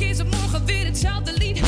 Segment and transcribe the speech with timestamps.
[0.00, 1.60] is het morgen weer hetzelfde lied.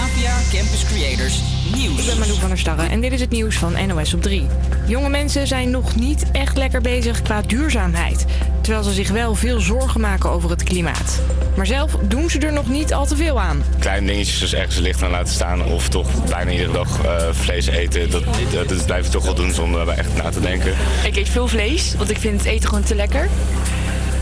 [0.00, 1.40] APA Campus Creators
[1.74, 1.98] Nieuws.
[2.00, 4.46] Ik ben Malou van der Starre en dit is het nieuws van NOS op 3.
[4.86, 8.24] Jonge mensen zijn nog niet echt lekker bezig qua duurzaamheid.
[8.60, 11.20] Terwijl ze zich wel veel zorgen maken over het klimaat.
[11.56, 13.64] Maar zelf doen ze er nog niet al te veel aan.
[13.78, 17.66] kleine dingetjes dus ergens licht aan laten staan of toch bijna iedere dag eh, vlees
[17.66, 18.10] eten.
[18.10, 20.74] Dat, dat, dat blijf ik toch wel doen zonder er echt na te denken.
[21.04, 23.28] Ik eet veel vlees, want ik vind het eten gewoon te lekker.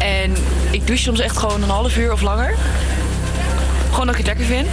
[0.01, 0.33] En
[0.71, 2.55] ik douche soms echt gewoon een half uur of langer.
[3.91, 4.69] Gewoon dat ik het lekker vind.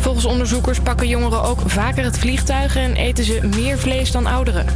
[0.00, 4.66] Volgens onderzoekers pakken jongeren ook vaker het vliegtuig en eten ze meer vlees dan ouderen.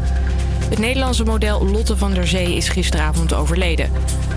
[0.68, 3.90] Het Nederlandse model Lotte van der Zee is gisteravond overleden.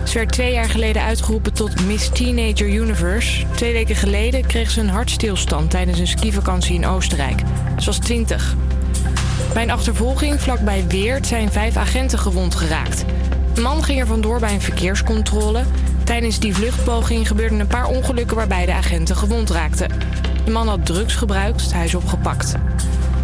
[0.03, 3.45] Ze werd twee jaar geleden uitgeroepen tot Miss Teenager Universe.
[3.55, 7.41] Twee weken geleden kreeg ze een hartstilstand tijdens een skivakantie in Oostenrijk.
[7.79, 8.55] Ze was 20.
[9.53, 13.05] Bij een achtervolging vlakbij Weert zijn vijf agenten gewond geraakt.
[13.55, 15.63] Een man ging er vandoor bij een verkeerscontrole.
[16.03, 19.89] Tijdens die vluchtpoging gebeurden een paar ongelukken waarbij de agenten gewond raakten.
[20.45, 22.55] De man had drugs gebruikt, hij is opgepakt.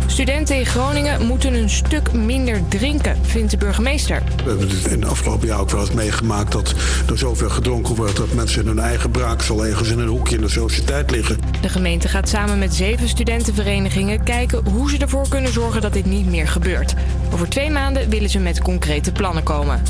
[0.08, 4.24] Studenten in Groningen moeten een stuk minder drinken, vindt de burgemeester.
[4.44, 6.74] We hebben het in de afgelopen jaar ook wel eens meegemaakt dat
[7.10, 10.42] er zoveel gedronken wordt dat mensen in hun eigen braaksel ergens in een hoekje in
[10.42, 11.40] de sociëteit liggen.
[11.62, 16.06] De gemeente gaat samen met zeven studentenverenigingen kijken hoe ze ervoor kunnen zorgen dat dit
[16.06, 16.94] niet meer gebeurt.
[17.34, 19.82] Over twee maanden willen ze met concrete plannen komen.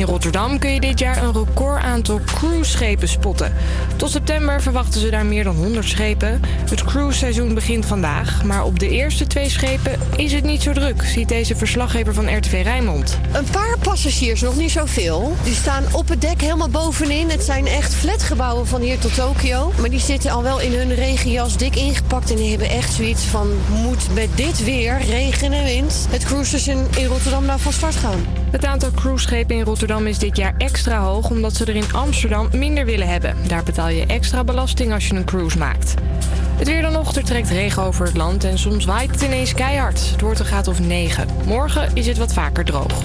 [0.00, 3.54] In Rotterdam kun je dit jaar een record aantal cruiseschepen spotten.
[3.96, 6.40] Tot september verwachten ze daar meer dan 100 schepen.
[6.70, 11.02] Het cruiseseizoen begint vandaag, maar op de eerste twee schepen is het niet zo druk,
[11.02, 13.18] ziet deze verslaggever van RTV Rijnmond.
[13.32, 15.36] Een paar passagiers, nog niet zoveel.
[15.42, 17.30] Die staan op het dek helemaal bovenin.
[17.30, 19.72] Het zijn echt flatgebouwen van hier tot Tokio.
[19.80, 22.30] Maar die zitten al wel in hun regenjas dik ingepakt.
[22.30, 26.06] En die hebben echt zoiets van, moet met dit weer, regen en wind...
[26.10, 28.39] het cruiseseizoen in Rotterdam nou van start gaan.
[28.50, 32.48] Het aantal cruiseschepen in Rotterdam is dit jaar extra hoog omdat ze er in Amsterdam
[32.52, 33.36] minder willen hebben.
[33.46, 35.94] Daar betaal je extra belasting als je een cruise maakt.
[36.56, 40.10] Het weer dan er trekt regen over het land en soms waait het ineens keihard.
[40.10, 41.28] Het wordt een graad of 9.
[41.46, 43.02] Morgen is het wat vaker droog.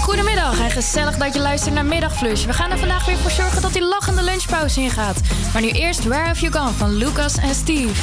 [0.00, 2.44] Goedemiddag en gezellig dat je luistert naar Middagflush.
[2.44, 5.20] We gaan er vandaag weer voor zorgen dat die lachende lunchpauze ingaat.
[5.52, 8.02] Maar nu eerst Where Have You Gone van Lucas en Steve.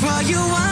[0.00, 0.69] For you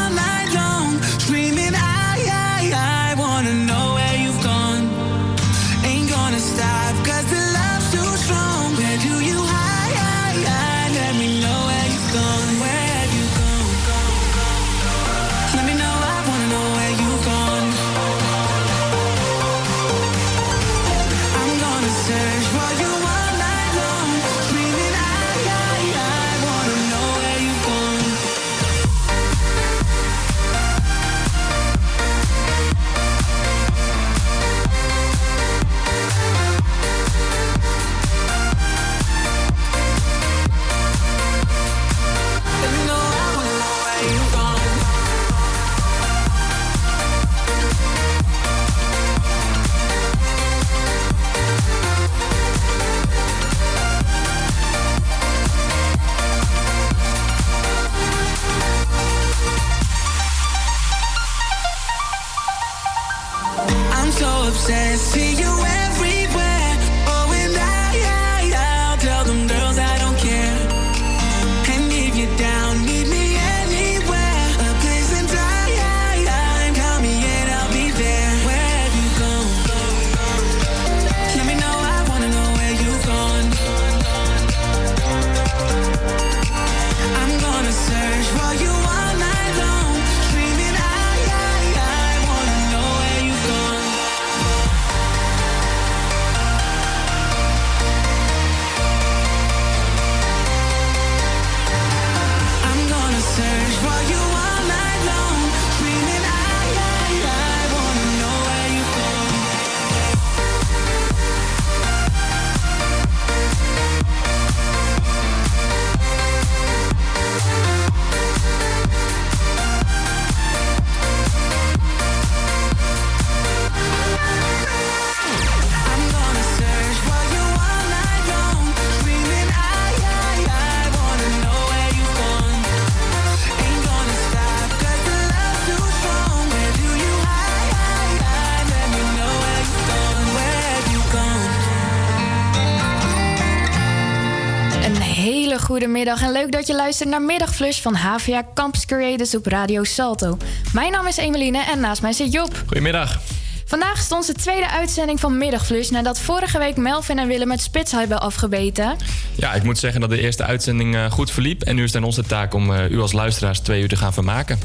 [146.88, 150.38] luistert naar Middagflush van HVA Campus Creators op Radio Salto.
[150.72, 152.62] Mijn naam is Emeline en naast mij zit Job.
[152.66, 153.20] Goedemiddag.
[153.64, 157.92] Vandaag stond de tweede uitzending van Middagflush nadat vorige week Melvin en Willem het spits
[157.92, 158.96] hebben afgebeten.
[159.34, 161.62] Ja, ik moet zeggen dat de eerste uitzending eh, goed verliep.
[161.62, 163.96] En nu is het aan onze taak om uh, u als luisteraars twee uur te
[163.96, 164.58] gaan vermaken.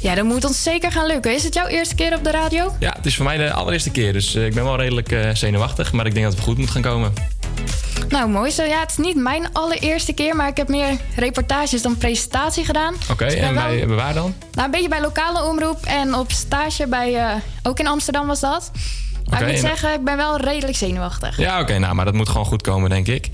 [0.00, 1.34] Ja, dat moet ons zeker gaan lukken.
[1.34, 2.74] Is het jouw eerste keer op de radio?
[2.78, 4.12] Ja, het is voor mij de allereerste keer.
[4.12, 5.92] Dus uh, ik ben wel redelijk zenuwachtig.
[5.92, 7.39] Maar ik denk dat het goed moet gaan komen.
[8.10, 8.64] Nou, mooi zo.
[8.64, 12.94] Ja, het is niet mijn allereerste keer, maar ik heb meer reportages dan presentatie gedaan.
[12.94, 13.96] Oké, okay, dus en bij, wel...
[13.96, 14.34] waar dan?
[14.52, 18.40] Nou, een beetje bij lokale omroep en op stage bij, uh, ook in Amsterdam was
[18.40, 18.70] dat.
[19.30, 21.36] Maar ik moet zeggen, ik ben wel redelijk zenuwachtig.
[21.36, 23.28] Ja, oké, nou, maar dat moet gewoon goed komen, denk ik.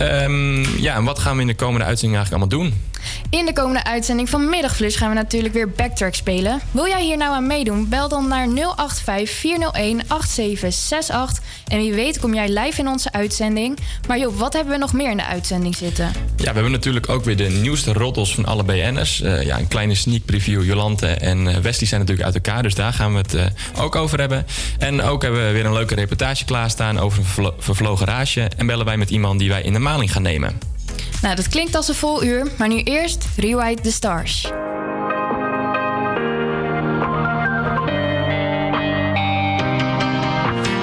[0.00, 2.82] Um, ja, en wat gaan we in de komende uitzending eigenlijk allemaal doen?
[3.30, 6.60] In de komende uitzending van Middagflus gaan we natuurlijk weer Backtrack spelen.
[6.70, 7.88] Wil jij hier nou aan meedoen?
[7.88, 11.44] Bel dan naar 085 401 8768.
[11.66, 13.78] En wie weet kom jij live in onze uitzending.
[14.08, 16.12] Maar Job, wat hebben we nog meer in de uitzending zitten?
[16.36, 19.20] Ja, we hebben natuurlijk ook weer de nieuwste roddels van alle BN'ers.
[19.20, 20.64] Uh, ja, een kleine sneak preview.
[20.64, 23.44] Jolante en uh, Wesley zijn natuurlijk uit elkaar, dus daar gaan we het uh,
[23.76, 24.46] ook over hebben.
[24.78, 28.50] En ook hebben we weer een leuke reportage klaarstaan over een vervlogen rage.
[28.56, 30.77] En bellen wij met iemand die wij in de maling gaan nemen.
[31.22, 34.42] Nou, dat klinkt als een vol uur, maar nu eerst Rewrite the Stars.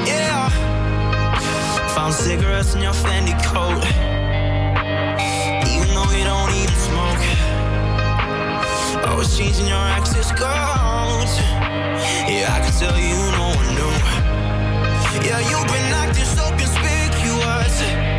[0.05, 0.49] Yeah.
[1.87, 3.83] Found cigarettes in your Fendi coat.
[5.67, 7.23] Even though you don't even smoke.
[9.05, 11.39] I was changing your access codes.
[12.27, 13.93] Yeah, I can tell you no one knew.
[15.27, 18.14] Yeah, you've been acting so conspicuous.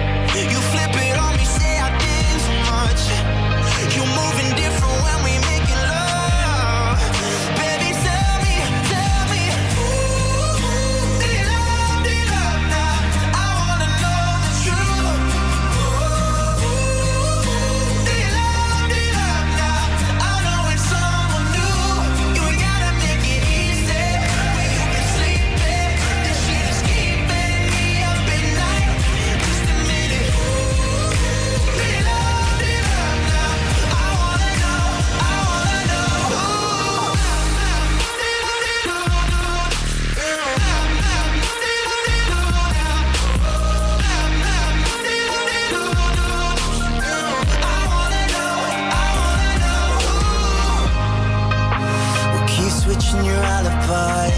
[53.07, 54.31] pushing your alibi.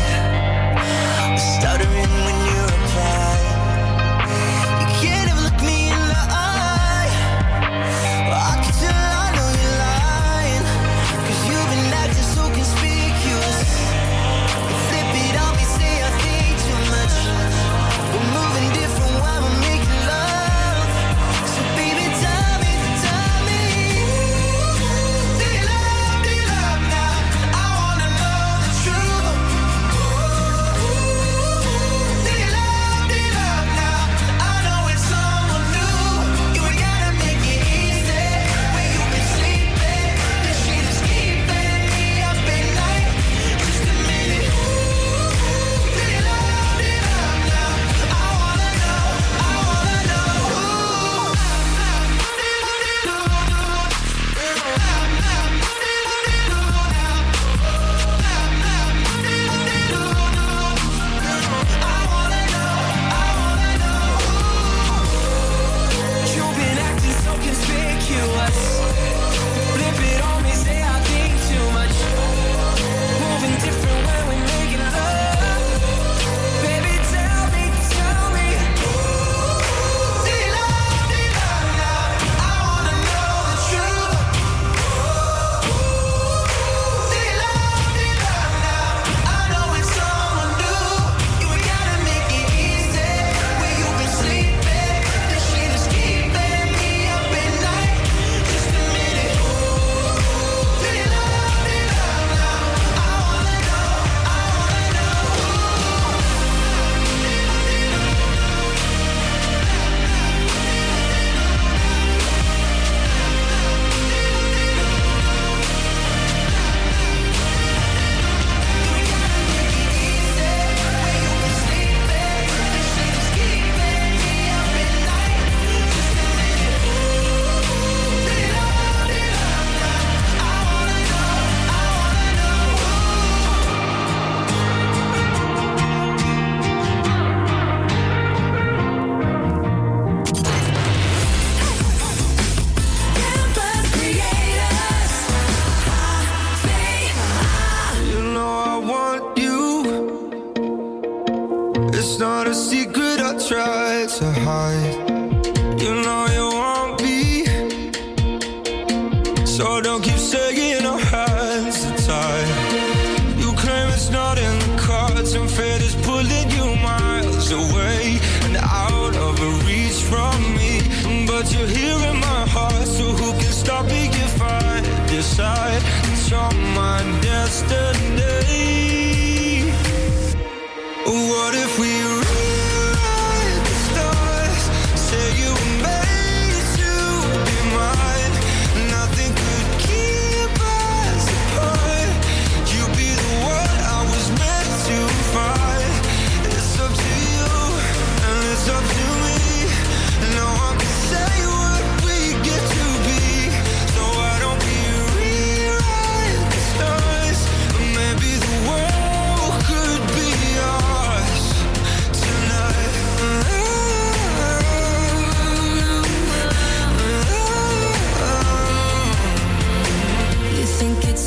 [1.37, 2.48] Stuttering when you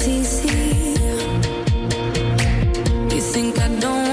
[0.03, 0.95] it's easy.
[3.13, 4.10] You think I don't?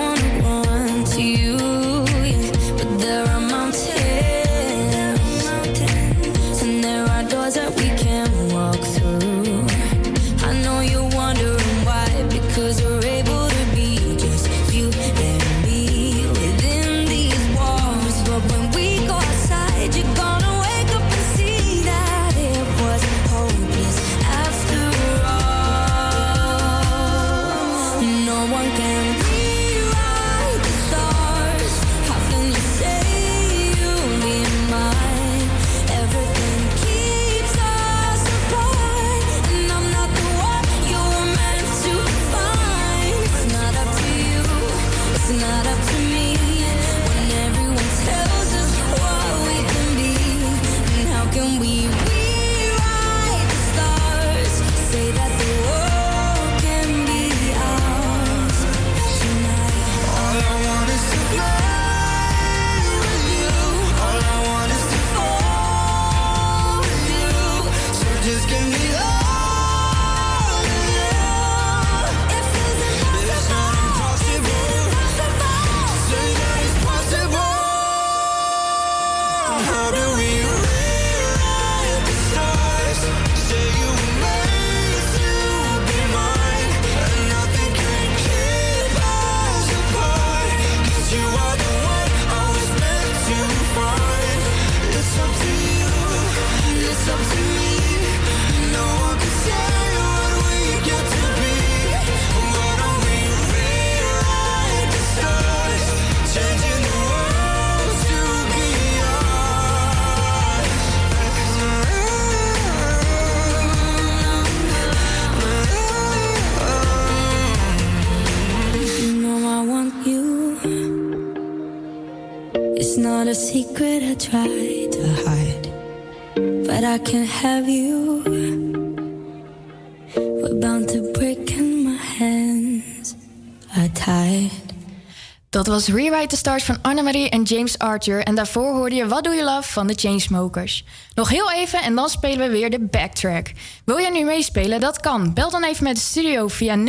[135.78, 138.23] was Rewrite the Stars van Annemarie en James Archer.
[138.23, 140.85] En daarvoor hoorde je What Do You Love van de Chainsmokers.
[141.14, 143.52] Nog heel even en dan spelen we weer de backtrack.
[143.85, 144.80] Wil jij nu meespelen?
[144.80, 145.35] Dat kan.
[145.35, 146.82] Bel dan even met de studio via 085-401-8768.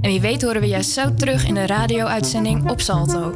[0.00, 3.32] En wie weet horen we jou zo terug in de radio-uitzending op Salto.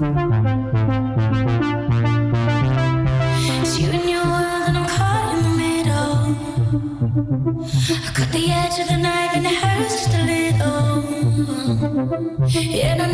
[12.51, 13.08] Yeah,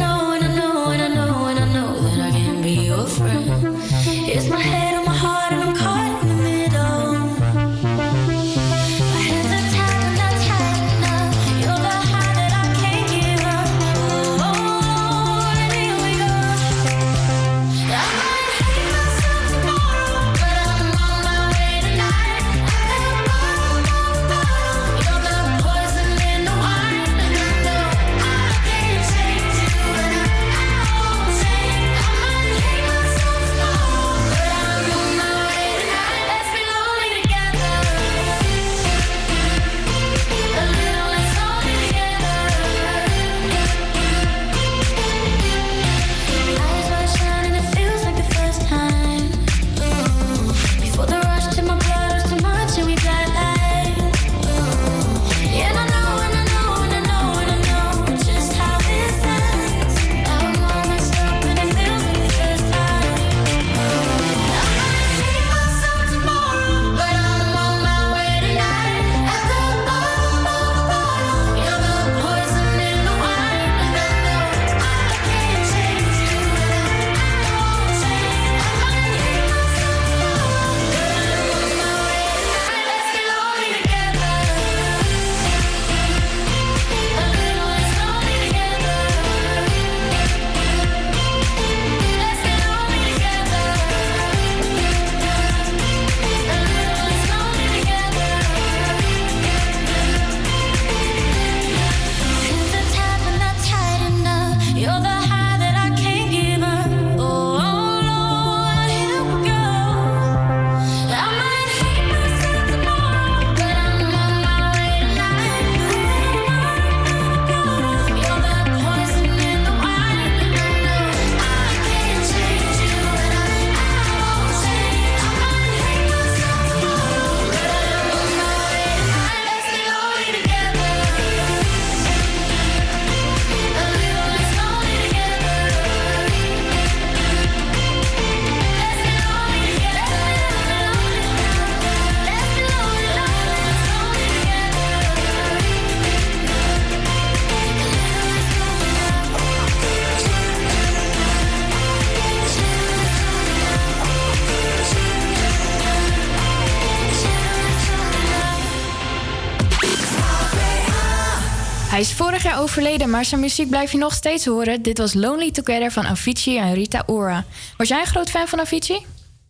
[162.64, 164.82] overleden, maar zijn muziek blijf je nog steeds horen.
[164.82, 167.44] Dit was Lonely Together van Avicii en Rita Ora.
[167.76, 169.06] Was jij een groot fan van Avicii?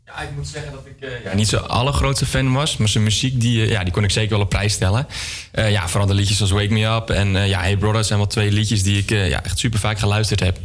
[0.07, 2.77] Ja, ik moet zeggen dat ik eh, ja, niet zo'n allergrootste fan was.
[2.77, 5.07] Maar zijn muziek, die, eh, ja, die kon ik zeker wel op prijs stellen.
[5.53, 8.19] Eh, ja, vooral de liedjes als Wake Me Up en eh, ja, Hey Brother zijn
[8.19, 10.59] wel twee liedjes die ik eh, ja, echt super vaak geluisterd heb.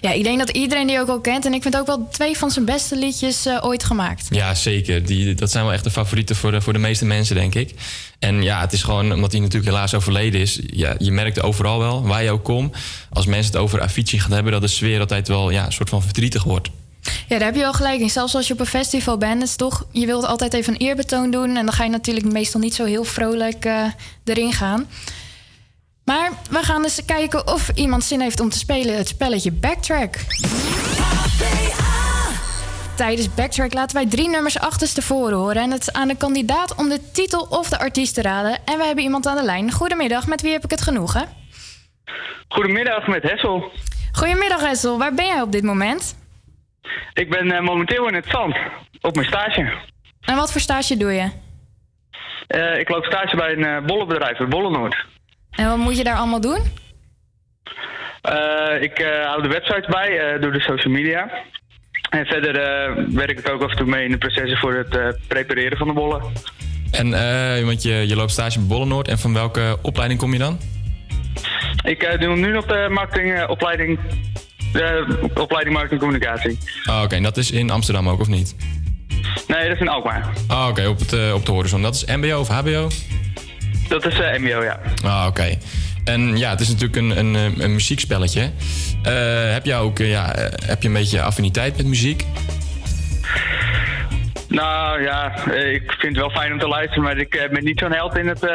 [0.00, 1.44] Ja, ik denk dat iedereen die ook al kent.
[1.44, 4.26] En ik vind ook wel twee van zijn beste liedjes eh, ooit gemaakt.
[4.30, 5.06] Ja, zeker.
[5.06, 7.74] Die, dat zijn wel echt de favorieten voor de, voor de meeste mensen, denk ik.
[8.18, 10.60] En ja, het is gewoon omdat hij natuurlijk helaas overleden is.
[10.66, 12.76] Ja, je merkt overal wel, waar je ook komt.
[13.10, 15.88] Als mensen het over Avicii gaan hebben, dat de sfeer altijd wel ja, een soort
[15.88, 16.68] van verdrietig wordt.
[17.02, 18.10] Ja, daar heb je wel gelijk in.
[18.10, 21.30] Zelfs als je op een festival bent, is toch, je wilt altijd even een eerbetoon
[21.30, 21.56] doen.
[21.56, 23.84] En dan ga je natuurlijk meestal niet zo heel vrolijk eh,
[24.24, 24.86] erin gaan.
[26.10, 30.14] Maar we gaan eens kijken of iemand zin heeft om te spelen het spelletje Backtrack.
[32.96, 35.62] Tijdens Backtrack laten wij drie nummers achterstevoren horen.
[35.62, 38.58] En het is aan de kandidaat om de titel of de artiest te raden.
[38.64, 39.72] En we hebben iemand aan de lijn.
[39.72, 41.28] Goedemiddag, met wie heb ik het genoegen?
[42.48, 43.72] Goedemiddag met Hessel.
[44.12, 46.18] Goedemiddag Hessel, waar ben jij op dit moment?
[47.12, 48.56] Ik ben eh, momenteel in het zand,
[49.00, 49.72] op mijn stage.
[50.20, 51.30] En wat voor stage doe je?
[52.46, 55.09] Eh, ik loop stage bij een uh, bollenbedrijf, het Bollenoord.
[55.60, 56.58] En wat moet je daar allemaal doen?
[58.30, 61.30] Uh, ik uh, hou de websites bij, uh, doe de social media.
[62.10, 62.52] En verder
[63.14, 65.92] werk ik ook af en toe mee in de processen voor het prepareren van de
[65.92, 66.22] bollen.
[66.90, 67.10] En
[67.66, 70.58] want je, je loopt stage bij Bollenoord en van welke opleiding kom je dan?
[71.84, 73.98] Ik doe nu nog de marketingopleiding,
[74.72, 76.58] de opleiding marketing communicatie.
[76.88, 77.16] Oh, Oké, okay.
[77.16, 78.56] en dat is in Amsterdam ook of niet?
[79.46, 80.28] Nee, dat is in Alkmaar.
[80.48, 80.86] Oh, Oké, okay.
[80.86, 81.82] op, het, op de horizon.
[81.82, 82.88] Dat is MBO of HBO?
[83.90, 84.80] Dat is uh, MBO, ja.
[85.04, 85.40] Ah, oké.
[85.40, 85.58] Okay.
[86.04, 88.40] En ja, het is natuurlijk een, een, een muziekspelletje.
[88.40, 92.24] Uh, heb jij ook ja, heb je een beetje affiniteit met muziek?
[94.48, 97.92] Nou ja, ik vind het wel fijn om te luisteren, maar ik ben niet zo'n
[97.92, 98.46] held in het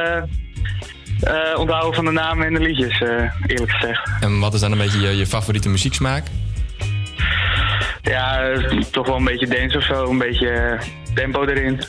[1.58, 3.00] onthouden van de namen en de liedjes,
[3.48, 4.10] eerlijk gezegd.
[4.20, 6.24] En wat is dan een beetje je, je favoriete muzieksmaak?
[8.02, 8.52] Ja,
[8.92, 10.80] toch wel een beetje dance of zo, een beetje
[11.14, 11.82] tempo erin.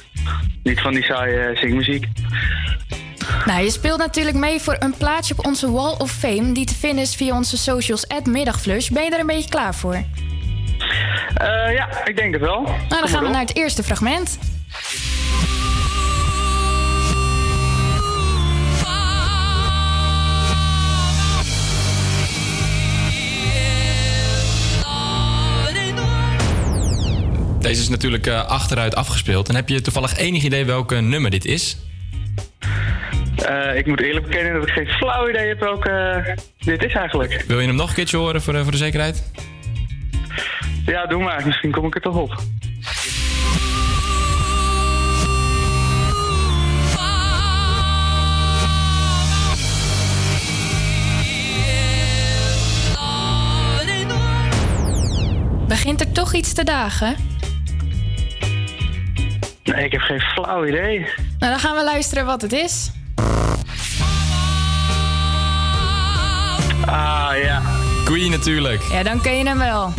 [0.63, 2.07] Niet van die saaie zingmuziek.
[3.45, 6.53] Nou, je speelt natuurlijk mee voor een plaatsje op onze Wall of Fame...
[6.53, 8.89] die te vinden is via onze socials at Middagflush.
[8.89, 9.95] Ben je er een beetje klaar voor?
[9.95, 12.63] Uh, ja, ik denk het wel.
[12.63, 14.39] Nou, dan Kom gaan we naar het eerste fragment.
[27.61, 29.49] Deze is natuurlijk uh, achteruit afgespeeld.
[29.49, 31.77] En heb je toevallig enig idee welke nummer dit is?
[33.43, 36.95] Uh, ik moet eerlijk bekennen dat ik geen flauw idee heb welke uh, dit is
[36.95, 37.45] eigenlijk.
[37.47, 39.31] Wil je hem nog een keertje horen voor, uh, voor de zekerheid?
[40.87, 41.47] Ja, doe maar.
[41.47, 42.35] Misschien kom ik er toch op.
[55.69, 57.17] Begint er toch iets te dagen?
[59.65, 60.99] Nee, ik heb geen flauw idee.
[60.99, 62.91] Nou, dan gaan we luisteren wat het is.
[66.87, 67.63] Ah, ja.
[68.05, 68.83] Queen natuurlijk.
[68.83, 69.93] Ja, dan ken je hem wel.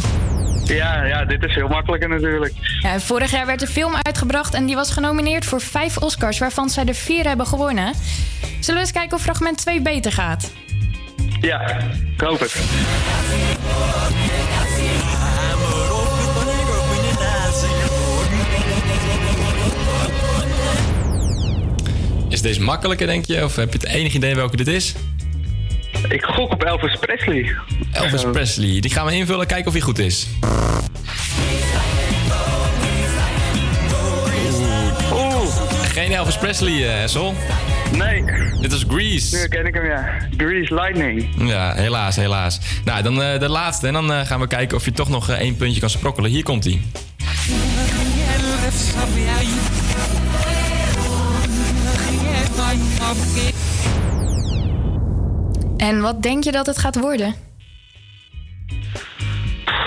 [0.63, 2.53] Ja, ja, dit is heel makkelijker natuurlijk.
[2.79, 6.69] Ja, vorig jaar werd een film uitgebracht en die was genomineerd voor vijf Oscars, waarvan
[6.69, 7.93] zij er vier hebben gewonnen.
[8.59, 10.51] Zullen we eens kijken of fragment 2 beter gaat?
[11.41, 11.77] Ja,
[12.13, 12.55] ik hoop het.
[22.29, 23.43] Is deze makkelijker, denk je?
[23.43, 24.93] Of heb je het enig idee welke dit is?
[26.09, 27.55] Ik gok op Elvis Presley.
[27.91, 28.79] Elvis uh, Presley.
[28.79, 30.27] Die gaan we invullen, kijken of hij goed is.
[35.13, 35.45] Oeh.
[35.83, 37.31] Geen Elvis Presley, uh.
[37.91, 38.23] Nee.
[38.61, 39.37] Dit is Grease.
[39.37, 40.19] Nu ken ik hem, ja.
[40.37, 41.27] Grease Lightning.
[41.37, 42.59] Ja, helaas, helaas.
[42.85, 43.87] Nou, dan uh, de laatste.
[43.87, 46.31] En dan uh, gaan we kijken of je toch nog één puntje kan sprokkelen.
[46.31, 46.81] Hier komt hij.
[55.77, 57.35] En wat denk je dat het gaat worden?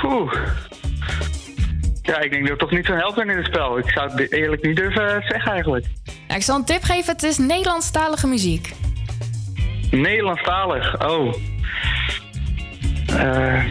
[0.04, 0.32] Oeh.
[2.02, 3.78] Ja, ik denk dat ik toch niet zo'n held ben in het spel.
[3.78, 5.86] Ik zou het eerlijk niet durven zeggen eigenlijk.
[6.28, 8.72] Ik zal een tip geven, het is Nederlandstalige muziek.
[9.90, 11.34] Nederlandstalig, oh.
[13.10, 13.64] Uh...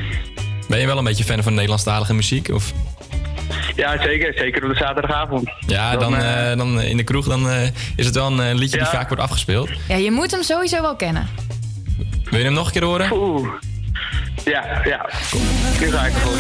[0.68, 2.50] Ben je wel een beetje fan van Nederlandstalige muziek?
[2.50, 2.74] Of?
[3.80, 4.34] Ja, zeker.
[4.38, 5.50] Zeker op de zaterdagavond.
[5.68, 8.56] Ja, dan, dan, eh, eh, dan in de kroeg dan, eh, is het wel een
[8.56, 9.70] liedje die vaak wordt afgespeeld.
[9.88, 11.28] Ja, je moet hem sowieso wel kennen.
[12.24, 13.12] Wil je hem nog een keer horen?
[13.12, 13.48] Oeh.
[14.46, 15.10] Ja, ja.
[15.30, 15.42] Kom.
[15.80, 16.32] eigenlijk ga ik voor.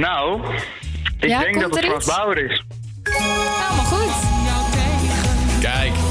[0.00, 0.40] Nou,
[1.20, 2.64] ik denk dat het Frans Bauer is.
[3.02, 4.12] Helemaal goed.
[5.60, 6.03] Kijk.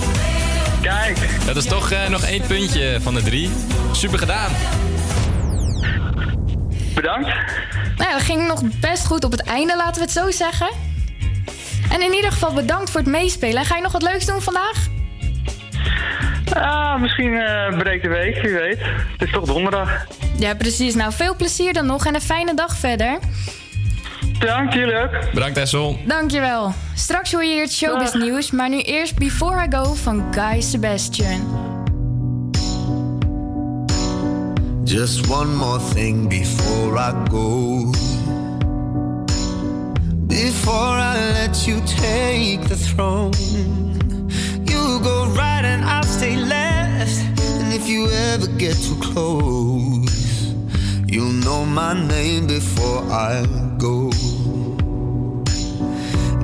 [1.46, 3.50] Dat is toch eh, nog één puntje van de drie.
[3.92, 4.52] Super gedaan.
[6.96, 7.28] Bedankt.
[7.98, 10.70] Nou ja, dat ging nog best goed op het einde, laten we het zo zeggen.
[11.92, 13.58] En in ieder geval bedankt voor het meespelen.
[13.58, 14.88] En ga je nog wat leuks doen vandaag?
[16.54, 18.80] Ah, misschien eh breekt de week, wie weet.
[19.12, 20.08] Het is toch donderdag.
[20.38, 20.96] Ja, precies.
[20.96, 23.20] Nou, veel plezier dan nog en een fijne dag verder.
[24.40, 25.34] Bedankt, jullie ook.
[25.34, 26.00] Bedankt Essel.
[26.06, 26.74] Dankjewel.
[26.94, 30.62] Straks hoor je hier het showbiz nieuws, maar nu eerst Before I Go van Guy
[30.62, 31.72] Sebastian.
[34.84, 37.92] Just one more thing before I go.
[40.28, 43.32] Before I let you take the throne,
[44.66, 47.22] you go right and I'll stay left.
[47.60, 50.54] And if you ever get too close,
[51.06, 53.46] you'll know my name before I
[53.84, 54.10] go.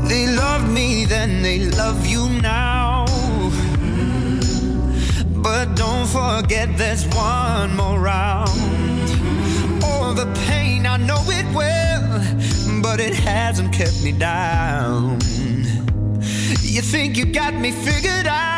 [0.09, 3.05] They loved me then, they love you now.
[5.45, 8.49] But don't forget there's one more round.
[9.85, 12.09] All the pain, I know it well,
[12.81, 15.19] but it hasn't kept me down.
[16.75, 18.48] You think you got me figured out?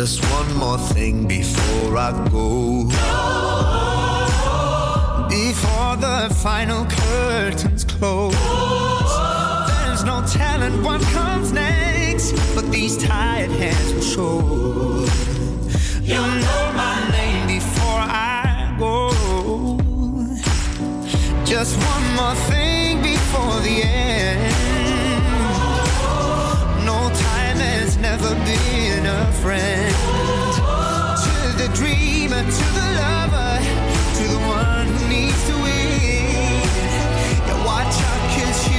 [0.00, 2.84] Just one more thing before I go.
[5.28, 8.32] Before the final curtains close.
[9.68, 14.40] There's no telling what comes next, but these tired hands will show.
[16.02, 19.10] You'll know my name before I go.
[21.44, 24.54] Just one more thing before the end.
[26.86, 29.94] No time has never been a friend.
[31.24, 33.58] To the dreamer, to the lover,
[34.16, 36.62] to the one who needs to win.
[37.46, 38.69] Yeah, watch out, cause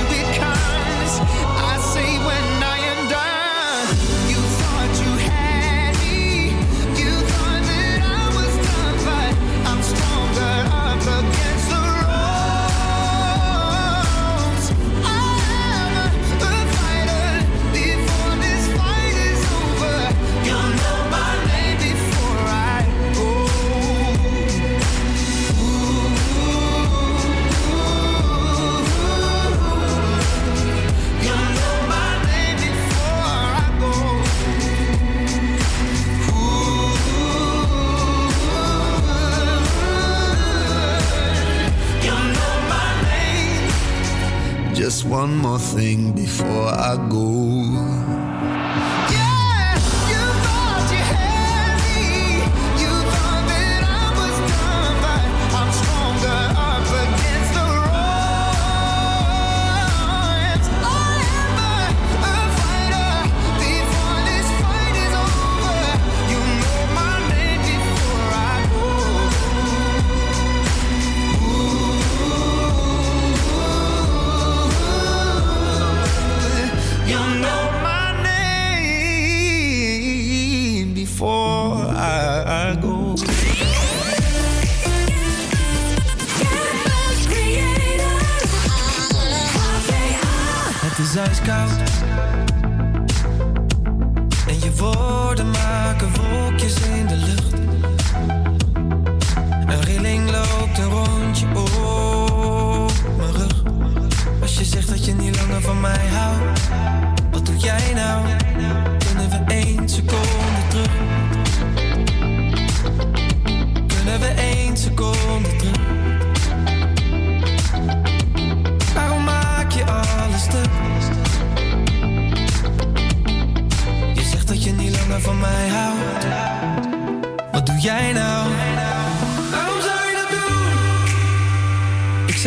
[44.92, 47.71] Just one more thing before I go.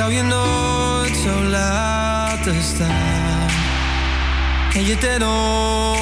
[0.04, 3.48] zou je nooit zo laten staan.
[4.74, 5.22] En je ten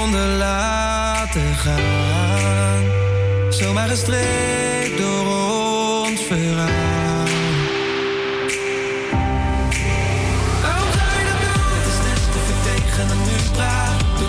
[0.01, 2.85] onder laten gaan.
[3.51, 6.71] Zomaar gestreept door ons verhaal.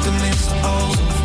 [0.04, 1.22] tenminste alsof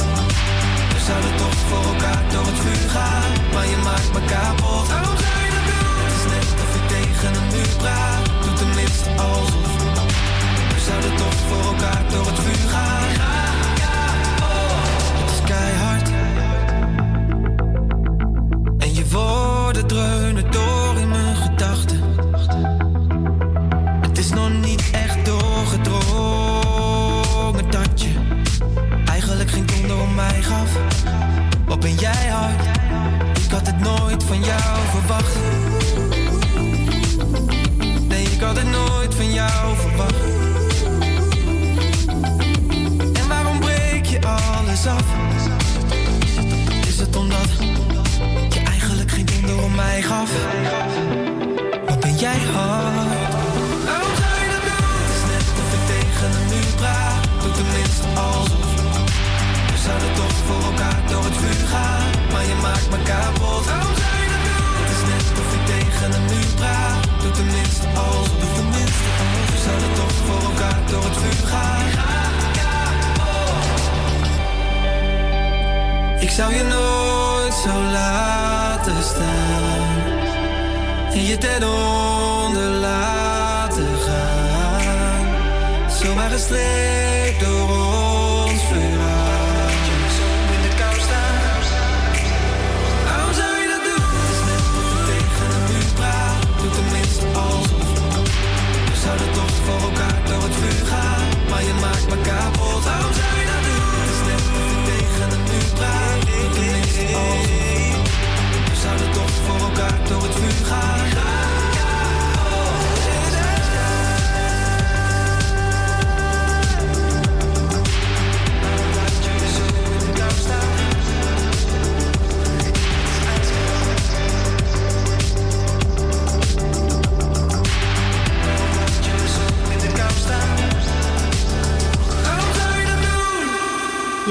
[0.88, 5.16] We zouden toch voor elkaar door het vuur gaan Maar je maakt me kapot Waarom
[5.16, 5.58] zou je?
[6.00, 8.27] Het is net of je tegen een nu praat
[10.74, 13.06] we zouden toch voor elkaar door het vuur gaan.
[15.20, 16.10] Het is keihard.
[18.78, 22.00] En je woorden dreunen door in mijn gedachten.
[24.00, 28.14] Het is nog niet echt doorgedrongen dat je
[29.04, 30.70] eigenlijk geen donder om mij gaf.
[31.66, 32.66] Wat ben jij hard?
[33.44, 35.36] Ik had het nooit van jou verwacht.
[38.48, 40.14] Had het nooit van jou verwacht.
[43.12, 45.04] En waarom breek je alles af?
[46.86, 47.50] Is het omdat
[48.48, 50.30] je eigenlijk geen donder om mij gaf?
[51.88, 52.94] Wat ben jij hard?
[53.88, 54.88] Waarom zou je dat doen?
[55.00, 57.24] Het is net of ik tegen een muur praat.
[57.42, 58.68] Doe tenminste alsof.
[59.72, 62.06] We zouden toch voor elkaar door het vuur gaan.
[62.32, 63.64] Maar je maakt me kapot.
[63.64, 64.66] Waarom zou je dat doen?
[64.80, 66.97] Het is net of ik tegen een muur praat.
[67.22, 68.28] Doe tenminste alsof.
[68.40, 69.50] Doe tenminste alsof.
[69.50, 71.86] We zouden toch voor elkaar door het vuur gaan.
[76.20, 80.16] Ik zou je nooit zo laten staan.
[81.12, 85.26] En je ten onder laten gaan.
[85.90, 87.87] Zomaar gestreept door ons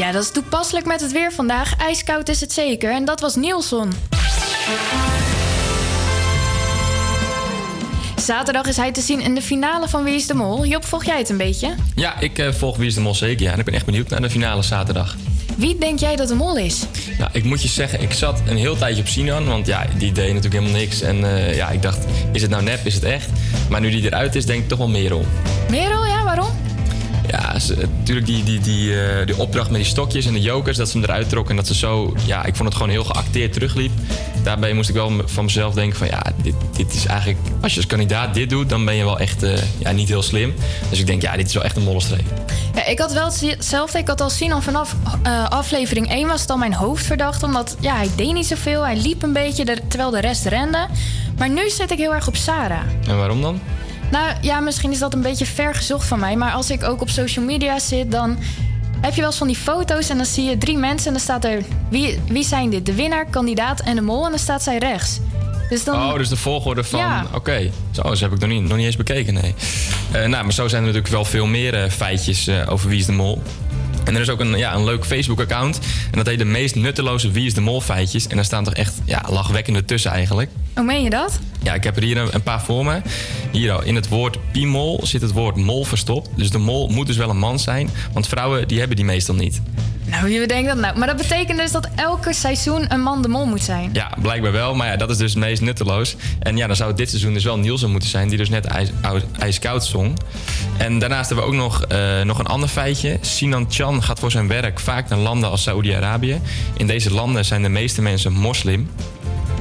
[0.07, 1.75] Ja, dat is toepasselijk met het weer vandaag.
[1.77, 2.91] Ijskoud is het zeker.
[2.91, 3.93] En dat was Nielson.
[8.15, 10.65] Zaterdag is hij te zien in de finale van Wie is de Mol.
[10.65, 11.75] Job, volg jij het een beetje?
[11.95, 13.45] Ja, ik eh, volg Wie is de Mol zeker.
[13.45, 13.51] Ja.
[13.51, 15.15] En ik ben echt benieuwd naar de finale zaterdag.
[15.57, 16.85] Wie denk jij dat de mol is?
[17.17, 19.45] Nou, ik moet je zeggen, ik zat een heel tijdje op Sinan.
[19.45, 21.01] Want ja, die deed natuurlijk helemaal niks.
[21.01, 23.29] En eh, ja, ik dacht, is het nou nep, is het echt?
[23.69, 25.25] Maar nu die eruit is, denk ik toch wel Merel.
[25.69, 26.17] Merel, ja?
[27.57, 30.77] Ja, ze- natuurlijk die, die, die, eh, die opdracht met die stokjes en de jokers,
[30.77, 33.03] dat ze hem eruit trok en dat ze zo, ja, ik vond het gewoon heel
[33.03, 33.91] geacteerd terugliep.
[34.43, 37.77] Daarbij moest ik wel van mezelf denken van, ja, dit, dit is eigenlijk, als je
[37.77, 40.53] als kandidaat dit doet, dan ben je wel echt, eh, ja, niet heel slim.
[40.89, 42.25] Dus ik denk, ja, dit is wel echt een mollenstreep.
[42.75, 43.97] Ja, ik had wel hetzelfde.
[43.97, 47.43] Ik had al Sinan vanaf eh, aflevering 1 was het al mijn hoofdverdacht.
[47.43, 48.85] Omdat ja, hij deed niet zoveel.
[48.85, 50.87] Hij liep een beetje terwijl de rest rende.
[51.37, 52.81] Maar nu zit ik heel erg op Sarah.
[53.07, 53.59] En waarom dan?
[54.11, 56.35] Nou ja, misschien is dat een beetje ver gezocht van mij.
[56.35, 58.37] Maar als ik ook op social media zit, dan
[59.01, 60.09] heb je wel eens van die foto's.
[60.09, 61.61] En dan zie je drie mensen en dan staat er...
[61.89, 62.85] Wie, wie zijn dit?
[62.85, 64.23] De winnaar, kandidaat en de mol.
[64.23, 65.19] En dan staat zij rechts.
[65.69, 65.95] Dus dan...
[65.95, 66.99] Oh, dus de volgorde van.
[66.99, 67.25] Ja.
[67.33, 69.33] Oké, zo dat heb ik nog niet, nog niet eens bekeken.
[69.33, 69.55] Nee.
[70.11, 72.99] Eh, nou, maar zo zijn er natuurlijk wel veel meer eh, feitjes eh, over Wie
[72.99, 73.41] is de Mol.
[74.07, 75.79] En er is ook een, ja, een leuk Facebook-account.
[76.11, 78.27] En dat heet de meest nutteloze Wie is de Mol feitjes.
[78.27, 80.49] En daar staan toch echt ja, lachwekkende tussen eigenlijk.
[80.75, 81.39] Hoe meen je dat?
[81.63, 83.01] Ja, ik heb er hier een, een paar voor me.
[83.51, 86.29] Hier al, in het woord piemol zit het woord mol verstopt.
[86.35, 87.89] Dus de mol moet dus wel een man zijn.
[88.13, 89.61] Want vrouwen die hebben die meestal niet.
[90.09, 90.97] Nou, wie bedenkt dat nou?
[90.97, 93.89] Maar dat betekent dus dat elke seizoen een man de mol moet zijn.
[93.93, 94.75] Ja, blijkbaar wel.
[94.75, 96.15] Maar ja, dat is dus het meest nutteloos.
[96.39, 98.27] En ja, dan zou dit seizoen dus wel Nielsen moeten zijn...
[98.27, 100.17] die dus net ijs, ou- ijskoud zong.
[100.77, 103.17] En daarnaast hebben we ook nog, eh, nog een ander feitje.
[103.21, 106.41] Sinan Chan gaat voor zijn werk vaak naar landen als Saoedi-Arabië.
[106.77, 108.89] In deze landen zijn de meeste mensen moslim.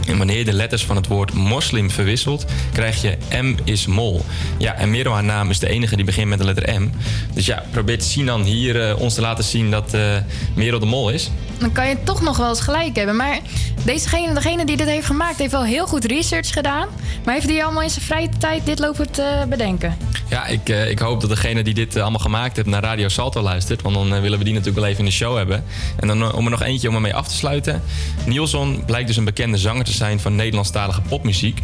[0.07, 4.25] En wanneer je de letters van het woord moslim verwisselt, krijg je M is mol.
[4.59, 6.91] Ja, en Merel haar naam is de enige die begint met de letter M.
[7.35, 10.17] Dus ja, probeert Sinan hier eh, ons te laten zien dat eh
[10.55, 11.31] Merel de mol is.
[11.59, 13.17] Dan kan je toch nog wel eens gelijk hebben.
[13.17, 13.39] Maar
[13.85, 16.89] dezegene, degene die dit heeft gemaakt, heeft wel heel goed research gedaan.
[17.25, 19.97] Maar heeft hij allemaal in zijn vrije tijd dit lopen te bedenken?
[20.29, 23.09] Ja, ik, eh, ik hoop dat degene die dit eh, allemaal gemaakt heeft naar Radio
[23.09, 23.83] Salto luistert.
[23.83, 25.65] Want dan eh, willen we die natuurlijk wel even in de show hebben.
[25.97, 27.83] En dan eh, om er nog eentje om ermee af te sluiten.
[28.25, 31.63] Nielson blijkt dus een bekende zanger te zijn van Nederlandstalige popmuziek.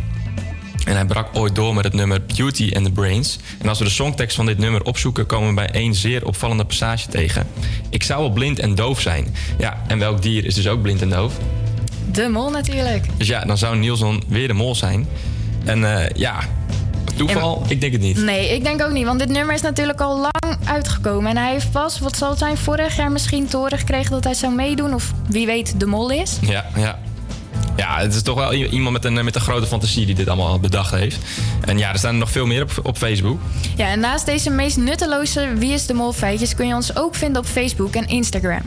[0.84, 3.38] En hij brak ooit door met het nummer Beauty and the Brains.
[3.58, 6.64] En als we de songtekst van dit nummer opzoeken, komen we bij één zeer opvallende
[6.64, 7.46] passage tegen.
[7.90, 9.34] Ik zou wel blind en doof zijn.
[9.58, 11.34] Ja, en welk dier is dus ook blind en doof?
[12.12, 13.06] De mol natuurlijk.
[13.16, 15.06] Dus ja, dan zou Nielson weer de mol zijn.
[15.64, 16.40] En eh, ja,
[17.16, 17.64] toeval?
[17.68, 18.16] Ik denk het niet.
[18.16, 19.04] Nee, ik denk ook niet.
[19.04, 21.30] Want dit nummer is natuurlijk al lang uitgekomen.
[21.30, 24.24] En hij heeft pas, wat zal het zijn, vorig jaar misschien te horen gekregen dat
[24.24, 24.94] hij zou meedoen.
[24.94, 26.38] Of wie weet de mol is.
[26.40, 26.98] Ja, ja.
[27.76, 30.60] Ja, het is toch wel iemand met een, met een grote fantasie die dit allemaal
[30.60, 31.18] bedacht heeft.
[31.60, 33.40] En ja, er staan er nog veel meer op, op Facebook.
[33.76, 37.14] Ja, en naast deze meest nutteloze Wie is de Mol feitjes kun je ons ook
[37.14, 38.62] vinden op Facebook en Instagram.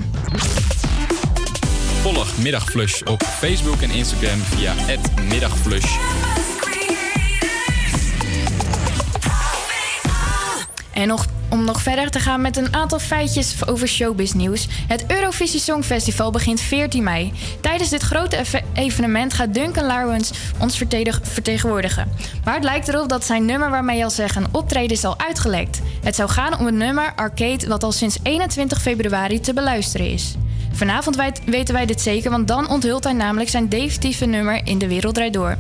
[2.02, 4.74] Volg Middagflush op Facebook en Instagram via
[5.30, 5.98] @middagflush.
[10.94, 14.67] En nog, om nog verder te gaan met een aantal feitjes over showbiz nieuws.
[14.88, 17.34] Het Eurovisie Songfestival begint 14 mei.
[17.62, 20.84] Tijdens dit grote eve- evenement gaat Duncan Lawrence ons
[21.21, 22.12] vertegenwoordigen.
[22.43, 25.19] Maar het lijkt erop dat zijn nummer waarmee hij al zegt een optreden is al
[25.19, 25.81] uitgelekt.
[26.03, 30.36] Het zou gaan om het nummer Arcade wat al sinds 21 februari te beluisteren is.
[30.71, 34.88] Vanavond weten wij dit zeker, want dan onthult hij namelijk zijn definitieve nummer in De
[34.88, 35.58] Wereld Door.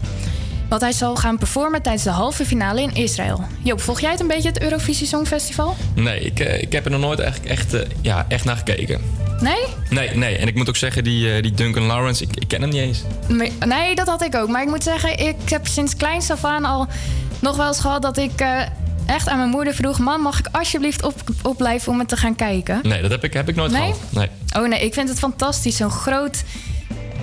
[0.69, 3.43] Wat hij zal gaan performen tijdens de halve finale in Israël.
[3.63, 5.75] Joop, volg jij het een beetje, het Eurovisie Songfestival?
[5.95, 9.01] Nee, ik, eh, ik heb er nog nooit eigenlijk echt, eh, ja, echt naar gekeken.
[9.39, 9.63] Nee?
[9.89, 10.37] Nee, nee.
[10.37, 12.81] En ik moet ook zeggen, die, eh, die Duncan Lawrence, ik, ik ken hem niet
[12.81, 13.01] eens.
[13.27, 14.49] Nee, Nee, dat had ik ook.
[14.49, 16.87] Maar ik moet zeggen, ik heb sinds kleins af aan al
[17.39, 18.45] nog wel eens gehad dat ik
[19.05, 22.35] echt aan mijn moeder vroeg: Mam, mag ik alsjeblieft op, opblijven om het te gaan
[22.35, 22.79] kijken?
[22.83, 23.81] Nee, dat heb ik, heb ik nooit Nee?
[23.81, 23.97] gehad.
[24.09, 24.29] Nee.
[24.63, 25.75] Oh nee, ik vind het fantastisch.
[25.77, 26.43] Zo'n groot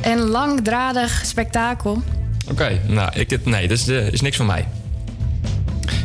[0.01, 2.03] en langdradig spektakel.
[2.51, 4.69] Oké, nou, ik, nee, dat is, eh, is niks voor mij.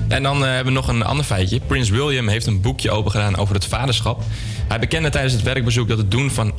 [0.07, 1.59] En dan eh, hebben we nog een ander feitje.
[1.59, 4.23] Prins William heeft een boekje opengedaan over het vaderschap.
[4.67, 6.53] Hij bekende tijdens het werkbezoek dat het doen van,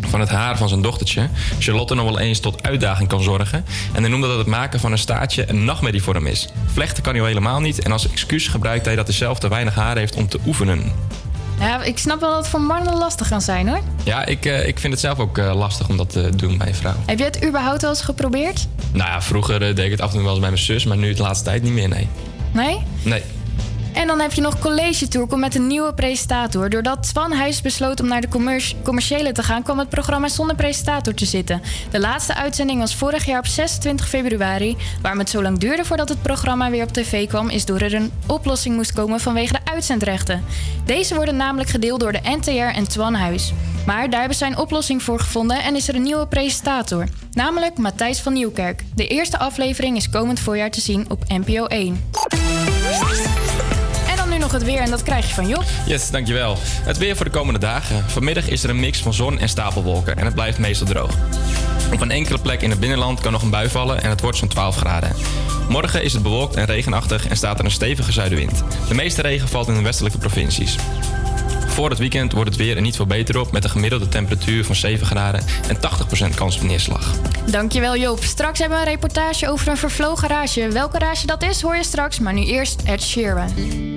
[0.00, 1.28] van het haar van zijn dochtertje...
[1.58, 3.64] Charlotte nog wel eens tot uitdaging kan zorgen.
[3.92, 6.48] En hij noemde dat het maken van een staartje een nachtmerrie voor hem is.
[6.66, 7.82] Vlechten kan hij al helemaal niet.
[7.82, 10.92] En als excuus gebruikt hij dat hij zelf te weinig haar heeft om te oefenen.
[11.60, 13.80] Ja, ik snap wel dat het voor mannen lastig kan zijn hoor.
[14.04, 16.68] Ja, ik, eh, ik vind het zelf ook eh, lastig om dat te doen bij
[16.68, 16.94] een vrouw.
[17.06, 18.66] Heb je het überhaupt wel eens geprobeerd?
[18.92, 20.84] Nou ja, vroeger eh, deed ik het af en toe wel eens bij mijn zus...
[20.84, 22.08] maar nu de laatste tijd niet meer, nee.
[22.52, 22.82] Nee?
[23.02, 23.22] Nee.
[23.92, 26.70] En dan heb je nog College Tour komt met een nieuwe presentator.
[26.70, 30.56] Doordat Twan Huis besloot om naar de commer- commerciële te gaan, kwam het programma zonder
[30.56, 31.62] presentator te zitten.
[31.90, 34.76] De laatste uitzending was vorig jaar op 26 februari.
[35.02, 37.94] Waarom het zo lang duurde voordat het programma weer op tv kwam, is door er
[37.94, 40.44] een oplossing moest komen vanwege de uitzendrechten.
[40.84, 43.52] Deze worden namelijk gedeeld door de NTR en Twan Huis.
[43.86, 47.06] Maar daar hebben zij een oplossing voor gevonden en is er een nieuwe presentator.
[47.32, 48.84] Namelijk Matthijs van Nieuwkerk.
[48.94, 52.00] De eerste aflevering is komend voorjaar te zien op NPO 1.
[54.48, 55.64] Nog het weer en dat krijg je van Job.
[55.86, 56.56] Yes, dankjewel.
[56.60, 58.04] Het weer voor de komende dagen.
[58.06, 61.14] Vanmiddag is er een mix van zon en stapelwolken en het blijft meestal droog.
[61.92, 64.36] Op een enkele plek in het binnenland kan nog een bui vallen en het wordt
[64.36, 65.12] zo'n 12 graden.
[65.68, 68.62] Morgen is het bewolkt en regenachtig en staat er een stevige zuidenwind.
[68.88, 70.76] De meeste regen valt in de westelijke provincies.
[71.66, 74.64] Voor het weekend wordt het weer er niet veel beter op met een gemiddelde temperatuur
[74.64, 77.14] van 7 graden en 80% kans op neerslag.
[77.50, 78.22] Dankjewel Joop.
[78.22, 80.68] Straks hebben we een reportage over een vervlogen garage.
[80.68, 83.96] Welke garage dat is hoor je straks, maar nu eerst Ed Sheeran.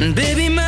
[0.00, 0.67] And baby, my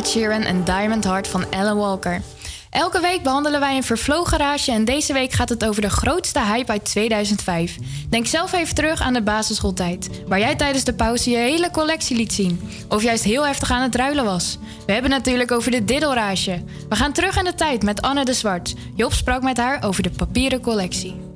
[0.00, 2.22] Ed Sheeran en Diamond Heart van Alan Walker.
[2.70, 6.40] Elke week behandelen wij een vervlogen rage en deze week gaat het over de grootste
[6.44, 7.76] hype uit 2005.
[8.08, 12.16] Denk zelf even terug aan de basisschooltijd, waar jij tijdens de pauze je hele collectie
[12.16, 12.60] liet zien.
[12.88, 14.58] Of juist heel heftig aan het ruilen was.
[14.86, 16.62] We hebben natuurlijk over de diddelrage.
[16.88, 18.74] We gaan terug in de tijd met Anne de Zwart.
[18.94, 21.29] Job sprak met haar over de papieren collectie.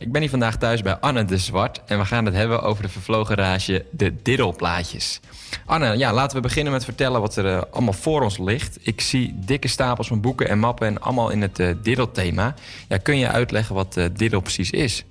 [0.00, 2.82] Ik ben hier vandaag thuis bij Anne de Zwart en we gaan het hebben over
[2.82, 5.20] de vervlogen rage, de diddelplaatjes.
[5.66, 8.78] Anne, ja, laten we beginnen met vertellen wat er eh, allemaal voor ons ligt.
[8.80, 12.54] Ik zie dikke stapels van boeken en mappen en allemaal in het eh diddelthema.
[12.88, 15.04] Ja, kun je uitleggen wat eh, diddel precies is?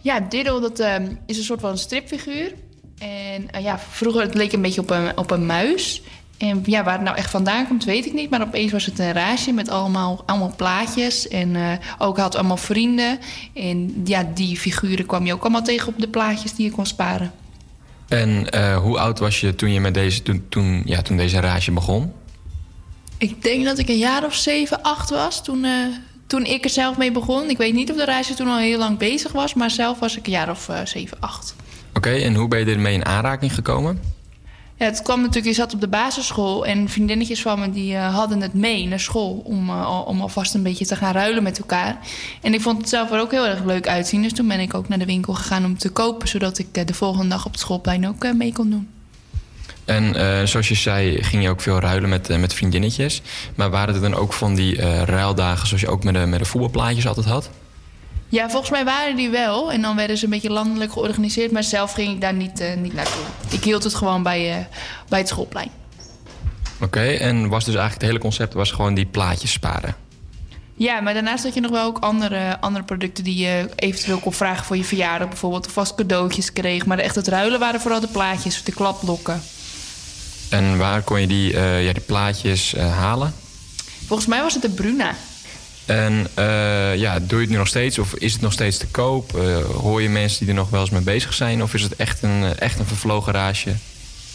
[0.00, 2.54] Ja, Diddle dat, ehm, is een soort van stripfiguur.
[2.98, 6.02] En ja, vroeger het leek een beetje op een, op een muis.
[6.38, 8.30] En ja, waar het nou echt vandaan komt, weet ik niet.
[8.30, 11.28] Maar opeens was het een raasje met allemaal, allemaal plaatjes.
[11.28, 13.18] En eh, ook had allemaal vrienden.
[13.54, 16.86] En ja, die figuren kwam je ook allemaal tegen op de plaatjes die je kon
[16.86, 17.32] sparen.
[18.08, 21.40] En eh, hoe oud was je toen, je met deze, toen, toen, ja, toen deze
[21.40, 22.12] rage begon?
[23.18, 25.72] Ik denk dat ik een jaar of zeven, acht was toen, eh,
[26.26, 27.50] toen ik er zelf mee begon.
[27.50, 29.54] Ik weet niet of de raasje toen al heel lang bezig was.
[29.54, 31.54] Maar zelf was ik een jaar of eh, zeven, acht.
[31.94, 34.00] Oké, en hoe ben je ermee in aanraking gekomen?
[34.78, 38.40] Het kwam natuurlijk, je zat op de basisschool en vriendinnetjes van me die eh, hadden
[38.40, 41.98] het mee naar school om, eh, om alvast een beetje te gaan ruilen met elkaar.
[42.42, 44.74] En ik vond het zelf er ook heel erg leuk uitzien, dus toen ben ik
[44.74, 47.52] ook naar de winkel gegaan om te kopen, zodat ik eh, de volgende dag op
[47.52, 48.88] het schoolplein ook mee kon doen.
[49.84, 50.14] En
[50.48, 53.22] zoals je zei, ging je ook veel ruilen met, met vriendinnetjes.
[53.54, 56.44] Maar waren er dan ook van die ruildagen zoals je ook met de, met de
[56.44, 57.50] voetbalplaatjes altijd had?
[58.30, 61.62] Ja, volgens mij waren die wel en dan werden ze een beetje landelijk georganiseerd, maar
[61.62, 63.22] zelf ging ik daar niet, eh, niet naartoe.
[63.50, 64.64] Ik hield het gewoon bij, eh,
[65.08, 65.70] bij het schoolplein.
[66.80, 69.96] Oké, en was dus eigenlijk het hele concept was gewoon die plaatjes sparen?
[70.74, 74.32] Ja, maar daarnaast had je nog wel ook andere, andere producten die je eventueel kon
[74.32, 75.66] vragen voor je verjaardag bijvoorbeeld.
[75.66, 76.86] Of vast cadeautjes kreeg.
[76.86, 79.42] Maar echt het ruilen waren vooral de plaatjes, de klapblokken.
[80.50, 83.34] En waar kon je die, eh, ja, die plaatjes halen?
[84.06, 85.14] Volgens mij was het de Bruna.
[85.88, 88.86] En eh, ja, doe je het nu nog steeds of is het nog steeds te
[88.86, 89.36] koop?
[89.36, 91.62] Eh, hoor je mensen die er nog wel eens mee bezig zijn?
[91.62, 93.74] Of is het echt een, eh, echt een vervlogen raasje?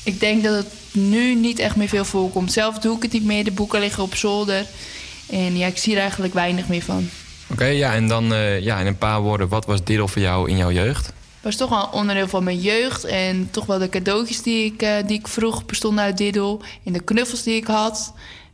[0.03, 2.51] Ik denk dat het nu niet echt meer veel voorkomt.
[2.51, 3.43] Zelf doe ik het niet meer.
[3.43, 4.65] De boeken liggen op zolder.
[5.29, 7.09] En ja, ik zie er eigenlijk weinig meer van.
[7.47, 8.25] Oké, ja, en dan
[8.61, 11.05] ja, in een paar woorden, wat was diddel voor jou in jouw jeugd?
[11.05, 13.03] Het was toch wel onderdeel van mijn jeugd.
[13.03, 16.61] En toch wel de cadeautjes die ik, die ik vroeg bestonden uit diddel.
[16.83, 18.13] En de knuffels die ik had.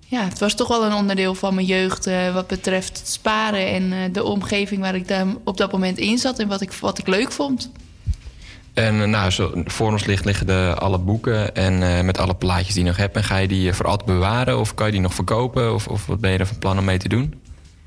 [0.10, 3.68] Ja, het was toch wel een onderdeel van mijn jeugd eh, wat betreft het sparen
[3.68, 6.72] en eh, de omgeving waar ik daar op dat moment in zat en wat ik,
[6.72, 7.72] wat ik leuk vond.
[8.74, 12.74] En eh, nou, zo, voor ons ligt, liggen de, alle boeken en met alle plaatjes
[12.74, 13.16] die je nog hebt.
[13.16, 15.74] En ga je die voor altijd bewaren of kan je die nog verkopen?
[15.74, 17.42] Of, of wat ben je er van plan om mee te doen?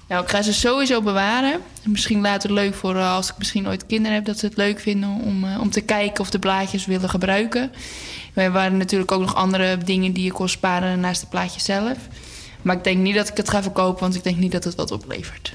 [0.09, 1.61] Nou, ik ga ze sowieso bewaren.
[1.85, 5.09] Misschien later leuk voor als ik misschien ooit kinderen heb, dat ze het leuk vinden
[5.09, 7.73] om, om te kijken of de blaadjes willen gebruiken.
[8.35, 11.97] Er waren natuurlijk ook nog andere dingen die je kon sparen naast de plaatjes zelf.
[12.63, 14.75] Maar ik denk niet dat ik het ga verkopen, want ik denk niet dat het
[14.75, 15.53] wat oplevert.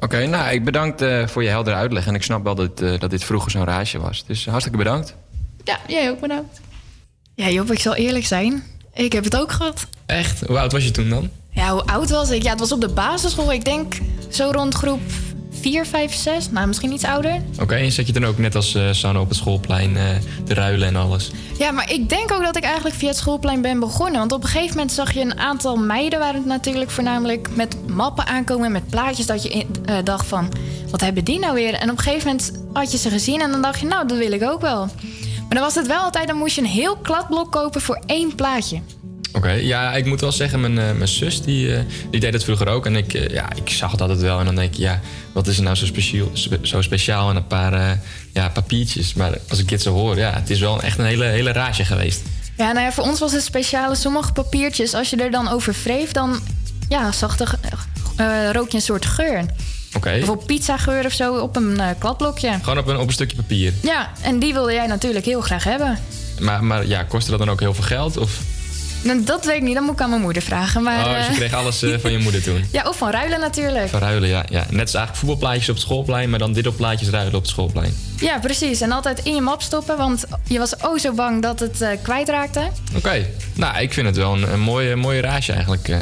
[0.00, 2.06] Oké, nou, ik bedankt eh, voor je heldere uitleg.
[2.06, 4.24] En ik snap wel dat, eh, dat dit vroeger zo'n raasje was.
[4.26, 5.14] Dus hartstikke bedankt.
[5.64, 6.60] Ja, jij ook bedankt.
[7.34, 8.62] Ja, Job, ik zal eerlijk zijn.
[8.94, 9.86] Ik heb het ook gehad.
[10.06, 10.40] Echt?
[10.46, 11.30] Hoe oud was je toen dan?
[11.50, 12.42] Ja, hoe oud was ik?
[12.42, 13.52] Ja, het was op de basisschool.
[13.52, 13.94] Ik denk
[14.28, 15.00] zo rond groep
[15.60, 16.50] 4, 5, 6.
[16.50, 17.42] Nou, misschien iets ouder.
[17.60, 20.02] Oké, en zat je dan ook net als eh Sanne op het schoolplein eh,
[20.44, 21.30] te ruilen en alles?
[21.58, 24.18] Ja, maar ik denk ook dat ik eigenlijk via het schoolplein ben begonnen.
[24.18, 26.18] Want op een gegeven moment zag je een aantal meiden...
[26.18, 28.72] waren het natuurlijk voornamelijk met mappen aankomen...
[28.72, 30.52] met plaatjes dat je in- eh, dacht van...
[30.90, 31.74] wat hebben die nou weer?
[31.74, 33.40] En op een gegeven moment had je ze gezien...
[33.40, 34.86] en dan dacht je, nou, dat wil ik ook wel.
[35.40, 36.28] Maar dan was het wel altijd...
[36.28, 38.80] dan moest je een heel kladblok kopen voor één plaatje.
[39.36, 42.44] Oké, ja, ik moet wel zeggen, mijn, eh, mijn zus die, eh, die deed het
[42.44, 42.86] vroeger ook.
[42.86, 44.38] En ik, eh, ja, ik zag het altijd wel.
[44.38, 45.00] En dan denk ik, ja,
[45.32, 47.98] wat is er nou zo speciaal, spe- zo speciaal aan een paar
[48.32, 49.14] ja, papiertjes?
[49.14, 51.84] Maar als ik dit zo hoor, ja, het is wel echt een hele, hele raasje
[51.84, 52.22] geweest.
[52.56, 54.94] Ja, nou ja, voor ons was het speciale sommige papiertjes.
[54.94, 56.40] Als je er dan over wreef, dan
[56.88, 57.46] ja, zag de,
[58.52, 59.44] rook je een soort geur.
[59.96, 62.58] Oké, Bijvoorbeeld pizzageur of zo op een kladblokje.
[62.62, 63.72] gewoon op een, op een stukje papier.
[63.82, 65.98] Ja, en die wilde jij natuurlijk heel graag hebben.
[66.40, 68.16] Maar, maar ja, kostte dat dan ook heel veel geld?
[68.16, 68.40] Of,
[69.14, 70.82] dat weet ik niet, dat moet ik aan mijn moeder vragen.
[70.82, 72.64] Maar, oh, dus je eh, kreeg alles eh, van je moeder toen?
[72.72, 73.88] ja, of van ruilen natuurlijk.
[73.88, 74.66] Verruilen, ja, ja.
[74.70, 77.94] Net als eigenlijk voetbalplaatjes op het schoolplein, maar dan diddelplaatjes ruilen op het schoolplein.
[78.16, 78.80] Ja, precies.
[78.80, 81.88] En altijd in je map stoppen, want je was oh zo bang dat het eh,
[82.02, 82.70] kwijtraakte.
[82.96, 85.96] Oké, nou, ik vind het wel een, een mooie, mooie raasje eigenlijk.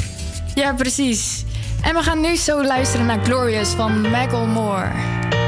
[0.55, 1.43] Ja, precies.
[1.81, 4.91] En we gaan nu zo luisteren naar Glorious van Macklemore.
[5.29, 5.44] You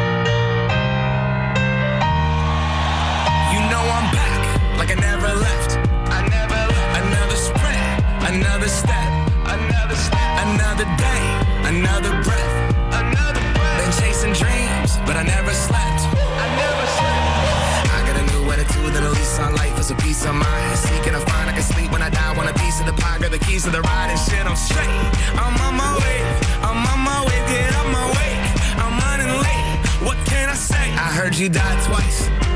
[10.77, 11.25] Another day,
[11.73, 12.55] another breath.
[12.93, 13.77] Another breath.
[13.81, 16.05] Been chasing dreams, but I never slept.
[16.13, 17.97] I never slept.
[17.97, 20.77] I got a new attitude and a lease on life is a piece of mind.
[20.77, 22.31] Seeking a find I can sleep when I die.
[22.37, 24.45] Want a piece of the pie, got the keys to the ride and shit.
[24.45, 24.85] I'm straight.
[25.33, 26.19] I'm on my way.
[26.61, 27.39] I'm on my way.
[27.49, 28.31] Get out my way.
[28.77, 30.05] I'm running late.
[30.05, 30.93] What can I say?
[30.93, 32.46] I heard you die twice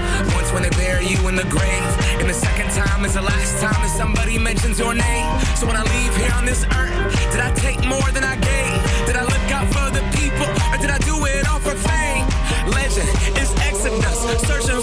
[0.54, 1.92] when they bury you in the grave.
[2.20, 5.30] And the second time is the last time that somebody mentions your name.
[5.56, 6.96] So when I leave here on this earth,
[7.32, 8.80] did I take more than I gave?
[9.08, 10.48] Did I look out for the people?
[10.72, 12.26] Or did I do it all for fame?
[12.68, 14.81] Legend is Exodus, searching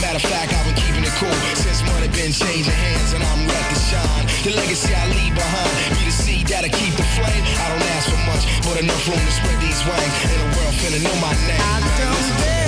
[0.00, 3.46] Matter of fact, I've been keeping it cool since money been changing hands, and I'm
[3.46, 4.24] ready to shine.
[4.42, 7.44] The legacy I leave behind, be the seed that'll keep the flame.
[7.60, 10.14] I don't ask for much, but enough room to spread these wings.
[10.24, 11.60] And the world finna know my name.
[11.60, 12.59] I don't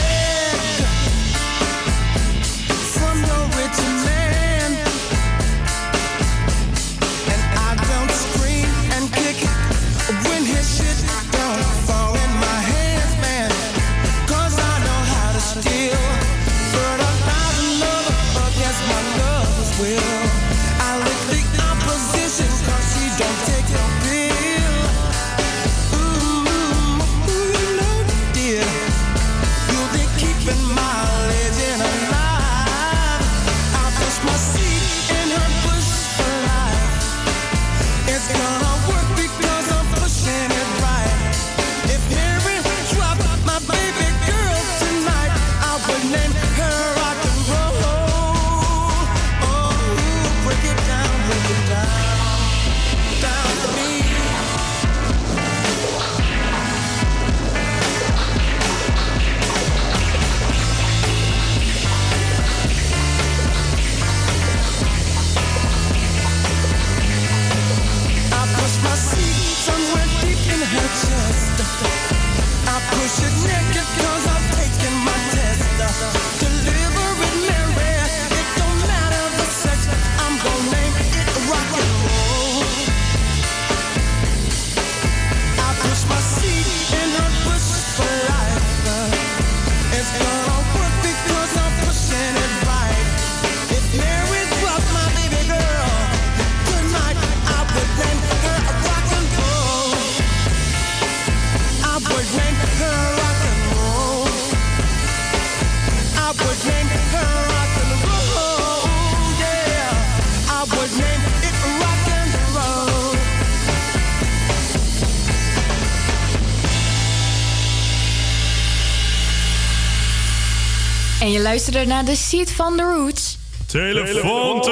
[121.53, 123.39] luisterde naar de Seed van The Roots.
[123.67, 124.61] Telefoon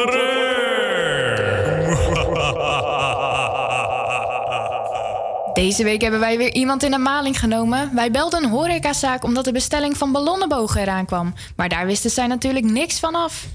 [5.63, 7.95] Deze week hebben wij weer iemand in de maling genomen.
[7.95, 11.35] Wij belden een horecazaak omdat de bestelling van ballonnenbogen eraan kwam.
[11.57, 13.47] Maar daar wisten zij natuurlijk niks van af.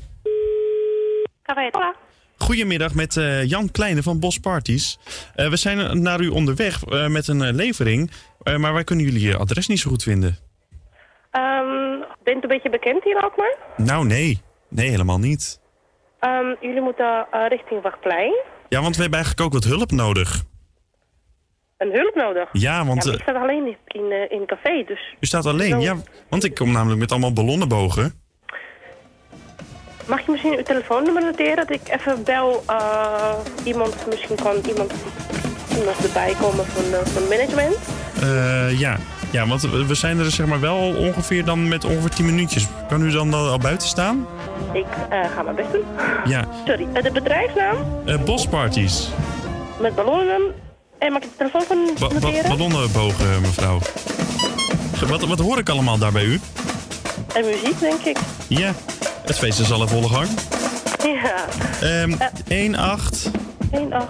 [2.38, 4.98] Goedemiddag met eh, Jan Kleine van Bos Parties.
[5.36, 8.12] Eh, we zijn naar u onderweg eh, met een levering,
[8.42, 10.38] eh, maar wij kunnen jullie adres niet zo goed vinden.
[12.26, 13.56] Bent u een beetje bekend hier in Alkmaar?
[13.78, 14.42] Nou, nee.
[14.70, 15.60] Nee, helemaal niet.
[16.20, 18.36] Ehm, jullie moeten eh, richting Wachtplein.
[18.70, 20.44] Ja, want we hebben eigenlijk ook wat hulp nodig.
[21.78, 22.50] Een hulp nodig.
[22.52, 25.26] Ja, want maar eh, ik sta alleen in, in, eh, in een café, dus u
[25.26, 25.80] staat alleen.
[25.82, 25.96] Ja,
[26.30, 28.14] want ik kom namelijk met allemaal ballonnenbogen.
[30.08, 34.94] mag je misschien uw telefoonnummer noteren dat ik even bel eh, iemand, misschien kan iemand
[35.86, 37.78] nog erbij komen van, eh, van management.
[38.22, 38.98] Eh, ja.
[39.32, 42.68] ja, want we zijn er zeg maar wel ongeveer dan met ongeveer 10 minuutjes.
[42.88, 44.26] Kan u dan al buiten staan?
[44.74, 45.84] Ik eh, ga mijn best doen.
[46.26, 49.08] Ja, Sorry, eh, de bedrijfsnaam eh Bosparties.
[49.82, 50.42] met ballonnen.
[51.00, 53.80] En mag ik de telefoon van Ba- ballonnenbogen, mevrouw.
[55.08, 56.40] Wat, wat hoor ik allemaal daar bij u?
[57.34, 58.18] en muziek, denk ik.
[58.48, 58.72] Ja,
[59.26, 60.28] het feest is al in volle gang.
[61.04, 61.46] Ja.
[61.82, 62.14] Ehm
[62.48, 63.32] 1, 8.
[63.72, 64.08] 1, 8.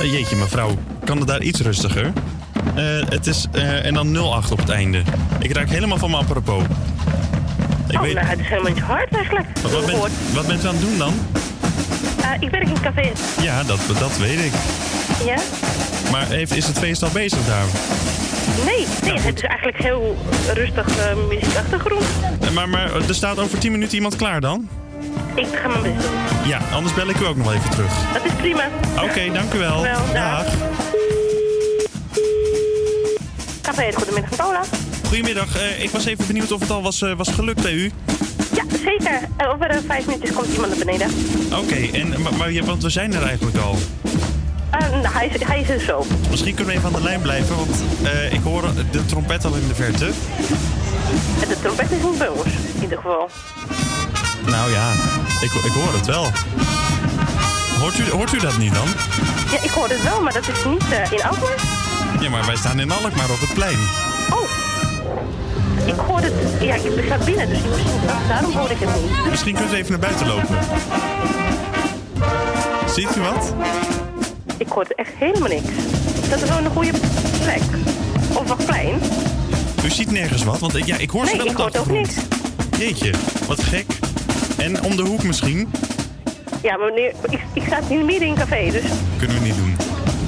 [0.00, 0.70] Eh, jeetje, mevrouw.
[1.04, 2.12] Kan het daar iets rustiger?
[2.74, 5.02] Eh, het is, eh, en dan 08 op het einde.
[5.38, 6.62] Ik raak helemaal van mijn apropos.
[7.88, 9.46] Ik oh, weet, nou, het is helemaal niet hard eigenlijk.
[9.62, 9.98] wat, wat, bent,
[10.34, 11.14] wat bent u aan het doen dan?
[12.22, 13.12] Eh, ik werk in een café.
[13.42, 14.52] Ja, dat, dat weet ik.
[15.24, 15.36] Ja?
[16.10, 17.64] Maar heeft, is het feest al bezig daar?
[18.64, 20.16] Nee, nee het is eigenlijk heel
[20.54, 22.04] rustig uh, muziekachtergrond.
[22.54, 24.68] Maar, maar er staat over 10 minuten iemand klaar dan?
[25.34, 26.48] Ik ga mijn best doen.
[26.48, 27.92] Ja, anders bel ik u ook nog even terug.
[28.12, 28.68] Dat is prima.
[29.02, 29.82] Oké, dank u wel.
[29.82, 30.46] Wel, dag.
[33.64, 34.62] Café, goedemiddag, Paula.
[35.06, 37.92] Goedemiddag, eh, ik was even benieuwd of het al was, eh, was gelukt bij u.
[38.54, 39.20] Ja, zeker.
[39.36, 41.10] Eh, over vijf minuutjes komt iemand naar beneden.
[41.52, 43.76] Oké, en maar, want we zijn er eigenlijk al.
[44.70, 46.06] Nou, hij, is, hij is er zo.
[46.30, 47.76] Misschien kunnen we even aan de lijn blijven, want
[48.30, 50.10] ik hoor de trompet al in de verte.
[51.48, 53.30] De trompet is niet bij ons, in ieder geval.
[54.46, 54.92] Nou ja,
[55.40, 56.30] ik, ik hoor het wel.
[57.80, 58.86] Hoort u, hoort u dat niet dan?
[59.50, 61.83] Ja, ik hoor het wel, maar dat is niet in Alkmaar.
[62.24, 63.78] Ja, maar wij staan in Alkmaar op het plein.
[64.30, 64.50] Oh,
[65.86, 69.30] Ik hoorde het, ja, ik zat binnen, dus misschien, daarom hoorde ik het niet.
[69.30, 70.58] Misschien kunt u even naar buiten lopen.
[72.94, 73.54] Ziet u wat?
[74.56, 75.68] Ik hoorde echt helemaal niks.
[76.30, 76.90] Dat is wel een goede
[77.42, 77.62] plek.
[78.32, 79.00] Of wat plein.
[79.84, 81.78] U ziet nergens wat, want ik, ja, ik hoor ze Nee, wel ik op de
[81.78, 82.26] hoor ook achtergrond.
[82.78, 83.10] Jeetje,
[83.46, 83.86] wat gek.
[84.56, 85.70] En om de hoek misschien?
[86.62, 88.82] Ja, maar meneer, ik, ik sta hier midden in een café, dus
[89.18, 89.73] Kunnen we niet doen.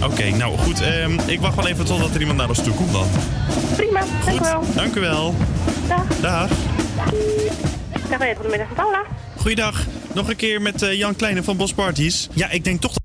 [0.04, 0.80] Oké, nou goed.
[0.80, 3.06] ehm, ik wacht wel even totdat er iemand naar ons toe komt dan.
[3.76, 4.00] prima.
[4.24, 4.64] Dank u wel.
[4.74, 5.34] Dank u wel.
[5.88, 6.04] Dag.
[6.20, 6.48] Dag.
[8.10, 9.02] Café van de middag van Paula.
[9.36, 9.84] Goeiedag.
[10.14, 12.28] Nog een keer met eh, Jan Kleine van Bos Parties.
[12.32, 13.02] Ja, ik denk toch dat...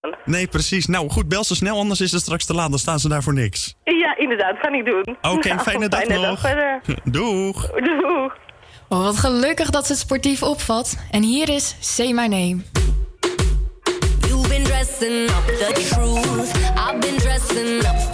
[0.24, 0.86] Nee, precies.
[0.86, 2.70] Nou goed, bel ze snel, anders is het straks te laat.
[2.70, 3.74] Dan staan ze daar voor niks.
[3.84, 5.16] Ja, inderdaad, ga ik doen.
[5.22, 6.40] Oké, Nou, fijne dag nog.
[6.40, 6.80] verder.
[7.04, 7.70] Doeg.
[7.70, 8.36] Doeg.
[8.88, 10.96] Oh, wat gelukkig dat ze het sportief opvat.
[11.10, 12.56] En hier is Say My Name.
[14.28, 16.54] You've been dressing up the truth.
[16.76, 18.07] I've been dressing up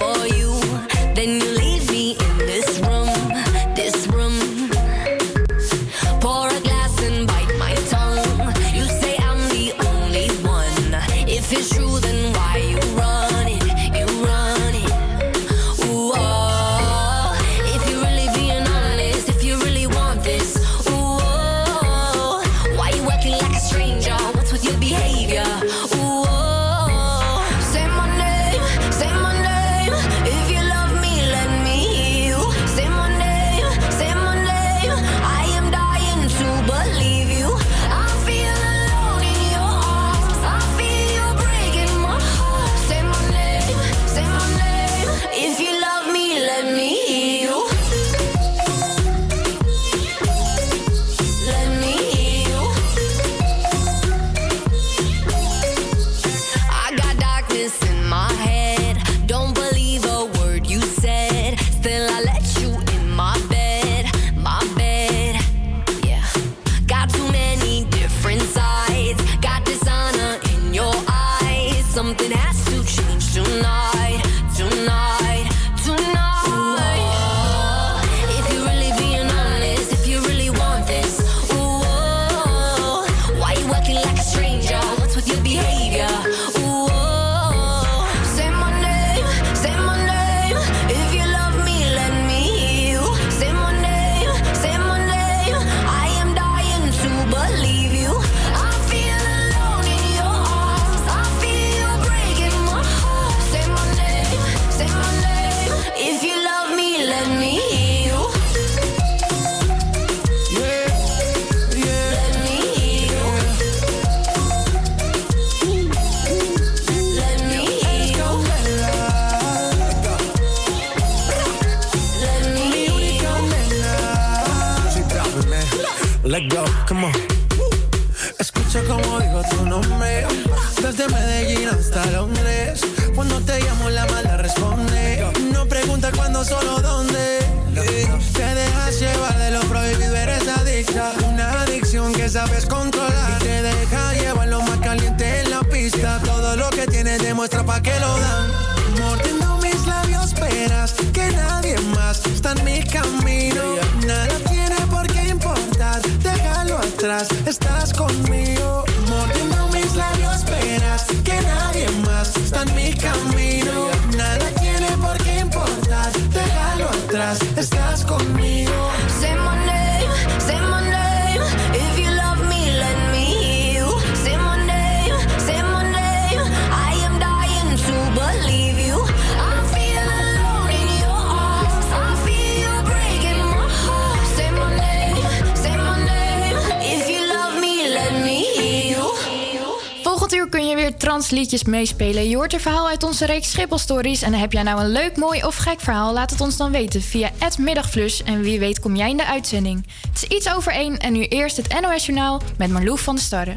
[191.55, 192.28] liedjes meespelen.
[192.28, 194.22] Je hoort een verhaal uit onze reeks Schiphol-stories.
[194.22, 196.12] En heb jij nou een leuk, mooi of gek verhaal?
[196.12, 198.22] Laat het ons dan weten via @middagflus.
[198.22, 199.86] En wie weet kom jij in de uitzending.
[200.12, 203.24] Het is iets over één en nu eerst het NOS Journaal met Marloes van der
[203.24, 203.57] Starre.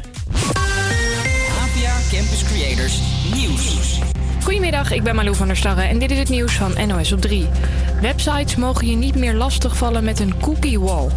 [1.60, 2.98] APA Campus Creators
[3.34, 3.98] Nieuws.
[4.42, 7.20] Goedemiddag, ik ben Malou van der Starre en dit is het nieuws van NOS op
[7.20, 7.48] 3.
[8.00, 11.08] Websites mogen je niet meer lastigvallen met een cookie wall.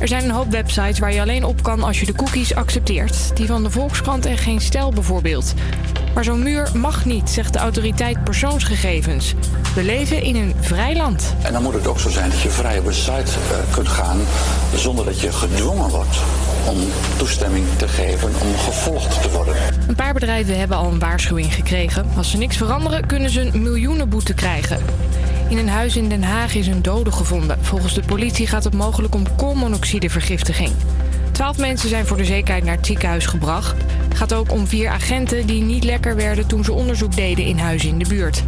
[0.00, 3.36] Er zijn een hoop websites waar je alleen op kan als je de cookies accepteert.
[3.36, 5.54] Die van de Volkskrant en Geen Stijl bijvoorbeeld.
[6.18, 9.34] Maar zo'n muur mag niet, zegt de autoriteit persoonsgegevens.
[9.74, 11.34] We leven in een vrij land.
[11.42, 13.88] En dan moet het ook zo zijn dat je vrij op een site eh, kunt
[13.88, 14.18] gaan
[14.74, 16.16] zonder dat je gedwongen wordt
[16.66, 16.76] om
[17.16, 19.54] toestemming te geven om gevolgd te worden.
[19.88, 22.06] Een paar bedrijven hebben al een waarschuwing gekregen.
[22.16, 24.78] Als ze niks veranderen, kunnen ze een miljoenenboete krijgen.
[25.48, 27.58] In een huis in Den Haag is een dode gevonden.
[27.60, 30.70] Volgens de politie gaat het mogelijk om koolmonoxidevergiftiging.
[31.32, 33.74] Twaalf mensen zijn voor de zekerheid naar het ziekenhuis gebracht.
[34.18, 37.88] Gaat ook om vier agenten die niet lekker werden toen ze onderzoek deden in huizen
[37.88, 38.42] in de buurt.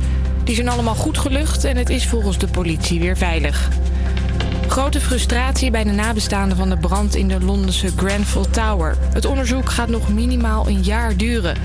[0.45, 3.68] Die zijn allemaal goed gelucht en het is volgens de politie weer veilig.
[4.68, 8.97] Grote frustratie bij de nabestaanden van de brand in de Londense Grenfell Tower.
[9.12, 11.57] Het onderzoek gaat nog minimaal een jaar duren.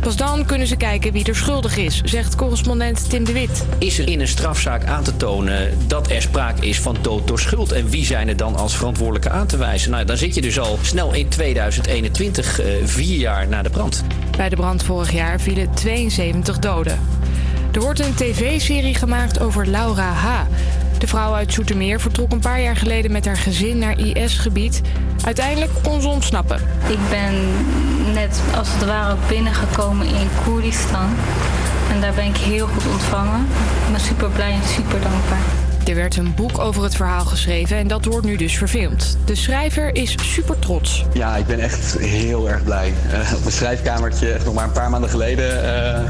[0.00, 3.66] Pas dan kunnen ze kijken wie er schuldig is, zegt correspondent Tim de Wit.
[3.78, 7.40] Is er in een strafzaak aan te tonen dat er sprake is van dood door
[7.40, 7.72] schuld?
[7.72, 9.90] En wie zijn er dan als verantwoordelijke aan te wijzen?
[9.90, 14.04] Nou, dan zit je dus al snel in 2021, eh, vier jaar na de brand.
[14.36, 17.00] Bij de brand vorig jaar vielen 72 doden.
[17.72, 20.46] Er wordt een tv-serie gemaakt over Laura H.
[20.98, 24.80] De vrouw uit Zoetermeer vertrok een paar jaar geleden met haar gezin naar IS-gebied.
[25.24, 26.60] Uiteindelijk kon ze ontsnappen.
[26.88, 27.34] Ik ben
[28.12, 31.10] net als het ware binnengekomen in Koerdistan.
[31.92, 33.46] En daar ben ik heel goed ontvangen.
[33.86, 35.42] Ik ben super blij en super dankbaar.
[35.88, 39.18] Er werd een boek over het verhaal geschreven en dat wordt nu dus verfilmd.
[39.24, 41.04] De schrijver is super trots.
[41.12, 42.92] Ja, ik ben echt heel erg blij.
[43.10, 46.00] Eh, op mijn schrijfkamertje, nog maar een paar maanden geleden, eh,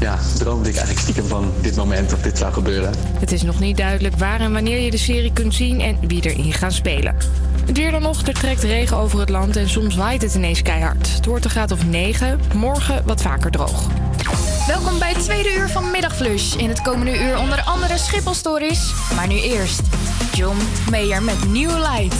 [0.00, 2.94] ja, droomde ik eigenlijk stiekem van dit moment of dit zou gebeuren.
[3.18, 6.24] Het is nog niet duidelijk waar en wanneer je de serie kunt zien en wie
[6.24, 7.16] erin gaan spelen.
[7.66, 10.62] Het weer dan nog, er trekt regen over het land en soms waait het ineens
[10.62, 11.14] keihard.
[11.14, 13.86] Het wordt een graad of 9, morgen wat vaker droog.
[14.66, 16.54] Welkom bij het tweede uur van Middagflush.
[16.54, 18.92] In het komende uur onder andere Schiphol-stories.
[19.14, 19.80] Maar nu eerst
[20.34, 20.56] John
[20.90, 22.16] Mayer met New Light.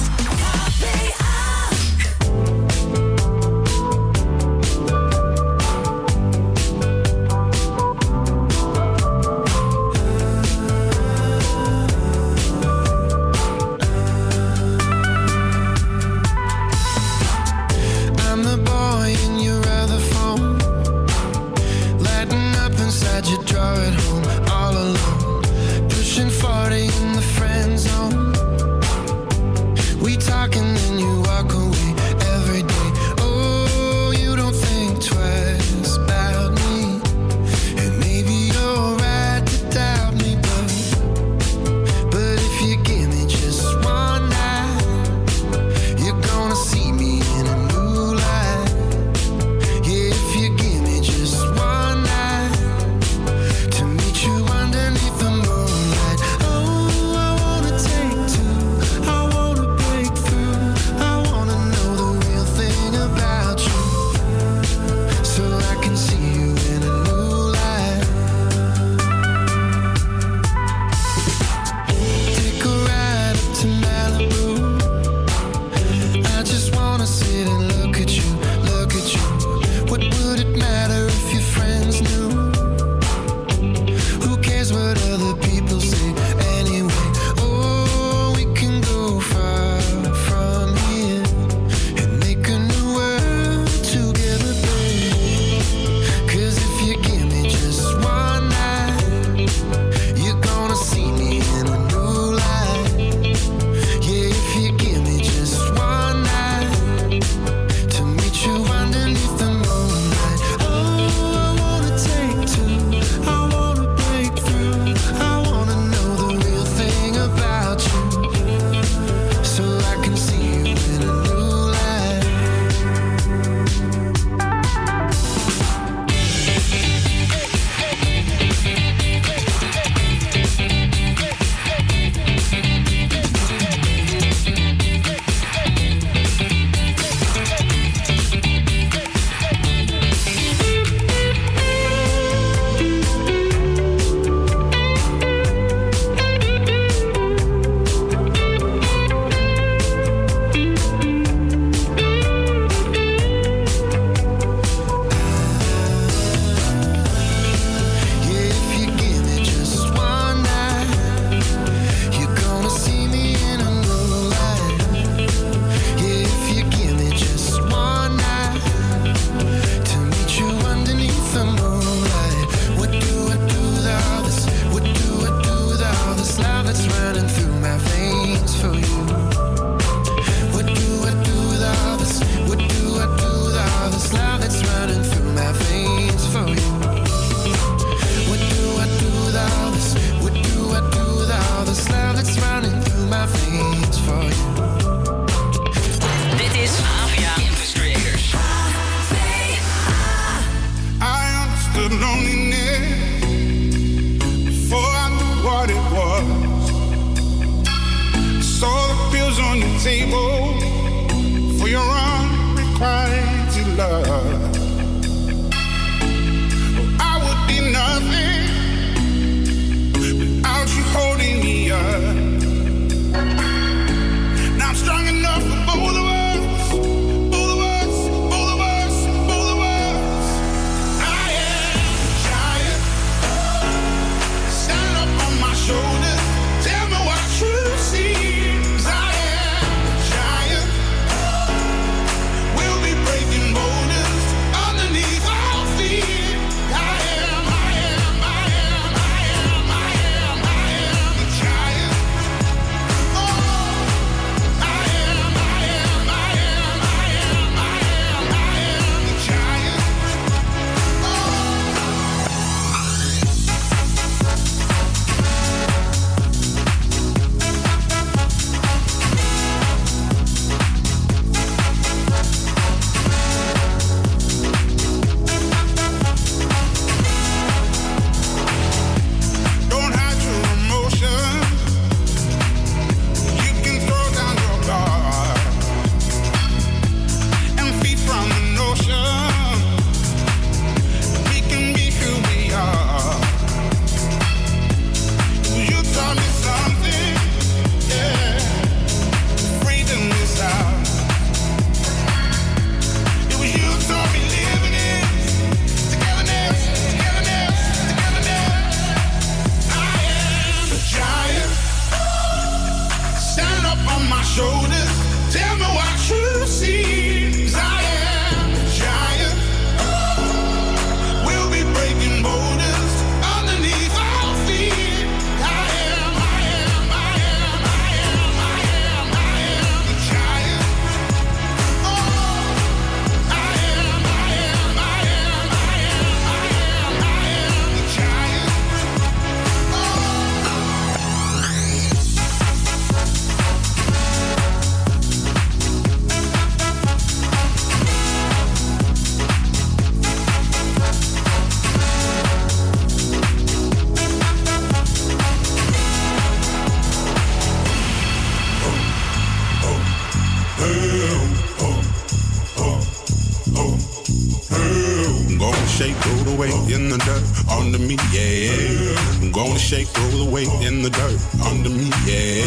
[370.69, 372.45] In the dirt under me, yeah.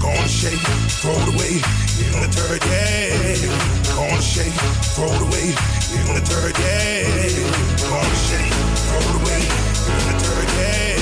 [0.00, 0.64] Gonna shake,
[1.00, 1.62] throw the weight
[2.00, 3.94] in the dirt, yeah.
[3.94, 4.54] Gonna shake,
[4.96, 5.56] throw the weight
[5.92, 7.04] in the dirt, yeah.
[7.90, 8.52] Gonna shake,
[8.88, 9.50] throw the weight
[9.92, 10.93] in the dirt, yeah.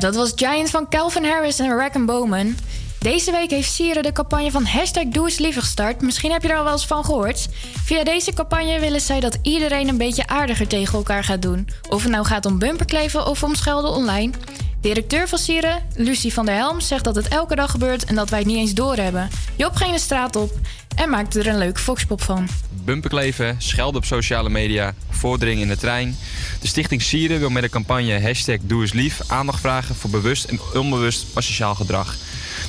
[0.00, 2.56] Dat was Giant van Calvin Harris en Rack Bowman.
[2.98, 6.00] Deze week heeft Sieren de campagne van hashtag Doe gestart.
[6.00, 7.48] Misschien heb je er al wel eens van gehoord.
[7.84, 11.68] Via deze campagne willen zij dat iedereen een beetje aardiger tegen elkaar gaat doen.
[11.88, 14.32] Of het nou gaat om bumperkleven of om schelden online.
[14.80, 18.30] Directeur van Sieren, Lucie van der Helm, zegt dat het elke dag gebeurt en dat
[18.30, 19.28] wij het niet eens doorhebben.
[19.56, 20.58] Job ging de straat op
[20.96, 22.48] en maakte er een leuke foxpop van.
[22.84, 26.16] Bumperkleven, schelden op sociale media, vordering in de trein.
[26.60, 30.44] De stichting Sieren wil met de campagne hashtag Doe eens lief aandacht vragen voor bewust
[30.44, 32.16] en onbewust asociaal gedrag.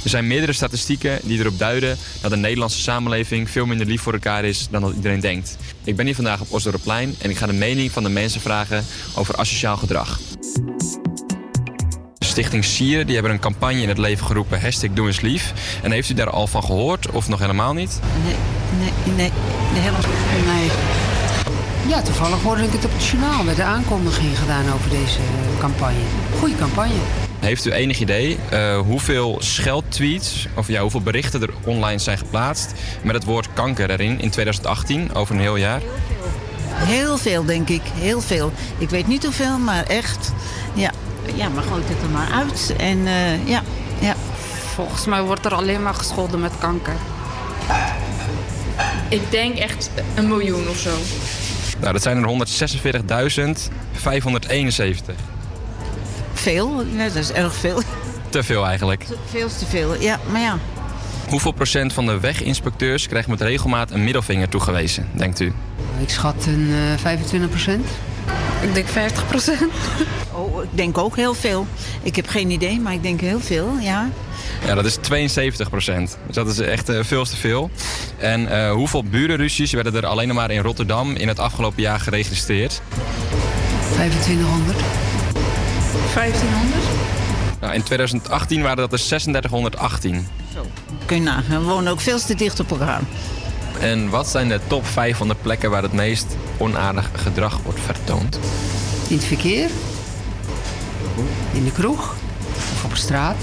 [0.03, 4.13] Er zijn meerdere statistieken die erop duiden dat de Nederlandse samenleving veel minder lief voor
[4.13, 5.57] elkaar is dan dat iedereen denkt.
[5.83, 8.85] Ik ben hier vandaag op Osdorpplein en ik ga de mening van de mensen vragen
[9.15, 10.19] over asociaal gedrag.
[12.39, 15.53] De Stichting Sieren die hebben een campagne in het leven geroepen hashtag Doe eens lief.
[15.83, 17.99] En heeft u daar al van gehoord of nog helemaal niet?
[18.25, 18.35] Nee,
[18.77, 19.31] nee, nee,
[20.45, 20.69] nee.
[21.87, 25.19] Ja, toevallig hoorde ik het op het journaal met de aankondiging gedaan over deze
[25.59, 25.99] campagne.
[26.37, 26.93] Goeie campagne.
[27.39, 32.73] Heeft u enig idee eh, hoeveel scheldtweets, of ja, hoeveel berichten er online zijn geplaatst
[33.01, 35.81] met het woord kanker erin in 2018, over een heel jaar?
[36.71, 37.81] Heel veel, denk ik.
[37.93, 38.51] Heel veel.
[38.77, 40.31] Ik weet niet hoeveel, maar echt.
[40.73, 40.91] Ja,
[41.35, 42.73] ja maar gooit het er maar uit.
[42.77, 43.61] En eh, ja,
[43.99, 44.15] ja.
[44.75, 46.95] Volgens mij wordt er alleen maar gescholden met kanker.
[49.09, 50.91] Ik denk echt een miljoen of zo.
[51.79, 52.47] Nou, dat zijn er
[55.11, 55.15] 146.571.
[56.33, 57.81] Veel, ja, dat is erg veel.
[58.29, 59.05] Te veel eigenlijk.
[59.29, 60.57] Veel te veel, ja, maar ja.
[61.29, 65.53] Hoeveel procent van de weginspecteurs krijgt met regelmaat een middelvinger toegewezen, denkt u?
[66.01, 67.87] Ik schat een eh 25 procent.
[68.61, 69.71] Ik denk 50 procent.
[70.33, 71.67] Oh, ik denk ook heel veel.
[72.01, 74.09] Ik heb geen idee, maar ik denk heel veel, ja.
[74.65, 76.17] Ja, dat is 72 procent.
[76.25, 77.69] Dus dat is echt eh, veel te veel.
[78.17, 81.99] En eh, hoeveel burenruzies werden er alleen nog maar in Rotterdam in het afgelopen jaar
[81.99, 82.81] geregistreerd?
[83.93, 84.77] 2500.
[86.13, 86.83] 1500?
[87.59, 90.21] Nou, in 2018 waren dat er 3618.
[91.05, 93.01] Kun je nagaan, we wonen ook veel te dicht op elkaar.
[93.79, 97.79] En wat zijn de top 5 van de plekken waar het meest onaardig gedrag wordt
[97.79, 98.39] vertoond?
[99.07, 99.69] In het verkeer.
[101.53, 102.15] In de kroeg.
[102.73, 103.35] Of op straat.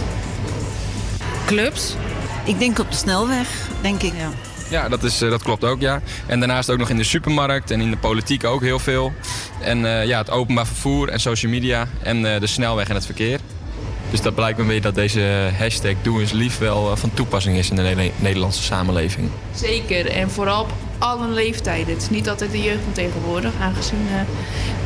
[1.47, 1.97] Clubs?
[2.45, 4.13] Ik denk op de snelweg, denk ik.
[4.17, 4.31] Ja.
[4.71, 6.01] Ja, dat, is, eh, dat klopt ook, ja.
[6.27, 9.13] En daarnaast ook nog in de supermarkt en in de politiek ook heel veel.
[9.61, 13.05] En eh, ja, het openbaar vervoer en social media en eh, de snelweg en het
[13.05, 13.41] verkeer.
[14.11, 17.57] Dus dat blijkt me weer dat deze hashtag Doe eens lief wel eh, van toepassing
[17.57, 19.29] is in de Ne- Nederlandse samenleving.
[19.55, 20.07] Zeker.
[20.11, 21.93] En vooral op alle leeftijden.
[21.95, 24.21] Het is niet altijd de jeugd van tegenwoordig, aangezien eh,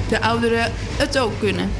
[0.08, 1.70] de ouderen het ook kunnen.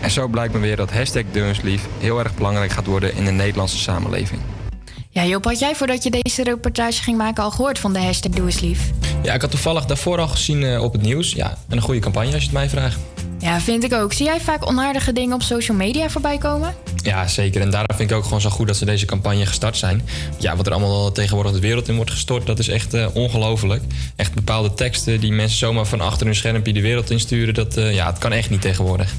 [0.00, 3.14] En zo blijkt me weer dat hashtag Doe eens lief heel erg belangrijk gaat worden
[3.16, 4.40] in de Nederlandse samenleving.
[5.10, 8.32] Ja, Job, had jij voordat je deze reportage ging maken al gehoord van de hashtag
[8.32, 8.90] Doe eens lief?
[9.22, 11.32] Ja, ik had toevallig daarvoor al gezien eh, op het nieuws.
[11.32, 12.98] Ja, en een goede campagne als je het mij vraagt.
[13.38, 14.12] Ja, vind ik ook.
[14.12, 16.74] Zie jij vaak onaardige dingen op social media voorbij komen?
[17.04, 17.60] Ja, zeker.
[17.60, 20.02] En daarom vind ik ook gewoon zo goed dat ze deze campagne gestart zijn.
[20.38, 23.82] Ja, wat er allemaal tegenwoordig de wereld in wordt gestort, dat is echt eh, ongelooflijk.
[24.16, 27.94] Echt bepaalde teksten die mensen zomaar van achter hun schermpje de wereld insturen, dat eh,
[27.94, 29.14] ja, het kan echt niet tegenwoordig.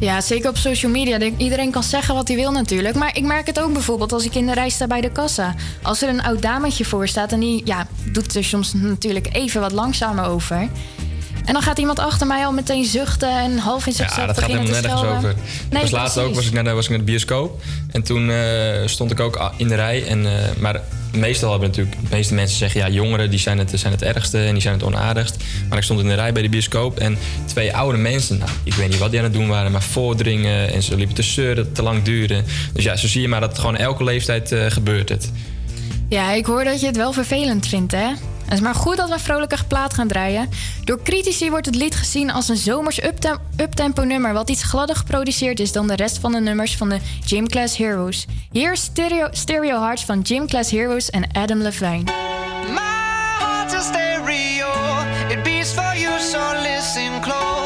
[0.00, 1.18] Ja, zeker op social media.
[1.36, 2.94] Iedereen kan zeggen wat hij wil natuurlijk.
[2.94, 5.54] Maar ik merk het ook bijvoorbeeld als ik in de rij sta bij de kassa.
[5.82, 9.60] Als er een oud dametje voor staat en die ja, doet er soms natuurlijk even
[9.60, 10.68] wat langzamer over.
[11.46, 14.38] En dan gaat iemand achter mij al meteen zuchten en half in zichzelf Ja, dat
[14.38, 15.16] gaat helemaal nergens schelden.
[15.16, 15.34] over.
[15.70, 17.62] Nee, was laatst ook was ik, naar de, was ik naar de bioscoop.
[17.92, 18.38] En toen eh,
[18.84, 20.06] stond ik ook in de rij.
[20.06, 20.80] En, eh, maar
[21.12, 21.96] meestal hebben natuurlijk...
[22.02, 22.80] De meeste mensen zeggen...
[22.80, 25.36] Ja, jongeren die zijn, het, zijn het ergste en die zijn het onaardigst.
[25.68, 26.98] Maar ik stond in de rij bij de bioscoop.
[26.98, 28.38] En twee oude mensen...
[28.38, 29.72] Nou, ik weet niet wat die aan het doen waren.
[29.72, 30.72] Maar voordringen.
[30.72, 32.42] En ze liepen te zeuren dat het te lang duurde.
[32.72, 35.30] Dus ja, zo zie je maar dat gewoon elke leeftijd eh, gebeurt het.
[36.08, 38.06] Ja, ik hoor dat je het wel vervelend vindt, hè?
[38.46, 40.50] Het is maar goed dat we een vrolijke plaat gaan draaien.
[40.84, 44.32] Door critici wordt het lied gezien als een zomers uptem- uptempo nummer...
[44.32, 47.76] wat iets gladder geproduceerd is dan de rest van de nummers van de Gym Class
[47.76, 48.26] Heroes.
[48.52, 52.04] Hier is Stereo, Stereo Hearts van Gym Class Heroes en Adam Levine.
[53.38, 54.70] heart's a stereo.
[55.28, 57.65] It beats for you, so listen close.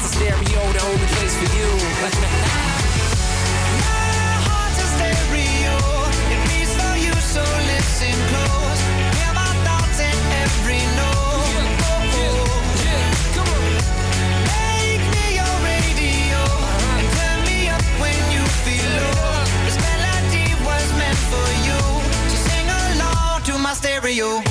[0.01, 1.69] heart's a stereo, the only place for you.
[4.49, 5.77] heart's a stereo.
[6.33, 8.81] It beats for you, so listen close.
[9.17, 11.69] Hear my thoughts in every note.
[14.49, 16.41] Make me your radio
[16.97, 19.45] and turn me up when you feel low.
[19.65, 21.81] This melody was meant for you,
[22.31, 24.50] so sing along to my stereo.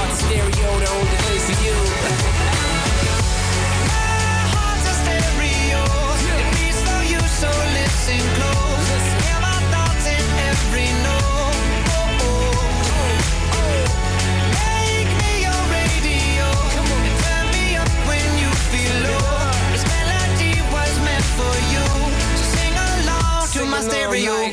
[0.01, 1.77] heart's a stereo to place you.
[3.91, 5.83] My heart's a stereo.
[6.65, 8.89] It for you, so listen close.
[9.45, 11.57] My thoughts in every note.
[14.57, 16.47] Make me your radio.
[17.25, 17.67] Turn me
[18.09, 19.53] when you feel low.
[19.71, 21.85] This melody was meant for you.
[22.39, 24.50] So sing along to my stereo.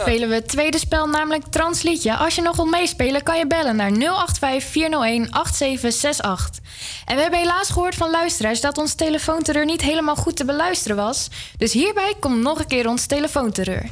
[0.00, 2.16] Spelen we het tweede spel, namelijk Transliedje.
[2.16, 6.64] Als je nog wilt meespelen, kan je bellen naar 085 401 8768.
[7.04, 10.96] En we hebben helaas gehoord van luisteraars dat ons telefoonterreur niet helemaal goed te beluisteren
[10.96, 11.28] was.
[11.56, 13.88] Dus hierbij komt nog een keer ons telefoonterreur.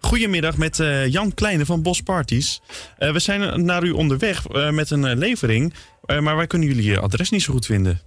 [0.00, 2.60] Goedemiddag met eh, Jan Kleine van Bos Parties.
[2.98, 5.74] Eh, we zijn naar u onderweg eh, met een levering,
[6.04, 8.00] eh, maar wij kunnen jullie adres niet zo goed vinden.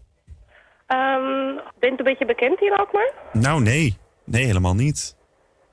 [0.87, 3.11] Ehm, bent u een beetje bekend hier ook maar?
[3.31, 3.97] Nou, nee.
[4.23, 5.15] Nee, helemaal niet.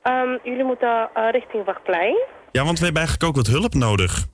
[0.03, 2.16] Ehm, jullie moeten eh, richting Wachtplein.
[2.53, 4.27] Ja, want we hebben eigenlijk ook wat hulp nodig.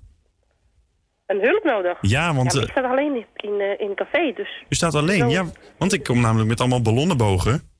[1.27, 1.98] Een hulp nodig.
[2.01, 4.65] Ja, want, eh, ik sta alleen in, in, eh, in een café, dus...
[4.69, 5.44] U staat alleen, ja.
[5.78, 7.70] Want ik kom namelijk met allemaal ballonnenbogen.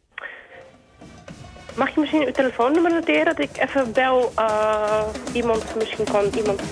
[1.77, 3.25] Mag je misschien uw telefoonnummer noteren?
[3.25, 5.03] Dat ik even bel eh,
[5.33, 6.63] iemand, misschien kan iemand,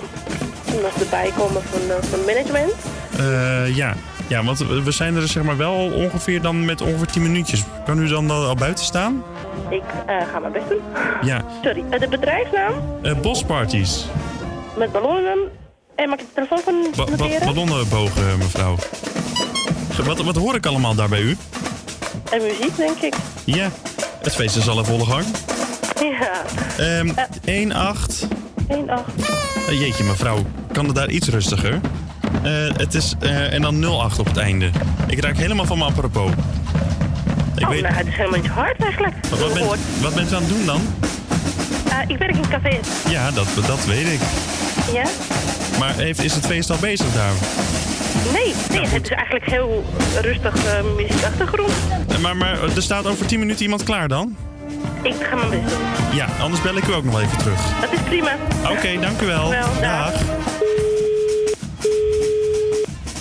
[0.74, 2.74] iemand erbij komen van, van management.
[3.18, 3.94] Eh, ja.
[4.28, 7.64] Ja, want we zijn er zeg maar wel ongeveer dan met ongeveer 10 minuutjes.
[7.84, 9.22] Kan u dan al buiten staan?
[9.70, 10.80] Ik eh, ga mijn best doen.
[11.22, 11.44] Ja.
[11.62, 12.72] Sorry, eh, de bedrijfsnaam
[13.02, 14.04] Eh bosparties.
[14.76, 15.38] met ballonnen.
[15.94, 18.76] En mag ik de telefoon van Ba ba- ballonnenbogen, mevrouw.
[20.04, 21.36] Wat, wat hoor ik allemaal daar bij u?
[22.30, 23.14] en muziek, denk ik.
[23.44, 23.68] Ja,
[24.22, 25.24] het feest is al in volle gang.
[26.00, 26.42] Ja.
[26.78, 27.10] Ehm
[27.44, 28.26] 1, 8.
[28.68, 29.02] 1, 8.
[29.68, 30.38] Eh, jeetje, mevrouw.
[30.72, 31.80] Kan het daar iets rustiger?
[32.42, 33.14] Eh, het is...
[33.20, 34.70] eh, en dan 08 op het einde.
[35.06, 36.30] Ik raak helemaal van mijn apropos.
[37.54, 37.82] Ik oh, weet...
[37.82, 39.14] nou, het is helemaal niet hard eigenlijk.
[39.30, 39.66] Wat, wat, bent,
[40.00, 40.80] wat bent u aan het doen dan?
[41.88, 42.78] Eh, ik werk in een café.
[43.10, 44.20] Ja, dat, dat weet ik.
[44.92, 45.04] Ja?
[45.78, 47.32] Maar heeft, is het feest al bezig daar?
[48.32, 49.84] Nee, nee het is eigenlijk heel
[50.22, 50.54] rustig
[50.96, 51.72] muziekachtergrond.
[52.20, 54.36] Maar, maar er staat over 10 minuten iemand klaar dan?
[55.02, 56.16] Ik ga mijn best doen.
[56.16, 57.60] Ja, anders bel ik u ook nog even terug.
[57.80, 58.30] Dat is prima.
[58.70, 59.50] Oké, dank u wel.
[59.50, 60.12] Wel, dag.
[60.12, 60.22] Dag.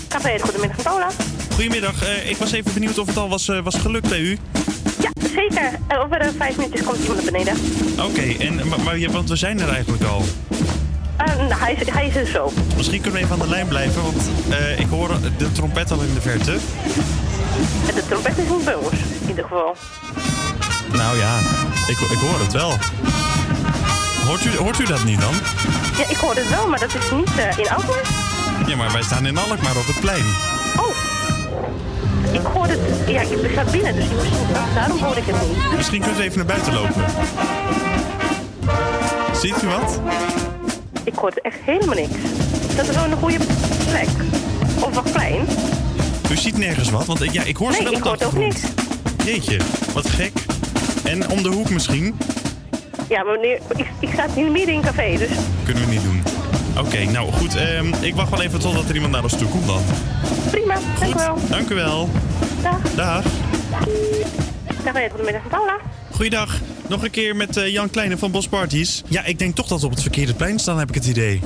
[0.07, 1.07] Café, goedemiddag, Paula.
[1.53, 4.38] Goedemiddag, eh, ik was even benieuwd of het al was, eh, was gelukt bij u.
[4.99, 5.71] Ja, zeker.
[5.88, 7.57] Eh, over vijf minuutjes komt iemand naar beneden.
[7.99, 10.23] Oké, en maar, want we zijn er eigenlijk al.
[11.17, 12.51] Nou, hij, is, hij is er zo.
[12.75, 14.21] Misschien kunnen we even aan de lijn blijven, want
[14.77, 16.51] ik hoor de trompet al in de verte.
[17.88, 19.75] En de trompet is niet bij ons, in ieder geval.
[20.91, 21.39] Nou ja,
[21.88, 22.73] ik, ik hoor het wel.
[24.27, 25.34] Hoort u, hoort u dat niet dan?
[25.97, 28.26] Ja, ik hoor het wel, maar dat is niet in Alkmaar.
[28.65, 30.25] Ja, maar wij staan in Alkmaar op het plein.
[30.77, 30.95] Oh.
[32.34, 32.79] Ik hoor het...
[33.07, 35.75] Ja, ik sta binnen, dus misschien, daarom hoor ik het niet.
[35.75, 37.05] Misschien kunt u even naar buiten lopen.
[39.34, 39.99] Ziet u wat?
[41.03, 42.15] Ik hoor echt helemaal niks.
[42.75, 43.38] Dat is wel een goede
[43.89, 44.07] plek.
[44.79, 45.47] Of wat klein.
[46.31, 48.25] U ziet nergens wat, want ik, ja, ik hoor ze Nee, wel ik op de
[48.25, 48.73] hoor ook achtergrond.
[49.25, 49.57] Jeetje,
[49.93, 50.31] wat gek.
[51.03, 52.17] En om de hoek misschien?
[53.09, 55.29] Ja, maar meneer, ik, ik sta in midden in een café, dus...
[55.63, 56.16] Kunnen we niet doen.
[56.79, 57.55] Oké, nou goed.
[57.55, 59.81] ehm, ik wacht wel even totdat er iemand naar ons toe komt dan.
[60.51, 61.37] Prima, dank u wel.
[61.49, 62.09] Dank u wel.
[62.61, 62.79] Dag.
[62.95, 63.23] Dag.
[64.83, 65.77] Café, goedemiddag, Paula.
[66.11, 66.59] Goeiedag.
[66.87, 69.03] Nog een keer met eh, Jan Kleine van Bos Parties.
[69.07, 71.41] Ja, ik denk toch dat we op het verkeerde plein staan, heb ik het idee.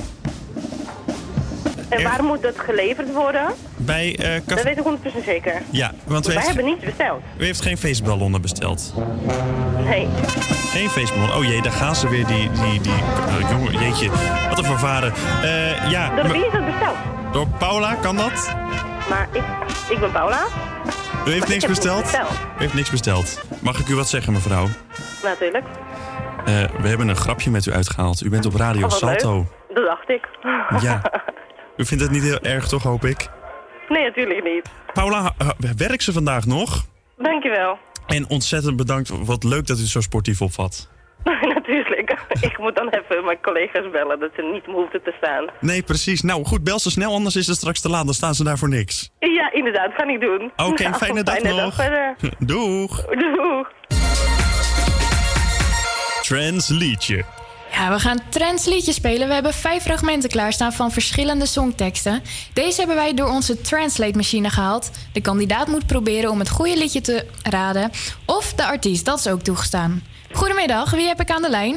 [1.88, 3.46] En waar moet dat geleverd worden?
[3.84, 4.62] Bij eh Dat café...
[4.62, 4.84] weet ik
[5.20, 5.62] 100% zeker.
[5.70, 7.22] Ja, want u wij heeft, hebben niets besteld.
[7.38, 8.94] u heeft geen feestballonnen besteld.
[9.84, 10.08] Nee.
[10.70, 11.32] Geen feestballon.
[11.34, 12.50] Oh jee, daar gaan ze weer, die...
[12.50, 14.10] die, die eh, jongen, jeetje,
[14.48, 15.12] wat een vervaren.
[15.42, 16.96] Eh ja, Door wie is dat besteld?
[17.32, 18.54] door Paula, kan dat?
[19.08, 19.42] Maar ik,
[19.90, 20.40] ik ben Paula.
[21.26, 22.14] U heeft niks besteld?
[22.58, 23.40] U heeft niks besteld.
[23.60, 24.66] Mag ik u wat zeggen, mevrouw?
[25.22, 25.64] Natuurlijk.
[26.44, 28.22] Eh, we hebben een grapje met u uitgehaald.
[28.22, 29.36] U bent op Radio Oh, Salto.
[29.36, 29.74] leuk.
[29.74, 30.28] Dat dacht ik.
[30.82, 31.00] Ja.
[31.76, 33.28] U vindt het niet heel erg, toch, hoop ik?
[33.88, 34.70] Nee, natuurlijk niet.
[34.92, 35.34] Paula,
[35.76, 36.84] werkt ze vandaag nog?
[37.18, 37.78] Dankjewel.
[38.06, 39.08] En ontzettend bedankt.
[39.24, 40.88] Wat leuk dat u het zo sportief opvat.
[41.54, 42.16] natuurlijk.
[42.40, 45.46] Ik moet dan even mijn collega's bellen dat ze niet hoefden te staan.
[45.60, 46.22] Nee, precies.
[46.22, 48.04] Nou goed, bel ze snel, anders is het straks te laat.
[48.04, 49.10] Dan staan ze daar voor niks.
[49.18, 49.92] Ja, inderdaad.
[49.96, 50.52] Ga ik doen.
[50.56, 51.74] Oké, Nou, fijne dag nog.
[51.74, 52.16] verder.
[52.38, 53.04] Doeg.
[53.04, 53.70] Doeg.
[56.22, 57.24] Trans liedje.
[57.82, 59.28] Ja, we gaan Trends liedjes spelen.
[59.28, 62.22] We hebben vijf fragmenten klaarstaan van verschillende songteksten.
[62.52, 64.90] Deze hebben wij door onze Translate-machine gehaald.
[65.12, 67.90] De kandidaat moet proberen om het goede liedje te raden.
[68.26, 70.02] Of de artiest, dat is ook toegestaan.
[70.32, 71.76] Goedemiddag, wie heb ik aan de lijn?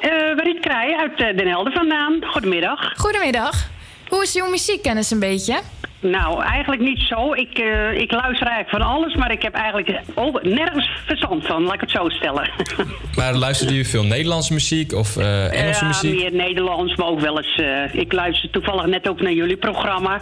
[0.00, 2.24] Eh Mariet Krij uit eh, Den Helder vandaan.
[2.24, 2.92] Goedemiddag.
[2.96, 3.68] Goedemiddag.
[4.08, 5.60] Hoe is uw muziekkennis een beetje?
[6.00, 7.32] Nou, eigenlijk niet zo.
[7.34, 11.62] Ik, eh, ik luister eigenlijk van alles, maar ik heb eigenlijk ook nergens verstand van,
[11.62, 12.50] laat ik het zo stellen.
[13.16, 16.14] Maar luisterde u veel Nederlandse muziek of eh, Engelse ja, muziek?
[16.20, 17.54] meer Nederlands, maar ook wel eens...
[17.56, 20.20] eh, ik luister toevallig net ook naar jullie programma.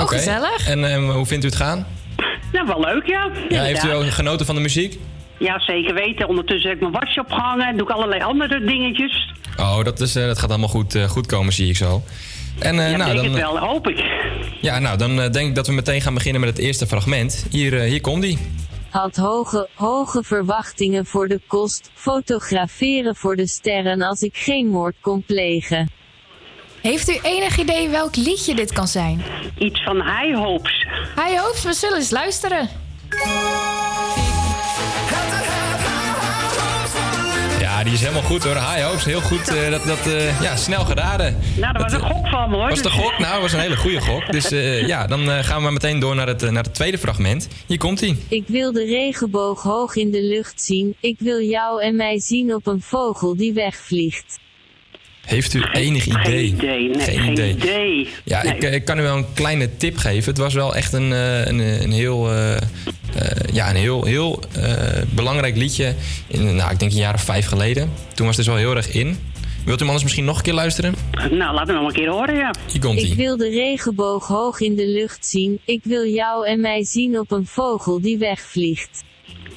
[0.00, 0.16] Oké.
[0.66, 1.86] En eh, hoe vindt u het gaan?
[2.52, 3.30] Nou, wel leuk, ja.
[3.48, 4.98] Ja, heeft u ook genoten van de muziek?
[5.38, 6.28] Ja, zeker weten.
[6.28, 7.76] Ondertussen heb ik mijn wasje opgehangen.
[7.76, 9.34] Doe ik allerlei andere dingetjes.
[9.56, 12.02] Oh, dat, is, eh, dat gaat allemaal goed, eh, goed komen, zie ik zo.
[12.58, 14.04] En, eh, ja, nou, denk dan, het wel, hoop ik.
[14.60, 17.46] Ja, nou, dan eh, denk ik dat we meteen gaan beginnen met het eerste fragment.
[17.50, 18.38] Hier, eh, hier komt die.
[18.90, 24.96] Had hoge, hoge verwachtingen voor de kost, fotograferen voor de sterren als ik geen moord
[25.00, 25.90] kon plegen.
[26.80, 29.22] Heeft u enig idee welk liedje dit kan zijn?
[29.58, 30.86] Iets van High Hopes.
[31.14, 32.68] High Hopes, we zullen eens luisteren.
[37.86, 38.54] Die is helemaal goed hoor.
[38.54, 39.48] High Hopes, heel goed.
[39.48, 41.36] eh, dat, dat, eh, ja, snel geraden.
[41.56, 42.68] Nou, dat was een gok van me hoor.
[42.68, 43.18] Was de gok?
[43.18, 44.32] Nou, dat was een hele goede gok.
[44.32, 46.74] Dus eh, ja, dan eh, gaan we maar meteen door naar het, eh, naar het
[46.74, 47.48] tweede fragment.
[47.66, 48.16] Hier komt hij.
[48.28, 52.54] Ik wil de regenboog hoog in de lucht zien, ik wil jou en mij zien
[52.54, 54.38] op een vogel die wegvliegt.
[55.26, 56.44] Heeft u enig idee?
[56.44, 58.08] idee, nee, geen idee.
[58.24, 58.54] Ja, Nee.
[58.54, 60.30] ik, eh, ik kan u wel een kleine tip geven.
[60.30, 62.60] Het was wel echt een, eh, een, een heel, eh, eh,
[63.52, 65.94] ja, een heel, heel eh, belangrijk liedje.
[66.26, 67.90] In, nou, ik denk een jaar of vijf geleden.
[68.14, 69.18] Toen was het dus wel heel erg in.
[69.64, 70.94] Wilt u hem anders misschien nog een keer luisteren?
[71.30, 72.54] Nou, laten we nog een keer horen, ja.
[72.72, 76.60] Hier komt Ik wil de regenboog hoog in de lucht zien, ik wil jou en
[76.60, 79.04] mij zien op een vogel die wegvliegt.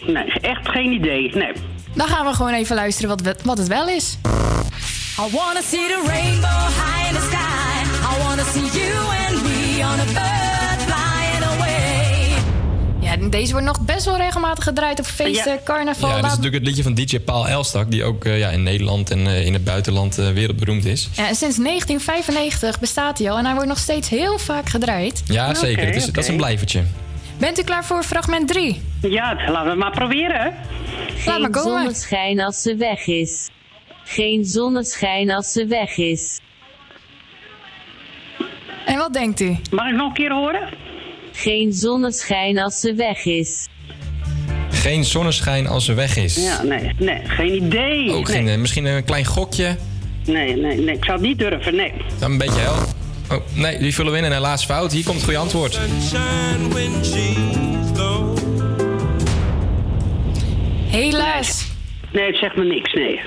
[0.07, 1.35] Nee, echt geen idee.
[1.35, 1.51] Nee.
[1.95, 4.17] Dan gaan we gewoon even luisteren wat, wat het wel is.
[5.19, 7.83] I wanna see the rainbow high in the sky.
[8.11, 8.93] I wanna see you
[9.27, 12.33] and me on a bird flying away.
[12.99, 16.09] Ja, deze wordt nog best wel regelmatig gedraaid op feesten, carnaval.
[16.09, 17.91] Ja, dit is natuurlijk het liedje van DJ Paul Elstak...
[17.91, 21.09] die ook eh, ja, in Nederland en eh, in het buitenland eh, wereldberoemd is.
[21.11, 25.23] Ja, en sinds 1995 bestaat hij al en hij wordt nog steeds heel vaak gedraaid.
[25.25, 25.85] Ja, zeker.
[25.85, 26.83] Het is, Dat is een blijvertje.
[27.37, 28.81] Bent u klaar voor fragment 3?
[29.01, 30.53] Ja, laten we maar proberen.
[31.25, 31.79] Laat maar komen.
[31.79, 33.49] zonneschijn als ze weg is.
[34.11, 36.39] Geen zonneschijn als ze weg is.
[38.85, 39.57] En wat denkt u?
[39.71, 40.69] Mag ik nog een keer horen?
[41.31, 43.67] Geen zonneschijn als ze weg is.
[44.69, 46.35] Geen zonneschijn als ze weg is.
[46.35, 48.11] Ja, nee, nee, geen idee.
[48.11, 48.35] Ook nee.
[48.35, 49.77] geen, eh, misschien een klein gokje.
[50.25, 51.93] Nee, nee, nee, ik zou het niet durven, nee.
[52.19, 52.87] Dan een beetje help.
[53.31, 54.91] Oh, nee, die vullen we in en helaas fout.
[54.91, 55.79] Hier komt het goede antwoord.
[60.87, 61.67] Helaas.
[62.11, 63.19] Nee, het zegt me niks, nee.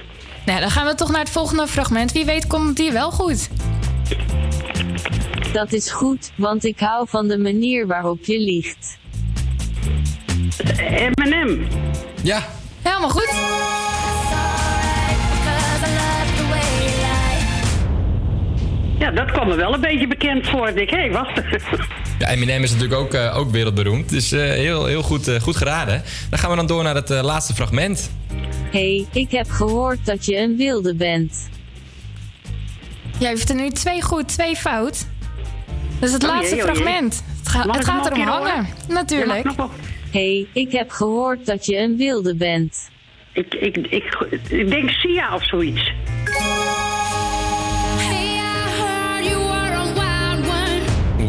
[0.52, 2.12] Nou, dan gaan we toch naar het volgende fragment.
[2.12, 3.48] Wie weet komt die wel goed.
[5.52, 8.98] Dat is goed, want ik hou van de manier waarop je liegt.
[11.14, 11.66] M&M.
[12.22, 12.46] Ja.
[12.82, 13.32] Helemaal goed.
[19.02, 20.68] Ja, dat kwam me wel een beetje bekend voor.
[20.68, 21.40] Ik denk, hé, hey, wacht.
[22.18, 24.08] Ja, Eminem is natuurlijk ook, eh, ook wereldberoemd.
[24.08, 26.02] Dus eh, heel, heel goed, eh, goed geraden.
[26.30, 28.10] Dan gaan we dan door naar het laatste fragment.
[28.70, 31.48] hey, ik heb gehoord dat je een wilde bent.
[33.18, 35.06] Jij heeft er nu twee goed, twee fout.
[35.98, 36.64] Dat is het Oh jee, laatste jee.
[36.64, 37.22] fragment.
[37.38, 38.66] Het, ga- het gaat nog een erom hangen.
[38.88, 39.46] Natuurlijk.
[40.10, 42.90] hey, ik heb gehoord dat je een wilde bent.
[43.32, 45.92] Ik, ik, ik, ik denk Sia of zoiets.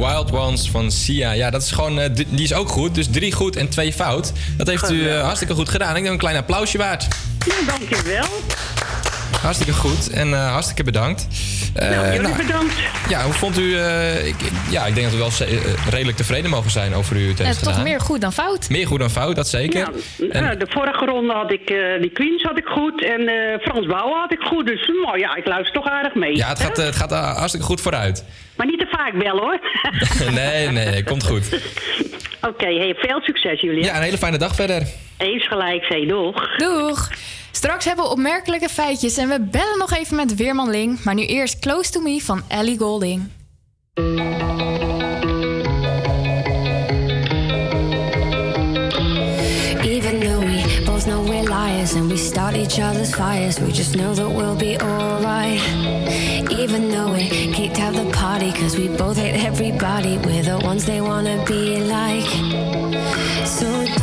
[0.07, 1.31] Wild Ones van Sia.
[1.31, 2.95] Ja, dat is gewoon, eh, die is ook goed.
[2.95, 4.31] Dus drie goed en twee fout.
[4.57, 5.95] Dat heeft u eh, hartstikke goed gedaan.
[5.95, 7.07] Ik denk een klein applausje waard.
[7.45, 8.25] Ja, dankjewel.
[9.43, 11.27] Hartstikke goed en eh, hartstikke bedankt.
[11.73, 12.73] Nou, jullie nou, bedankt.
[13.09, 13.77] Ja, hoe vond u...
[13.77, 14.35] eh, ik,
[14.69, 17.43] ja, ik denk dat we wel ze- redelijk tevreden mogen zijn over u het Ja,
[17.45, 17.83] heeft toch gedaan.
[17.83, 18.69] meer goed dan fout.
[18.69, 19.89] Meer goed dan fout, dat zeker.
[20.31, 23.59] En- Nou, de vorige ronde had ik eh, die Queens had ik goed en eh,
[23.61, 24.65] Frans Bouwen had ik goed.
[24.65, 26.35] Dus nou ja, ik luister toch aardig mee.
[26.35, 28.25] ja, het gaat, het gaat hartstikke goed vooruit.
[28.55, 29.59] Maar niet te vaak bellen hoor.
[30.41, 31.59] nee, nee, komt goed.
[32.41, 33.83] Oké, hey, veel succes jullie.
[33.83, 34.83] Ja, een hele fijne dag verder.
[35.17, 36.55] Eens gelijk, zei doeg.
[36.57, 37.09] Doeg.
[37.55, 41.03] Straks hebben we opmerkelijke feitjes en we bellen nog even met Weerman Ling.
[41.03, 43.29] Maar nu eerst Close to Me van Ellie Golding.
[49.83, 53.95] Even though we both know we're liars and we start each other's fires, we just
[53.95, 55.61] know that we'll be alright.
[56.49, 60.85] Even though we kicked out the party, cause we both hate everybody, we're the ones
[60.85, 62.29] they wanna be like.
[63.45, 64.02] So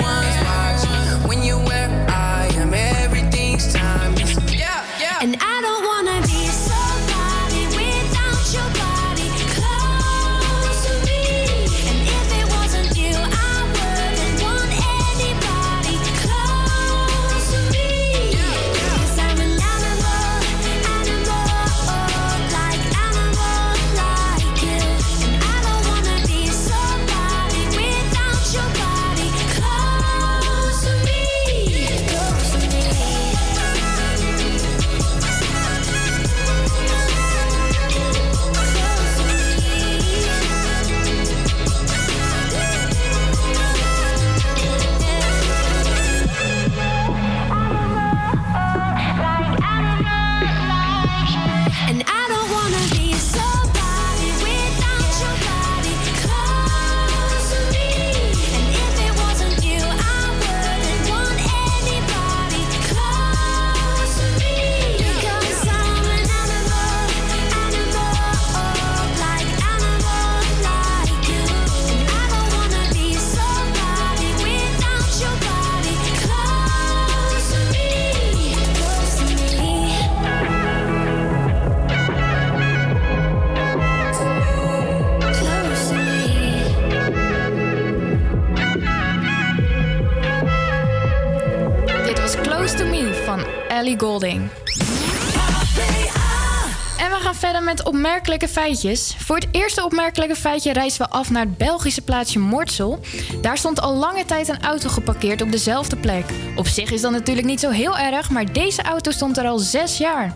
[98.61, 99.15] feitjes.
[99.17, 102.99] Voor het eerste opmerkelijke feitje reizen we af naar het Belgische plaatsje Mortsel.
[103.41, 106.25] Daar stond al lange tijd een auto geparkeerd op dezelfde plek.
[106.55, 109.59] Op zich is dat natuurlijk niet zo heel erg, maar deze auto stond er al
[109.59, 110.33] zes jaar.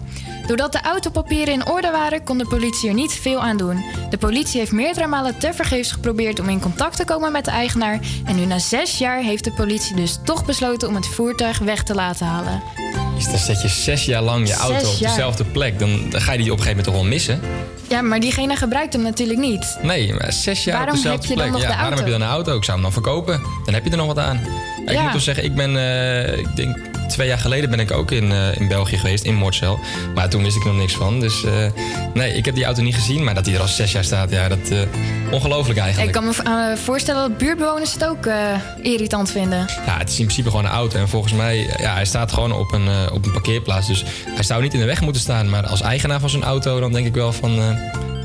[0.48, 3.84] Doordat de autopapieren in orde waren, kon de politie er niet veel aan doen.
[4.10, 8.00] De politie heeft meerdere malen tevergeefs geprobeerd om in contact te komen met de eigenaar.
[8.26, 11.84] En nu na zes jaar heeft de politie dus toch besloten om het voertuig weg
[11.84, 12.62] te laten halen.
[13.16, 15.10] Dus dan zet je zes jaar lang je Zes auto op jaar.
[15.10, 15.80] dezelfde plek.
[15.80, 17.55] Dan, dan ga je die op een gegeven moment toch wel missen.
[17.90, 19.78] Ja, maar diegene gebruikt hem natuurlijk niet.
[19.82, 21.62] Nee, maar zes jaar Waarom op dezelfde heb je dan plek.
[21.62, 22.56] ja, de waarom heb je dan een auto?
[22.58, 23.42] Ik zou hem dan verkopen.
[23.66, 24.40] Dan heb je er nog wat aan.
[24.86, 27.92] Ja, Ik moet toch zeggen, ik ben, eh, ik denk twee jaar geleden ben ik
[27.92, 29.80] ook in, eh, in België geweest, in Mortsel.
[30.16, 31.20] Maar toen wist ik nog niks van.
[31.20, 31.52] Dus eh,
[32.14, 33.24] nee, ik heb die auto niet gezien.
[33.24, 34.80] Maar dat die er al zes jaar staat, ja, dat eh
[35.32, 36.16] ongelooflijk eigenlijk.
[36.16, 38.30] Ik kan me voorstellen dat buurtbewoners het ook
[38.82, 39.66] irritant vinden.
[39.86, 41.00] Ja, het is in principe gewoon een auto.
[41.00, 43.88] En volgens mij, ja, hij staat gewoon op een, op een parkeerplaats.
[43.88, 45.50] Dus hij zou niet in de weg moeten staan.
[45.50, 47.52] Maar als eigenaar van zo'n auto, dan denk ik wel van...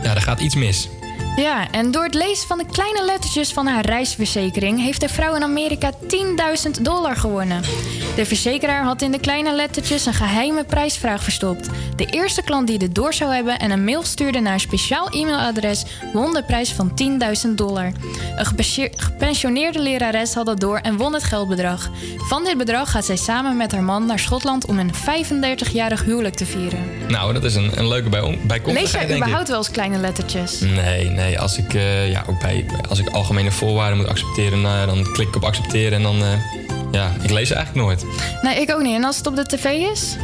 [0.02, 0.89] ja, er gaat iets mis.
[1.36, 5.35] Ja, en door het lezen van de kleine lettertjes van haar reisverzekering heeft de vrouw
[5.35, 7.62] in Amerika 10.000 dollar gewonnen.
[8.16, 11.69] De verzekeraar had in de kleine lettertjes een geheime prijsvraag verstopt.
[11.97, 15.09] De eerste klant die dit door zou hebben en een mail stuurde naar een speciaal
[15.11, 16.93] e-mailadres won de prijs van
[17.48, 17.93] 10.000 dollar.
[18.36, 18.65] Een
[18.97, 21.90] gepensioneerde lerares had dat door en won het geldbedrag.
[22.16, 26.35] Van dit bedrag gaat zij samen met haar man naar Schotland om een 35-jarig huwelijk
[26.35, 26.78] te vieren.
[27.09, 29.16] Nou, dat is een, een leuke bij, Lees bijkomstigheid, jij denk ik.
[29.16, 30.61] überhaupt wel eens kleine lettertjes?
[30.61, 31.19] Nee, nee.
[31.38, 35.28] Als ik, eh, ja, ook bij, als ik algemene voorwaarden moet accepteren, nou, dan klik
[35.28, 36.22] ik op accepteren en dan...
[36.22, 36.28] eh,
[36.92, 38.05] ja, ik lees ze eigenlijk nooit.
[38.42, 38.94] Nee, ik ook niet.
[38.94, 40.16] En als het op de tv is?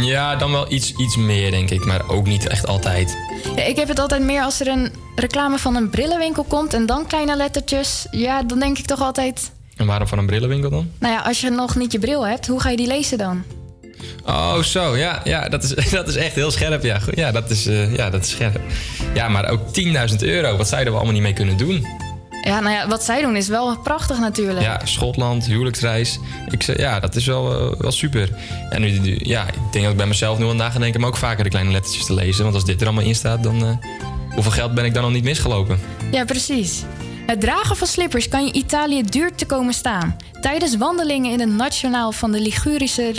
[0.00, 1.84] Ja, dan wel iets, iets meer, denk ik.
[1.84, 3.16] Maar ook niet echt altijd.
[3.56, 6.86] Ja, ik heb het altijd meer als er een reclame van een brillenwinkel komt en
[6.86, 8.06] dan kleine lettertjes.
[8.10, 9.50] Ja, dan denk ik toch altijd.
[9.76, 10.90] En waarom van een brillenwinkel dan?
[10.98, 13.42] Nou ja, als je nog niet je bril hebt, hoe ga je die lezen dan?
[14.26, 14.96] Oh, zo.
[14.96, 16.82] Ja, ja dat, is, dat is echt heel scherp.
[16.82, 18.60] Ja, Goed, ja, dat, is, eh, ja dat is scherp.
[19.14, 19.60] Ja, maar ook
[20.10, 20.56] 10.000 euro.
[20.56, 21.86] Wat zou je er wel allemaal niet mee kunnen doen?
[22.42, 24.60] Ja, nou ja, wat zij doen is wel prachtig natuurlijk.
[24.60, 26.18] Ja, Schotland, huwelijksreis.
[26.50, 28.30] Ik, zeg, ja, dat is wel, eh, wel super.
[28.70, 31.00] En nu, ja, ik denk dat ik bij mezelf nu aan na ga denken...
[31.00, 32.42] om ook vaker de kleine lettertjes te lezen.
[32.42, 33.64] Want als dit er allemaal in staat, dan...
[33.64, 33.88] eh,
[34.34, 35.78] hoeveel geld ben ik dan nog niet misgelopen?
[36.10, 36.82] Ja, precies.
[37.26, 40.16] Het dragen van slippers kan je Italië duur te komen staan.
[40.40, 43.14] Tijdens wandelingen in het nationaal van de Ligurische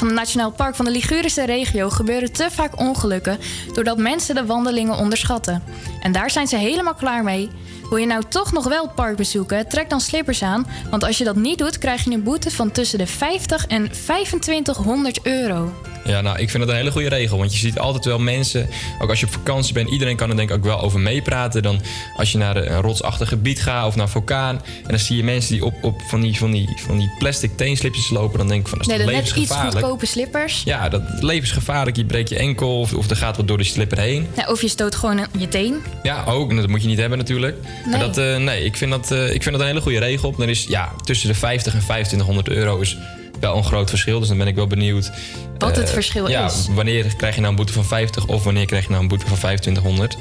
[0.00, 3.38] van het Nationaal Park van de Ligurische regio gebeuren te vaak ongelukken
[3.72, 5.62] doordat mensen de wandelingen onderschatten.
[6.00, 7.50] En daar zijn ze helemaal klaar mee.
[7.88, 11.18] Wil je nou toch nog wel het park bezoeken, trek dan slippers aan, want als
[11.18, 15.72] je dat niet doet, krijg je een boete van tussen de 50 en 2500 euro.
[16.10, 17.38] Ja, nou, ik vind dat een hele goede regel.
[17.38, 18.68] Want je ziet altijd wel mensen,
[18.98, 21.62] ook als je op vakantie bent, iedereen kan er denk ik ook wel over meepraten.
[21.62, 21.80] Dan
[22.16, 24.56] als je naar een rotsachtig gebied gaat of naar een vulkaan.
[24.56, 27.56] En dan zie je mensen die op, op van, die, van, die, van die plastic
[27.56, 28.38] teenslipjes lopen.
[28.38, 29.78] Dan denk ik van, dat is Nee, toch dan net iets levensgevaarlijk.
[29.86, 30.62] goedkope slippers.
[30.64, 31.96] Ja, dat levensgevaarlijk.
[31.96, 34.26] Je breekt je enkel of, of er gaat wat door de slipper heen.
[34.36, 35.76] Ja, of je stoot gewoon je teen.
[36.02, 36.56] Ja, ook.
[36.56, 37.56] Dat moet je niet hebben natuurlijk.
[37.88, 38.06] Maar Nee.
[38.08, 40.34] dat, eh, nee, ik vind dat, eh, ik vind dat een hele goede regel.
[40.36, 42.96] Dan is ja, tussen de 50 en 2500 euro is
[43.40, 44.18] wel een groot verschil.
[44.18, 45.10] Dus dan ben ik wel benieuwd.
[45.58, 46.66] Wat het eh, verschil ja, is.
[46.74, 49.26] Wanneer krijg je nou een boete van 50 of wanneer krijg je nou een boete
[49.26, 50.16] van 2500?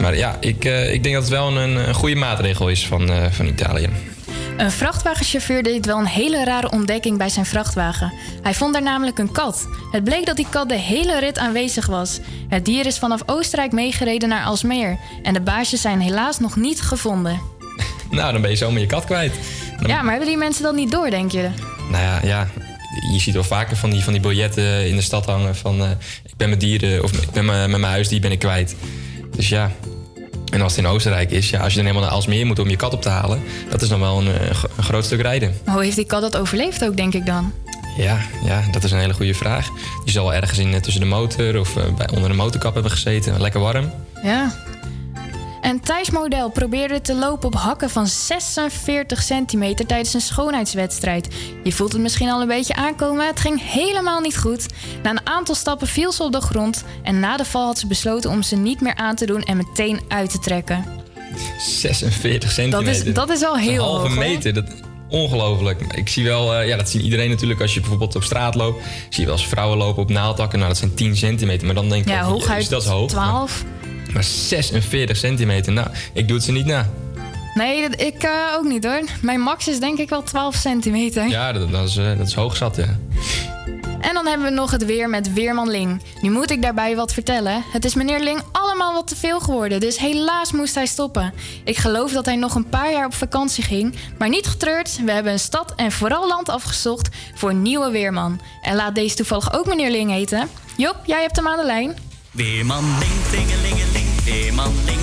[0.00, 3.10] Maar ja, ik, eh, ik denk dat het wel een, een goede maatregel is van,
[3.10, 3.88] eh, van Italië.
[4.56, 8.12] Een vrachtwagenchauffeur deed wel een hele rare ontdekking bij zijn vrachtwagen.
[8.42, 9.66] Hij vond daar namelijk een kat.
[9.92, 12.18] Het bleek dat die kat de hele rit aanwezig was.
[12.48, 14.98] Het dier is vanaf Oostenrijk meegereden naar Alsmeer.
[15.22, 17.40] En de baasjes zijn helaas nog niet gevonden.
[18.10, 19.32] Nou, dan ben je zomaar je kat kwijt.
[19.78, 21.48] Dan- Ja, maar hebben die mensen dat niet door, denk je?
[21.90, 22.48] Nou ja, ja,
[23.12, 25.80] je ziet wel vaker van die, van die biljetten in de stad hangen van...
[25.82, 25.90] eh,
[26.24, 28.74] ik ben mijn dieren, of ik ben mijn- met mijn huisdier ben ik kwijt.
[29.36, 29.70] Dus ja,
[30.52, 32.68] en als het in Oostenrijk is, ja, als je dan helemaal naar Alsmeer moet om
[32.68, 33.42] je kat op te halen...
[33.70, 35.54] dat is dan wel een, eh, een groot stuk rijden.
[35.64, 37.52] Maar hoe heeft die kat dat overleefd ook, denk ik dan?
[37.96, 39.68] Ja, ja, dat is een hele goede vraag.
[40.04, 43.40] Die zal ergens in, eh, tussen de motor of bij, onder de motorkap hebben gezeten.
[43.40, 43.90] Lekker warm.
[44.22, 44.54] Ja.
[45.64, 51.28] En Thijs Model probeerde te lopen op hakken van 46 centimeter tijdens een schoonheidswedstrijd.
[51.62, 54.66] Je voelt het misschien al een beetje aankomen, het ging helemaal niet goed.
[55.02, 57.86] Na een aantal stappen viel ze op de grond en na de val had ze
[57.86, 60.84] besloten om ze niet meer aan te doen en meteen uit te trekken.
[61.58, 63.14] 46 centimeter.
[63.14, 64.54] dat is wel Dat is heel Een halve hoog, meter.
[64.54, 64.64] Dat,
[65.08, 65.80] ongelooflijk.
[65.94, 68.84] Ik zie wel, eh, ja, dat ziet iedereen natuurlijk als je bijvoorbeeld op straat loopt.
[69.08, 70.58] Zie je wel eens vrouwen lopen op naaldtakken.
[70.58, 71.66] Nou, dat zijn 10 centimeter.
[71.66, 73.08] Maar dan denk ik, Ja, hooguit dat is hoog.
[73.08, 73.64] 12.
[73.64, 73.83] Maar,
[74.14, 76.90] maar 46 centimeter, nou, ik doe het ze niet na.
[77.54, 79.02] Nee, dat, ik eh, ook niet hoor.
[79.22, 81.28] Mijn max is denk ik wel 12 centimeter.
[81.28, 82.98] Ja, dat, dat is, eh, dat is hoog zat, ja.
[84.00, 86.02] En dan hebben we nog het weer met Weerman Ling.
[86.20, 87.64] Nu moet ik daarbij wat vertellen.
[87.72, 91.32] Het is meneer Ling allemaal wat te veel geworden, dus helaas moest hij stoppen.
[91.64, 93.94] Ik geloof dat hij nog een paar jaar op vakantie ging.
[94.18, 98.40] Maar niet getreurd, we hebben een stad en vooral land afgezocht voor een nieuwe Weerman.
[98.62, 100.48] En laat deze toevallig ook meneer Ling heten.
[100.76, 101.96] Job, jij hebt hem aan de lijn.
[102.30, 102.84] Weerman,
[103.30, 103.63] ling,
[104.24, 105.02] weerman, ling.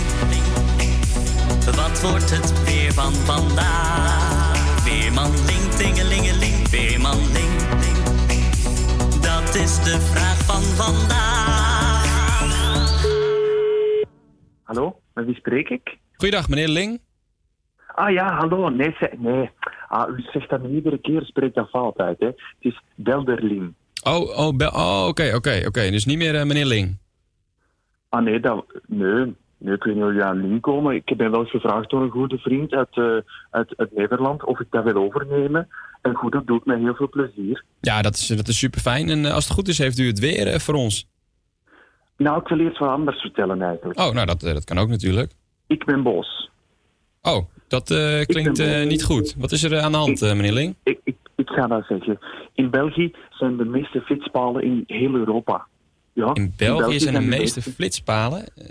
[1.76, 4.84] Wat wordt het weer van vandaag?
[4.84, 8.46] Weerman, ling, tingelingeling, weerman, ling, ling, ling.
[9.22, 12.10] Dat is de vraag van vandaag.
[14.64, 15.98] Hallo, met wie spreek ik?
[16.16, 17.00] Goeiedag, meneer Ling.
[17.88, 18.70] Ah ja, hallo.
[18.70, 19.50] Nee, ze- nee.
[19.88, 22.20] Ah, u zegt dat niet iedere keer, spreekt dat fout uit.
[22.20, 22.26] Hè.
[22.26, 23.74] Het is Belderling.
[24.04, 25.90] Oh, oh, bel- oh oké, oké, oké.
[25.92, 26.98] Dus niet meer eh, meneer Ling.
[28.12, 29.36] Ah nee, dat, nee.
[29.58, 30.96] nee, ik weet niet jullie aan Link komen.
[30.96, 33.18] Ik ben wel eens gevraagd door een goede vriend uit, eh,
[33.50, 35.68] uit, uit Nederland of ik dat wil overnemen.
[36.02, 37.64] En goed, dat doet mij heel veel plezier.
[37.82, 39.10] Ja, dat is, dat is super fijn.
[39.10, 41.10] En eh, als het goed is, heeft u het weer eh, voor ons.
[42.18, 44.00] Nou, ik wil eerst wat anders vertellen eigenlijk.
[44.00, 45.32] Oh, nou, dat, dat kan ook natuurlijk.
[45.68, 46.50] Ik ben boos.
[47.22, 47.86] Oh, dat
[48.26, 49.36] klinkt niet goed.
[49.38, 50.76] Wat is er aan de hand, eh, meneer Ling?
[50.84, 52.20] Ik, ik, ik ga dat zeggen.
[52.54, 55.68] In België zijn de meeste fietspalen in heel Europa.
[56.26, 58.46] Ja, In België zijn de meeste flitspalen.
[58.56, 58.66] eh,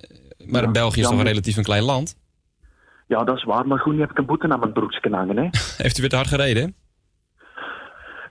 [0.47, 2.17] Maar Ja, België is toch maar- relatief een klein land?
[3.07, 3.67] Ja, dat is waar.
[3.67, 5.37] Maar goed, nu heb ik een boete aan mijn broekje hangen.
[5.37, 5.49] Hè.
[5.85, 6.75] Heeft u weer te hard gereden?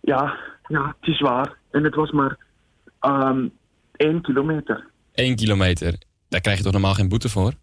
[0.01, 0.37] Ja,
[0.67, 1.57] ja, het is waar.
[1.71, 2.37] En het was maar
[2.99, 3.47] ehm
[3.95, 4.87] één kilometer.
[5.13, 5.95] Eén kilometer.
[6.29, 7.53] Daar krijg je toch normaal geen boete voor?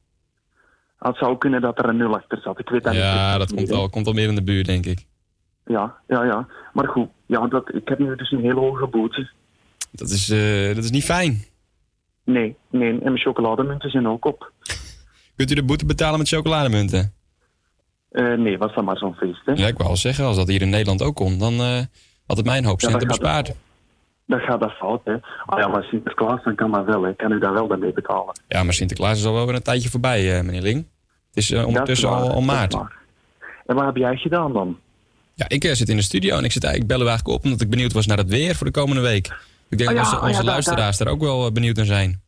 [0.99, 2.59] Het zou kunnen dat er een nul achter zat.
[2.59, 3.03] Ik weet dat niet.
[3.03, 5.07] Ja, dat komt al, komt al meer in de buurt, denk ik.
[5.67, 6.47] Ja, ja, ja.
[6.73, 9.31] Maar goed, ja, dat, ik heb nu dus een hele hoge boete.
[9.97, 11.45] Dat is, eh, dat is niet fijn.
[12.25, 12.91] Nee, nee.
[12.91, 14.53] En mijn chocolademunten zijn ook op.
[15.37, 17.13] Kunt u de boete betalen met chocolademunten?
[18.11, 19.53] Eh, nee, was dat maar zo'n feest, hè.
[19.53, 21.81] Ja, ik wou al zeggen, als dat hier in Nederland ook kon, dan eh,
[22.27, 23.55] had het mij een hoop Ja, centen dat gaat- bespaard.
[24.27, 25.17] Dan gaat dat fout, hè.
[25.47, 27.15] Ah ja, maar Sinterklaas, dan kan dat wel, hè.
[27.15, 28.41] Kan u daar wel daarmee betalen.
[28.49, 30.87] Ja, maar Sinterklaas is al wel weer een tijdje voorbij, meneer Ling.
[31.29, 32.75] Het is ondertussen Dat is al, waar, al dat is maart.
[33.67, 34.79] En wat heb jij gedaan dan?
[35.35, 37.61] Ja, ik zit in de studio en ik, zit, ik bel u eigenlijk op omdat
[37.61, 39.39] ik benieuwd was naar het weer voor de komende week.
[39.69, 41.53] Ik denk Oh ja, dat onze, oh ja, onze daar- luisteraars daar ook wel eh,
[41.53, 42.23] benieuwd naar zijn.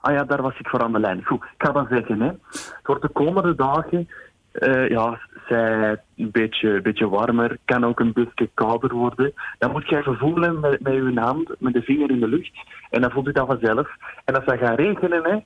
[0.00, 1.24] Ah ja, daar was ik voor aan de lijn.
[1.24, 2.26] Goed, ik ga dan zeggen, hè.
[2.50, 4.08] Het wordt de komende dagen,
[4.52, 9.32] eh, ja, zij een beetje, een beetje warmer, kan ook een beetje kouder worden.
[9.58, 12.52] Dan moet je even voelen met, met je hand, met de vinger in de lucht.
[12.90, 13.88] En dan voelt u dat vanzelf.
[14.24, 15.38] En als dat gaat regenen, hè,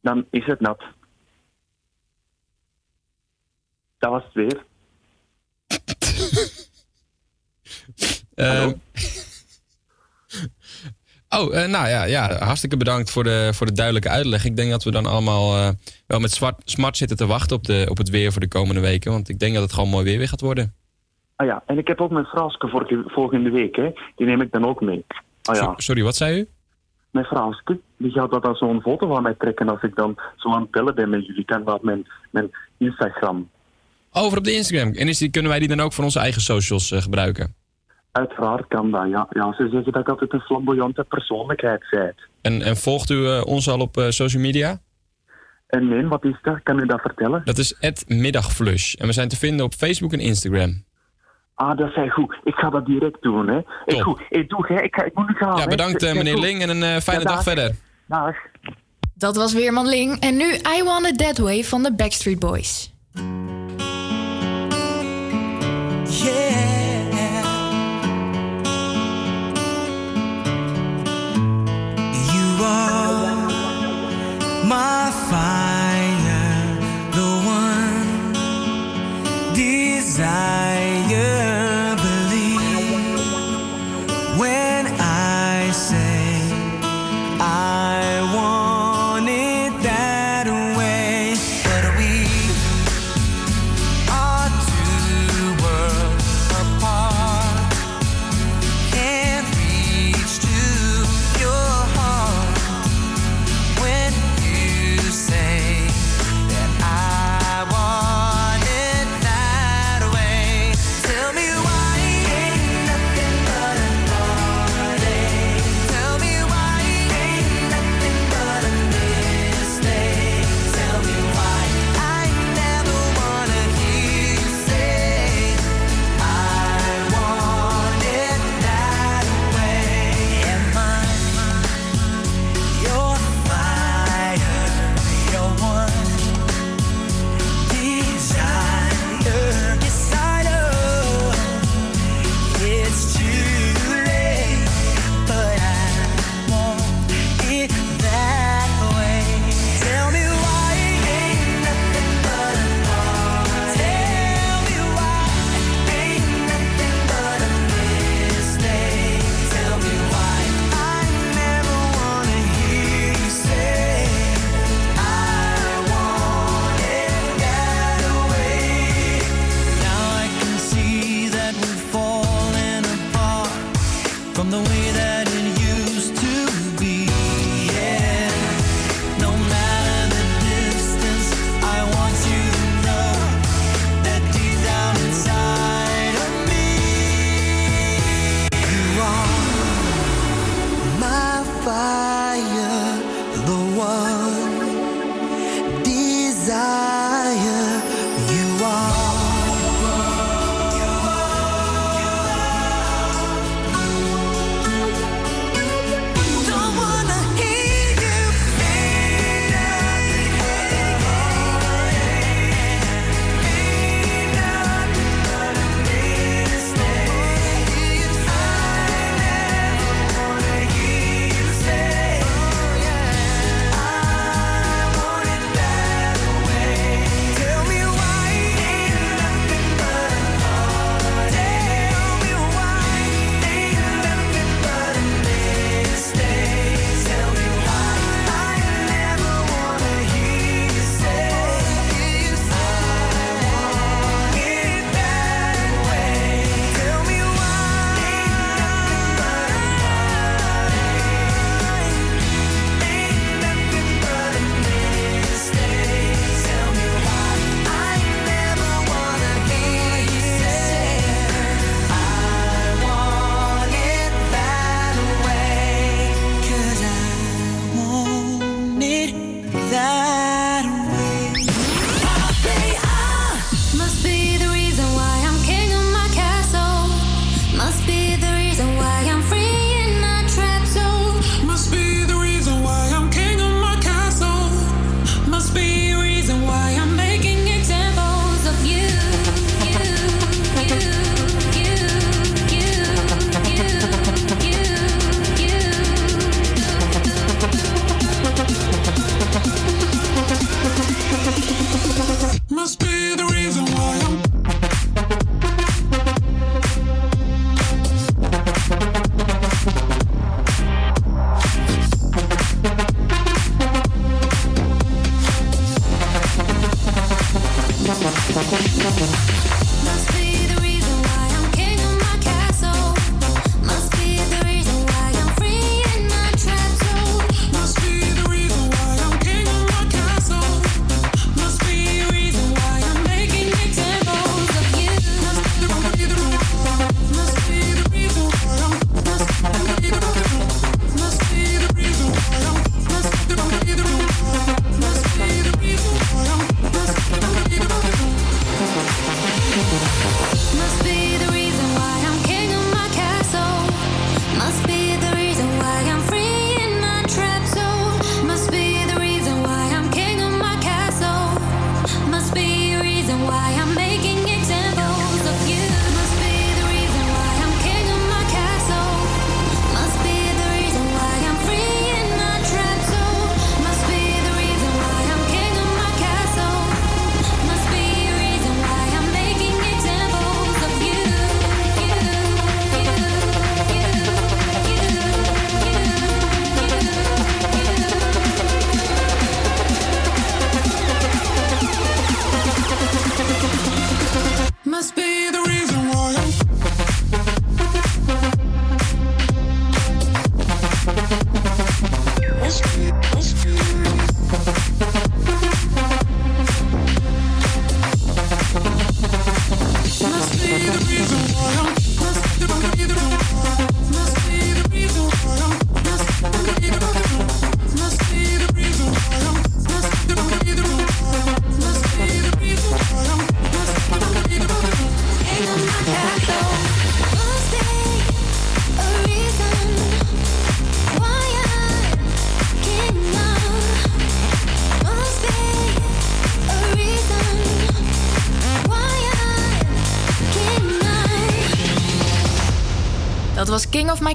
[0.00, 0.82] dan is het nat.
[3.98, 4.64] Dat was het weer.
[8.34, 8.72] Ehm,
[11.38, 14.44] Oh, eh, nou ja, ja, hartstikke bedankt voor de, voor de duidelijke uitleg.
[14.44, 15.68] Ik denk dat we dan allemaal eh,
[16.06, 18.80] wel met zwart, smart zitten te wachten op, de, op het weer voor de komende
[18.80, 19.12] weken.
[19.12, 20.74] Want ik denk dat het gewoon mooi weer weer gaat worden.
[21.36, 23.90] Ah ja, en ik heb ook mijn Franske voor, volgende week, hè.
[24.16, 25.04] Die neem ik dan ook mee.
[25.42, 25.74] Ah, ja.
[25.76, 26.48] Sorry, wat zei u?
[27.10, 30.48] Mijn Franske, die gaat dat dan zo'n foto van mij trekken als ik dan zo
[30.48, 31.44] aan het bellen ben met jullie.
[31.44, 33.50] Kan dat mijn, mijn Instagram.
[34.12, 34.92] Over op de Instagram.
[34.92, 37.54] En is die, kunnen wij die dan ook voor onze eigen socials eh, gebruiken?
[38.12, 39.26] Uiteraard kan dat, ja.
[39.30, 42.14] ja ze zeggen dat ik altijd een flamboyante persoonlijkheid ben.
[42.42, 44.78] En, en volgt u eh, ons al op eh, social media?
[45.66, 46.62] En nee, wat is dat?
[46.62, 47.42] Kan u dat vertellen?
[47.44, 48.94] Dat is het middagflush.
[48.94, 50.84] En we zijn te vinden op Facebook en Instagram.
[51.54, 52.40] Ah, dat zijn goed.
[52.44, 53.60] Ik ga dat direct doen, hè.
[53.84, 54.20] Ik, goed.
[54.28, 54.82] Ik, doe, hè.
[54.82, 55.56] Ik, ik moet nu gaan.
[55.56, 57.42] Ja, bedankt eh, meneer Ling en een fijne dag.
[57.42, 57.74] verder.
[58.06, 58.36] Dag.
[59.14, 60.20] Dat was Weerman Ling.
[60.20, 60.44] En nu
[60.78, 62.92] I Want It That Way van de Backstreet Boys.
[72.62, 73.48] are
[74.64, 75.81] my fire.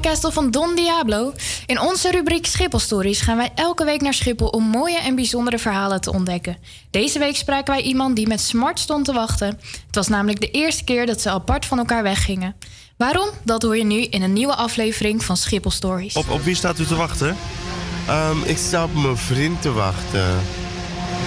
[0.07, 1.33] Castle van Don Diablo.
[1.65, 5.59] In onze rubriek Schiphol Stories gaan wij elke week naar Schiphol om mooie en bijzondere
[5.59, 6.57] verhalen te ontdekken.
[6.91, 9.47] Deze week spraken wij iemand die met smart stond te wachten.
[9.85, 12.55] Het was namelijk de eerste keer dat ze apart van elkaar weggingen.
[12.97, 13.29] Waarom?
[13.43, 16.13] Dat hoor je nu in een nieuwe aflevering van Schiphol Stories.
[16.13, 17.37] Op, op wie staat u te wachten?
[18.07, 20.39] Ehm, ik sta op mijn vriend te wachten.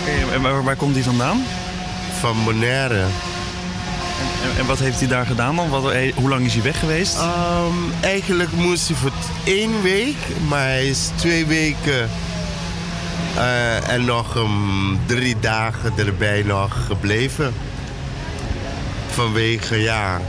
[0.00, 1.44] Oké, en waar, waar komt hij vandaan?
[2.20, 3.06] Van Bonaire.
[4.42, 5.68] En, en, wat heeft hij daar gedaan dan?
[5.68, 7.16] Wat, eh, hoe lang is hij weg geweest?
[7.16, 9.10] Ehm, eigenlijk moest hij voor
[9.44, 10.16] één week,
[10.48, 12.10] maar hij is twee weken
[13.36, 17.54] eh, en nog um, drie dagen erbij nog gebleven.
[19.08, 20.20] Vanwege, ja,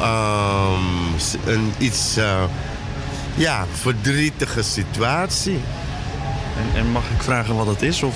[0.00, 2.42] ehm, een iets, eh,
[3.34, 5.60] ja, verdrietige situatie.
[6.56, 8.02] En, en mag ik vragen wat het is?
[8.02, 8.14] Of?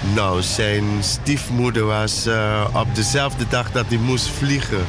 [0.00, 4.86] Nou, zijn stiefmoeder was eh, op dezelfde dag dat hij moest vliegen.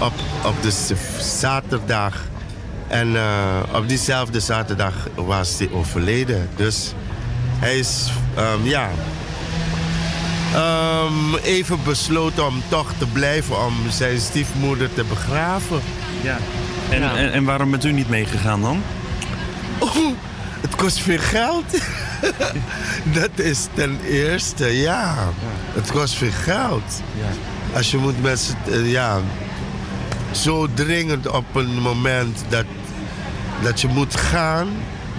[0.00, 0.12] Op,
[0.44, 2.22] op de zaterdag.
[2.88, 6.48] En eh, op diezelfde zaterdag was hij overleden.
[6.56, 6.92] Dus
[7.58, 8.90] hij is, ehm, ja...
[10.54, 15.80] ehm, even besloten om toch te blijven om zijn stiefmoeder te begraven.
[16.22, 16.38] Ja.
[16.90, 18.82] En, en, en waarom bent u niet meegegaan dan?
[19.78, 20.12] Oh,
[20.60, 21.64] het kost veel geld.
[23.20, 25.14] Dat is ten eerste, ja.
[25.72, 27.02] Het kost veel geld.
[27.76, 29.20] Als je moet met z'n- eh, ja,
[30.30, 32.64] zo dringend op een moment dat,
[33.62, 34.68] dat je moet gaan,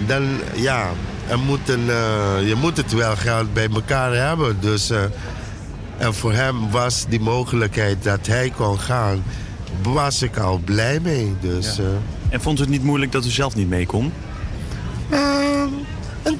[0.08, 0.90] dan ja,
[1.28, 4.58] er moet een, eh, je moet het wel geld bij elkaar hebben.
[4.60, 5.00] Dus, eh,
[5.98, 9.24] en voor hem was die mogelijkheid dat hij kon gaan,
[9.82, 11.36] was ik al blij mee.
[11.42, 11.84] Dus, Ja.
[12.30, 14.12] En vond u het niet moeilijk dat u zelf niet mee kon?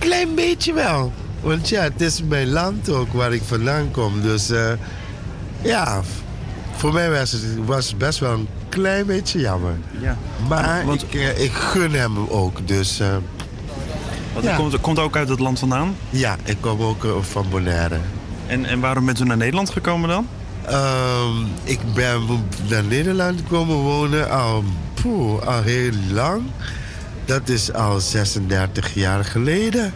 [0.06, 1.14] Een klein beetje wel.
[1.42, 4.22] Want ja, het is mijn land ook waar ik vandaan kom.
[4.22, 4.72] Dus eh,
[5.62, 6.02] ja,
[6.76, 9.74] voor mij was het was best wel een klein beetje jammer.
[10.02, 10.18] Ja.
[10.50, 12.68] Maar Want- ik, eh, ik gun hem ook.
[12.68, 13.08] Dus eh,
[14.34, 14.56] Want Ja.
[14.56, 15.96] komt, komt ook uit het land vandaan?
[16.10, 17.98] ja, ik kom ook van Bonaire.
[18.48, 20.28] En, en waarom bent u naar Nederland gekomen dan?
[20.66, 22.22] Ehm, ik ben
[22.70, 24.64] naar Nederland komen wonen al,
[24.94, 26.42] poeh, al heel lang.
[27.26, 29.94] Dat is al 36 jaar geleden.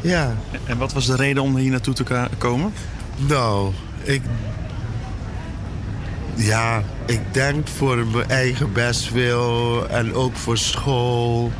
[0.00, 0.36] Ja.
[0.64, 2.72] En wat was de reden om hier naartoe te komen?
[3.16, 3.72] Nou,
[4.02, 4.22] ik.
[6.34, 11.52] Ja, ik denk voor mijn eigen bestwil en ook voor school.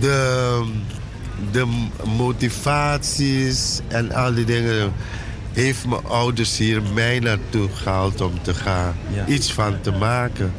[0.00, 0.64] De,
[1.50, 1.86] de
[2.16, 4.92] motivaties en al die dingen
[5.52, 8.94] heeft mijn ouders hier mij naartoe gehaald om te gaan.
[9.14, 9.26] Ja.
[9.26, 10.52] Iets van te maken.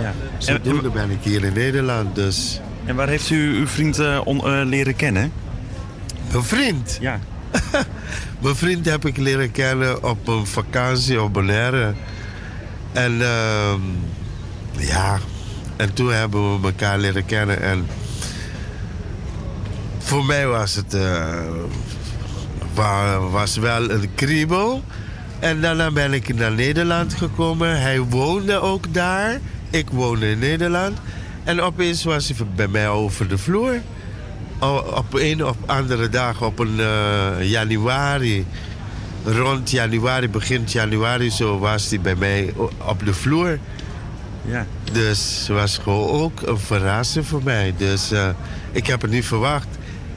[0.00, 0.14] Ja.
[0.38, 2.60] Zodoende ben ik hier in Nederland dus.
[2.84, 5.32] En waar heeft u uw vriend eh, on- eh, leren kennen?
[6.32, 6.98] Een vriend?
[7.00, 7.18] Ja.
[8.42, 11.94] Mijn vriend heb ik leren kennen op een vakantie op Bonaire.
[12.92, 13.80] En ehm,
[14.78, 15.18] ja,
[15.76, 17.62] en toen hebben we elkaar leren kennen.
[17.62, 17.86] En
[19.98, 21.34] voor mij was het eh,
[22.74, 24.84] wa- was wel een kriebel.
[25.38, 27.80] En daarna ben ik naar Nederland gekomen.
[27.80, 29.40] Hij woonde ook daar.
[29.70, 30.98] Ik woonde in Nederland.
[31.44, 33.80] En opeens was hij bij mij over de vloer.
[34.94, 38.46] Op een of andere dag, op een eh, januari,
[39.24, 42.52] rond januari, begin januari, zo was hij bij mij
[42.86, 43.58] op de vloer.
[44.44, 44.66] Ja.
[44.92, 47.74] Dus het was gewoon ook een verrassing voor mij.
[47.76, 48.28] Dus eh,
[48.72, 49.68] ik heb het niet verwacht.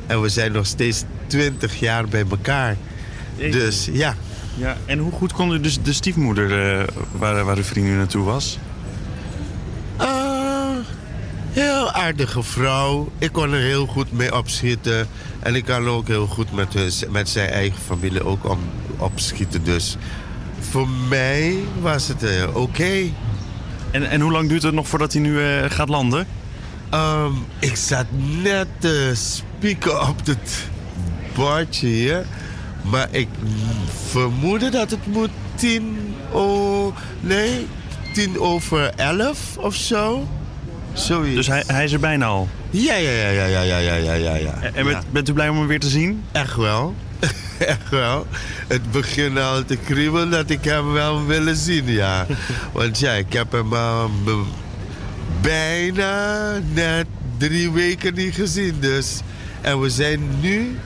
[0.06, 2.78] En we zijn nog steeds 20 jaar bij elkaar.
[3.38, 4.16] Dus ja.
[4.56, 8.24] Ja, en hoe goed kon dus de stiefmoeder eh, waar, waar uw vriend nu naartoe
[8.24, 8.58] was?
[11.58, 13.12] Heel aardige vrouw.
[13.18, 15.08] Ik kon er heel goed mee opschieten.
[15.40, 18.60] En ik kan ook heel goed met, hun, met zijn eigen familie ook om,
[18.98, 19.64] opschieten.
[19.64, 19.98] Dus
[20.60, 23.12] voor mij was het eh, oké.
[23.92, 26.28] En, en hoe lang duurt het nog voordat hij nu eh, gaat landen?
[26.90, 28.06] Ehm, ik zat
[28.42, 30.68] net te spieken op het
[31.36, 32.26] bordje hier.
[32.82, 33.28] Maar ik
[34.10, 37.68] vermoedde dat het moet tien, oh, nee,
[38.14, 40.28] tien over elf of zo.
[40.98, 41.36] Zoiets.
[41.36, 42.48] Dus hij, hij is er bijna al?
[42.70, 44.36] Ja, ja, ja, ja, ja, ja, ja, ja.
[44.36, 44.60] ja.
[44.74, 46.24] En bent, u blij om hem weer te zien?
[46.32, 46.96] Echt wel.
[47.58, 48.28] Echt wel.
[48.68, 52.26] Het begint al te kriebelen dat ik hem wel willen zien, ja.
[52.72, 54.06] Want ja, ik heb hem uh,
[55.42, 57.06] bijna net
[57.38, 59.20] drie weken niet gezien, dus.
[59.62, 60.78] En we zijn nu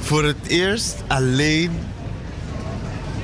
[0.00, 1.70] voor het eerst alleen.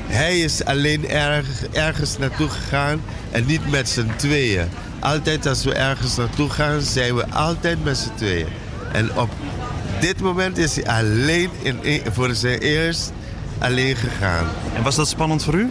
[0.06, 3.01] Hij is alleen erg, ergens naartoe gegaan
[3.31, 4.69] en niet met z'n tweeën.
[5.00, 8.46] Altijd als we ergens naartoe gaan, zijn we altijd met z'n tweeën.
[8.92, 9.30] En op
[10.00, 13.12] dit moment is hij alleen in, in- voor zijn eerst
[13.58, 14.46] alleen gegaan.
[14.74, 15.70] En was dat spannend voor u?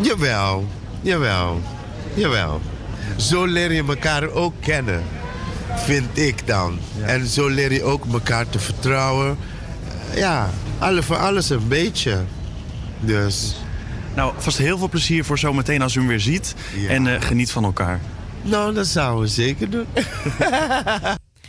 [0.00, 0.66] Jawel,
[1.00, 1.60] jawel,
[2.14, 2.60] jawel.
[3.16, 5.02] zo leer je elkaar ook kennen.
[5.76, 6.78] Vind ik dan.
[7.04, 9.38] En zo leer je ook elkaar te vertrouwen.
[10.14, 12.18] Ja, alle, voor alles een beetje.
[13.00, 13.56] Dus.
[14.16, 16.54] Nou, vast heel veel plezier voor zometeen als u hem weer ziet.
[16.88, 18.00] En eh, geniet van elkaar.
[18.42, 19.86] Nou, dat zouden we zeker doen.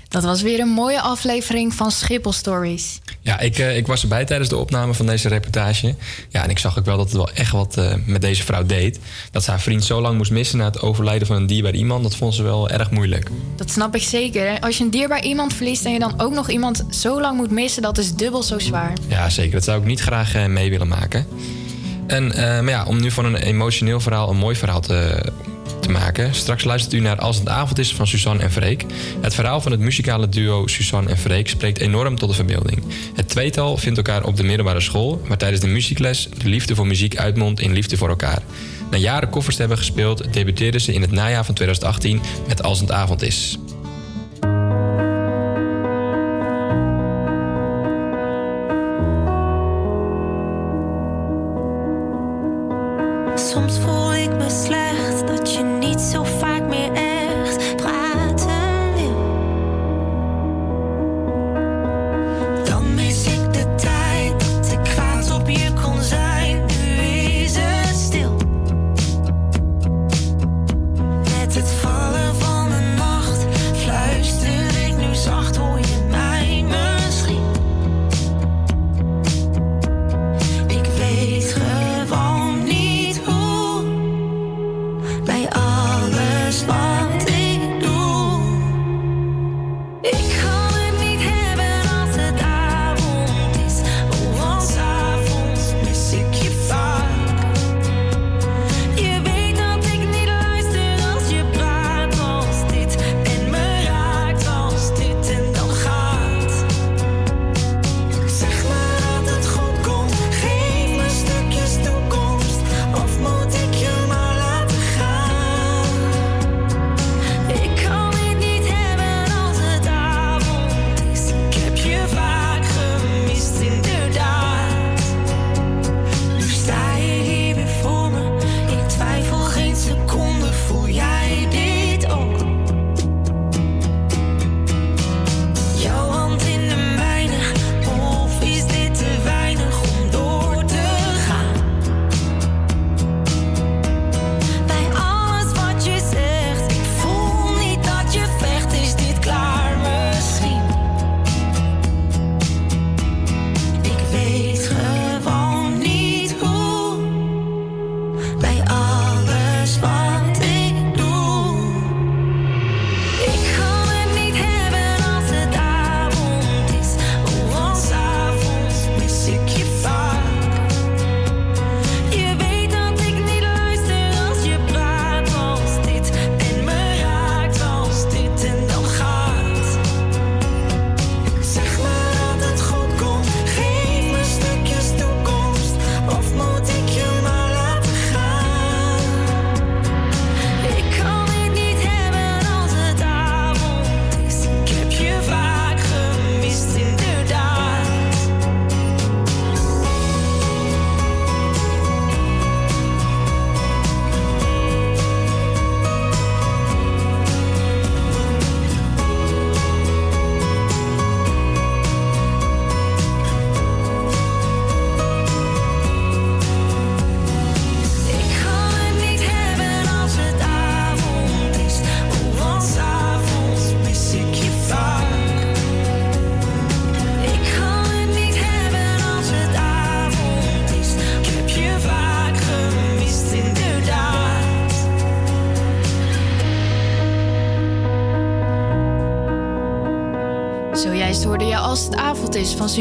[0.08, 3.00] Dat was weer een mooie aflevering van Schiphol Stories.
[3.22, 5.96] Ja, ik, eh, ik was erbij tijdens de opname van deze reportage.
[6.30, 8.66] Ja, en ik zag ook wel dat het wel echt wat eh, met deze vrouw
[8.66, 9.00] deed.
[9.32, 12.04] Dat ze haar vriend zo lang moest missen na het overlijden van een dierbaar iemand,
[12.04, 13.30] dat vond ze wel erg moeilijk.
[13.56, 14.48] Dat snap ik zeker.
[14.48, 14.62] hè.
[14.62, 17.52] Als je een dierbaar iemand verliest en je dan ook nog iemand zo lang moet
[17.52, 18.94] missen, dat is dubbel zo zwaar.
[19.08, 19.52] Ja, zeker.
[19.52, 21.28] Dat zou ik niet graag mee willen maken.
[22.08, 25.32] En eh, maar ja, om nu van een emotioneel verhaal een mooi verhaal te,
[25.82, 26.36] te maken.
[26.36, 28.86] Straks luistert u naar Als het avond is van Suzanne en Freek.
[29.22, 32.84] Het verhaal van het muzikale duo Suzanne en Freek spreekt enorm tot de verbeelding.
[33.16, 36.88] Het tweetal vindt elkaar op de middelbare school, waar tijdens de muziekles de liefde voor
[36.88, 38.42] muziek uitmondt in liefde voor elkaar.
[38.92, 42.80] Na jaren koffers te hebben gespeeld, debuteerden ze in het najaar van 2018 met Als
[42.80, 43.58] het avond is.
[53.58, 53.97] Soms voel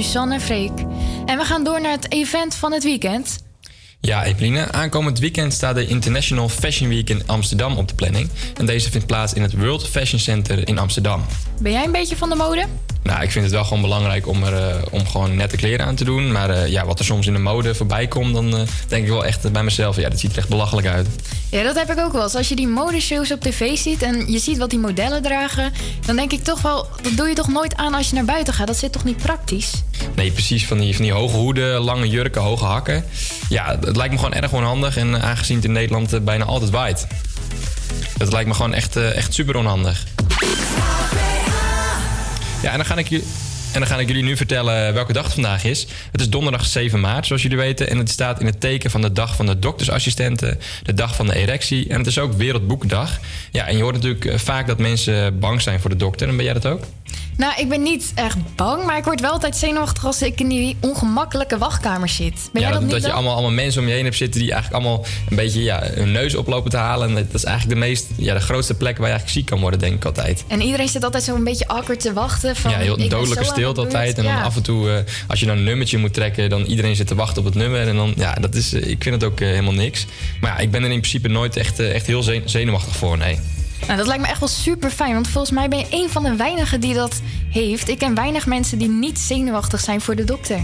[0.02, 0.72] Suzanne en Freek.
[1.26, 3.38] En we gaan door naar het event van het weekend.
[4.00, 8.28] Ja, Epeline, aankomend weekend staat de International Fashion Week in Amsterdam op de planning.
[8.56, 11.24] En deze vindt plaats in het World Fashion Center in Amsterdam.
[11.60, 12.66] Ben jij een beetje van de mode?
[13.02, 15.94] Nou, ik vind het wel gewoon belangrijk om, er, eh, om gewoon nette kleren aan
[15.94, 16.32] te doen.
[16.32, 19.10] Maar eh, ja, wat er soms in de mode voorbij komt, dan eh, denk ik
[19.10, 19.96] wel echt bij mezelf...
[19.96, 21.06] ja, dat ziet er echt belachelijk uit.
[21.50, 22.34] Ja, dat heb ik ook wel eens.
[22.34, 25.72] Als je die modeshows op tv ziet en je ziet wat die modellen dragen,
[26.06, 28.54] dan denk ik toch wel, dat doe je toch nooit aan als je naar buiten
[28.54, 28.66] gaat.
[28.66, 29.72] Dat zit toch niet praktisch?
[30.32, 30.66] Precies.
[30.66, 33.04] Van die, van die hoge hoeden, lange jurken, hoge hakken.
[33.48, 34.96] Ja, het lijkt me gewoon erg onhandig.
[34.96, 37.06] En eh, aangezien het in Nederland eh, bijna altijd waait.
[38.16, 40.04] Dat lijkt me gewoon echt, eh, echt super onhandig.
[42.62, 43.26] Ja, en dan ga ik jullie.
[43.72, 45.86] En dan ga ik jullie nu vertellen welke dag het vandaag is.
[46.12, 47.90] Het is donderdag 7 maart, zoals jullie weten.
[47.90, 51.26] En het staat in het teken van de dag van de doktersassistenten, de dag van
[51.26, 51.88] de erectie.
[51.88, 53.20] En het is ook Wereldboekendag.
[53.50, 56.28] Ja, en je hoort natuurlijk vaak dat mensen bang zijn voor de dokter.
[56.28, 56.82] En ben jij dat ook?
[57.36, 60.48] Nou, ik ben niet echt bang, maar ik word wel altijd zenuwachtig als ik in
[60.48, 62.48] die ongemakkelijke wachtkamer zit.
[62.52, 64.16] Ben ja, jij dat, dat, niet dat je allemaal, allemaal mensen om je heen hebt
[64.16, 67.08] zitten die eigenlijk allemaal een beetje ja, hun neus oplopen te halen.
[67.08, 69.60] En dat is eigenlijk de, meest, ja, de grootste plek waar je eigenlijk ziek kan
[69.60, 70.44] worden, denk ik altijd.
[70.48, 72.56] En iedereen zit altijd zo een beetje awkward te wachten.
[72.56, 74.18] Van, ja, heel dodelijke stilte altijd.
[74.18, 76.96] En dan af en toe, eh, als je dan een nummertje moet trekken, dan iedereen
[76.96, 77.88] zit te wachten op het nummer.
[77.88, 80.06] En dan, ja, dat is, eh, ik vind het ook eh, helemaal niks.
[80.40, 83.38] Maar ja, ik ben er in principe nooit echt, echt heel zen- zenuwachtig voor, nee.
[83.86, 86.22] Nou, dat lijkt me echt wel super fijn, want volgens mij ben je een van
[86.22, 87.20] de weinigen die dat
[87.50, 87.88] heeft.
[87.88, 90.60] Ik ken weinig mensen die niet zenuwachtig zijn voor de dokter.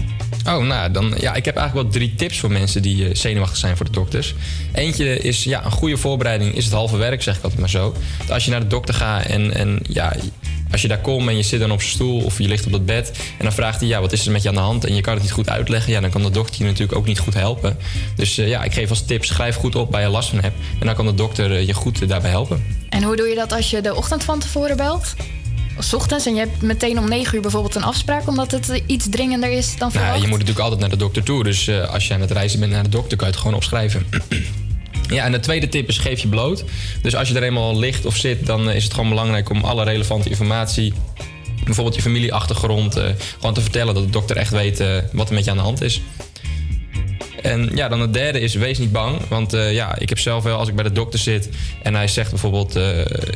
[0.47, 3.57] Oh, nou, dan, ja, ik heb eigenlijk wel drie tips voor mensen die eh, zenuwachtig
[3.57, 4.35] zijn voor de dokters.
[4.73, 7.95] Eentje is, ja, een goede voorbereiding is het halve werk, zeg ik altijd maar zo.
[8.29, 10.13] Als je naar de dokter gaat en, en ja,
[10.73, 12.71] als je daar komt en je zit dan op zijn stoel of je ligt op
[12.71, 13.11] dat bed...
[13.37, 14.85] en dan vraagt hij, ja, wat is er met je aan de hand?
[14.85, 17.05] En je kan het niet goed uitleggen, ja, dan kan de dokter je natuurlijk ook
[17.05, 17.77] niet goed helpen.
[18.15, 20.55] Dus eh, ja, ik geef als tip, schrijf goed op waar je last van hebt.
[20.79, 22.65] En dan kan de dokter eh, je goed eh, daarbij helpen.
[22.89, 25.13] En hoe doe je dat als je de ochtend van tevoren belt?
[25.77, 28.81] Of 's ochtends en je hebt meteen om 9 uur bijvoorbeeld een afspraak omdat het
[28.85, 30.11] iets dringender is dan verwacht?
[30.11, 31.43] Nou, je moet natuurlijk altijd naar de dokter toe.
[31.43, 34.05] Dus als je aan het reizen bent naar de dokter, kan je het gewoon opschrijven.
[35.09, 36.63] Ja, en de tweede tip is geef je bloot.
[37.01, 39.63] Dus als je er eenmaal ligt of zit, dan eh, is het gewoon belangrijk om
[39.63, 40.93] alle relevante informatie,
[41.63, 45.33] bijvoorbeeld je familieachtergrond, eh, gewoon te vertellen dat de dokter echt weet eh, wat er
[45.33, 46.01] met je aan de hand is.
[47.41, 49.19] En ja, dan het derde is, wees niet bang.
[49.27, 51.49] Want eh, ja, ik heb zelf wel, als ik bij de dokter zit
[51.81, 52.83] en hij zegt bijvoorbeeld eh,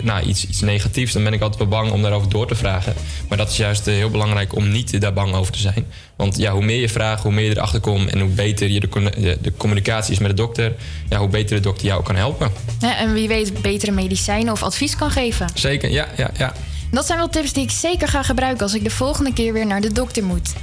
[0.03, 2.93] nou, iets, iets negatiefs, dan ben ik altijd wel bang om daarover door te vragen.
[3.29, 5.85] Maar dat is juist eh, heel belangrijk om niet daar bang over te zijn.
[6.15, 8.79] Want ja, hoe meer je vraagt, hoe meer je erachter komt en hoe beter je
[8.79, 10.73] de, de communicatie is met de dokter,
[11.09, 12.51] ja, hoe beter de dokter jou kan helpen.
[12.79, 15.49] Ja, en wie weet betere medicijnen of advies kan geven.
[15.53, 16.53] Zeker, ja, ja, ja.
[16.91, 19.65] Dat zijn wel tips die ik zeker ga gebruiken als ik de volgende keer weer
[19.65, 20.53] naar de dokter moet.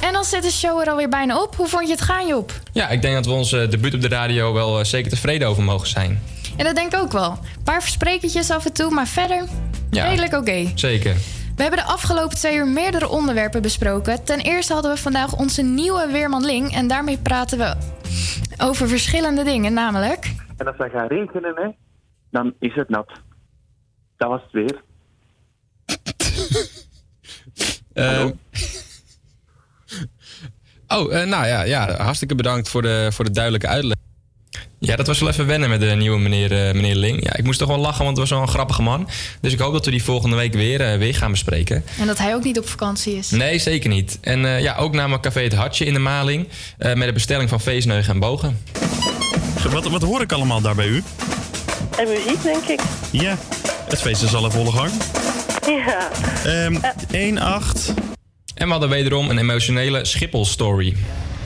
[0.00, 1.56] En dan zit de show er alweer bijna op.
[1.56, 2.52] Hoe vond je het gaan, Job?
[2.72, 5.48] Ja, ik denk dat we ons eh, debuut op de radio wel eh, zeker tevreden
[5.48, 6.22] over mogen zijn.
[6.56, 7.30] En dat denk ik ook wel.
[7.30, 9.44] Een paar versprekertjes af en toe, maar verder
[9.90, 10.04] Ja.
[10.08, 10.72] redelijk oké.
[10.74, 11.14] Zeker.
[11.56, 14.24] We hebben de afgelopen twee uur meerdere onderwerpen besproken.
[14.24, 16.72] Ten eerste hadden we vandaag onze nieuwe Weerman Ling.
[16.74, 17.74] En daarmee praten we
[18.58, 20.32] over verschillende dingen, namelijk...
[20.56, 21.68] En als dat gaat regenen, hè,
[22.30, 23.10] dan is het nat.
[24.16, 24.82] Dat was het weer.
[27.92, 28.30] Ehm,
[30.98, 33.96] oh, eh, nou ja, ja, hartstikke bedankt voor de, voor de duidelijke uitleg.
[34.78, 37.24] Ja, dat was wel even wennen met de nieuwe meneer, eh, meneer Ling.
[37.24, 39.08] Ja, ik moest toch wel lachen, want het was wel een grappige man.
[39.40, 41.84] Dus ik hoop dat we die volgende week weer, eh, weer gaan bespreken.
[41.98, 43.30] En dat hij ook niet op vakantie is.
[43.30, 44.18] Nee, zeker niet.
[44.20, 46.48] En eh, ja, ook namelijk Café Het Hartje in de Maling.
[46.78, 48.58] eh, met de bestelling van feestneugen en bogen.
[49.70, 51.02] Wat, wat hoor ik allemaal daar bij u?
[51.98, 52.80] En muziek, denk ik.
[53.10, 53.38] Ja,
[53.88, 54.90] het feest is al in volle gang.
[55.66, 56.08] Ja.
[56.44, 56.76] Ehm
[57.12, 58.09] 1-8.
[58.60, 60.96] En we hadden wederom een emotionele Schiphol-story.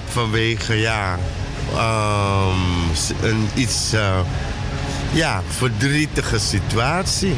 [0.04, 1.18] Vanwege, ja,
[1.74, 4.18] ehm, een iets, eh,
[5.12, 7.34] ja, verdrietige situatie.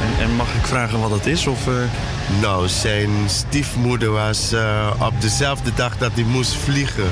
[0.00, 1.46] En, en mag ik vragen wat het is?
[1.46, 1.74] Of, eh?
[2.40, 7.10] Nou, zijn stiefmoeder was eh, op dezelfde dag dat hij moest vliegen.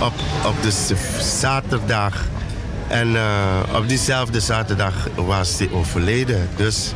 [0.00, 0.14] Op,
[0.46, 2.24] op de zaterdag.
[2.88, 6.48] En eh, op diezelfde zaterdag was hij overleden.
[6.56, 6.92] Dus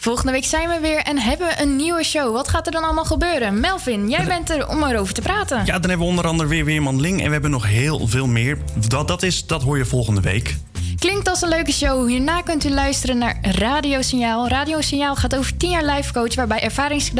[0.00, 2.32] Volgende week zijn we weer en hebben we een nieuwe show.
[2.32, 3.60] Wat gaat er dan allemaal gebeuren?
[3.60, 5.64] Melvin, jij bent er om erover te praten.
[5.64, 7.20] Ja, dan hebben we onder andere weer Weerman Ling.
[7.20, 8.58] En we hebben nog heel veel meer.
[8.88, 10.56] Dat, dat, is, dat hoor je volgende week.
[10.98, 12.08] Klinkt als een leuke show.
[12.08, 14.48] Hierna kunt u luisteren naar Radio Signaal.
[14.48, 17.18] Radio Signaal gaat over 10 jaar live coach, waarbij ervaringsdeskundigen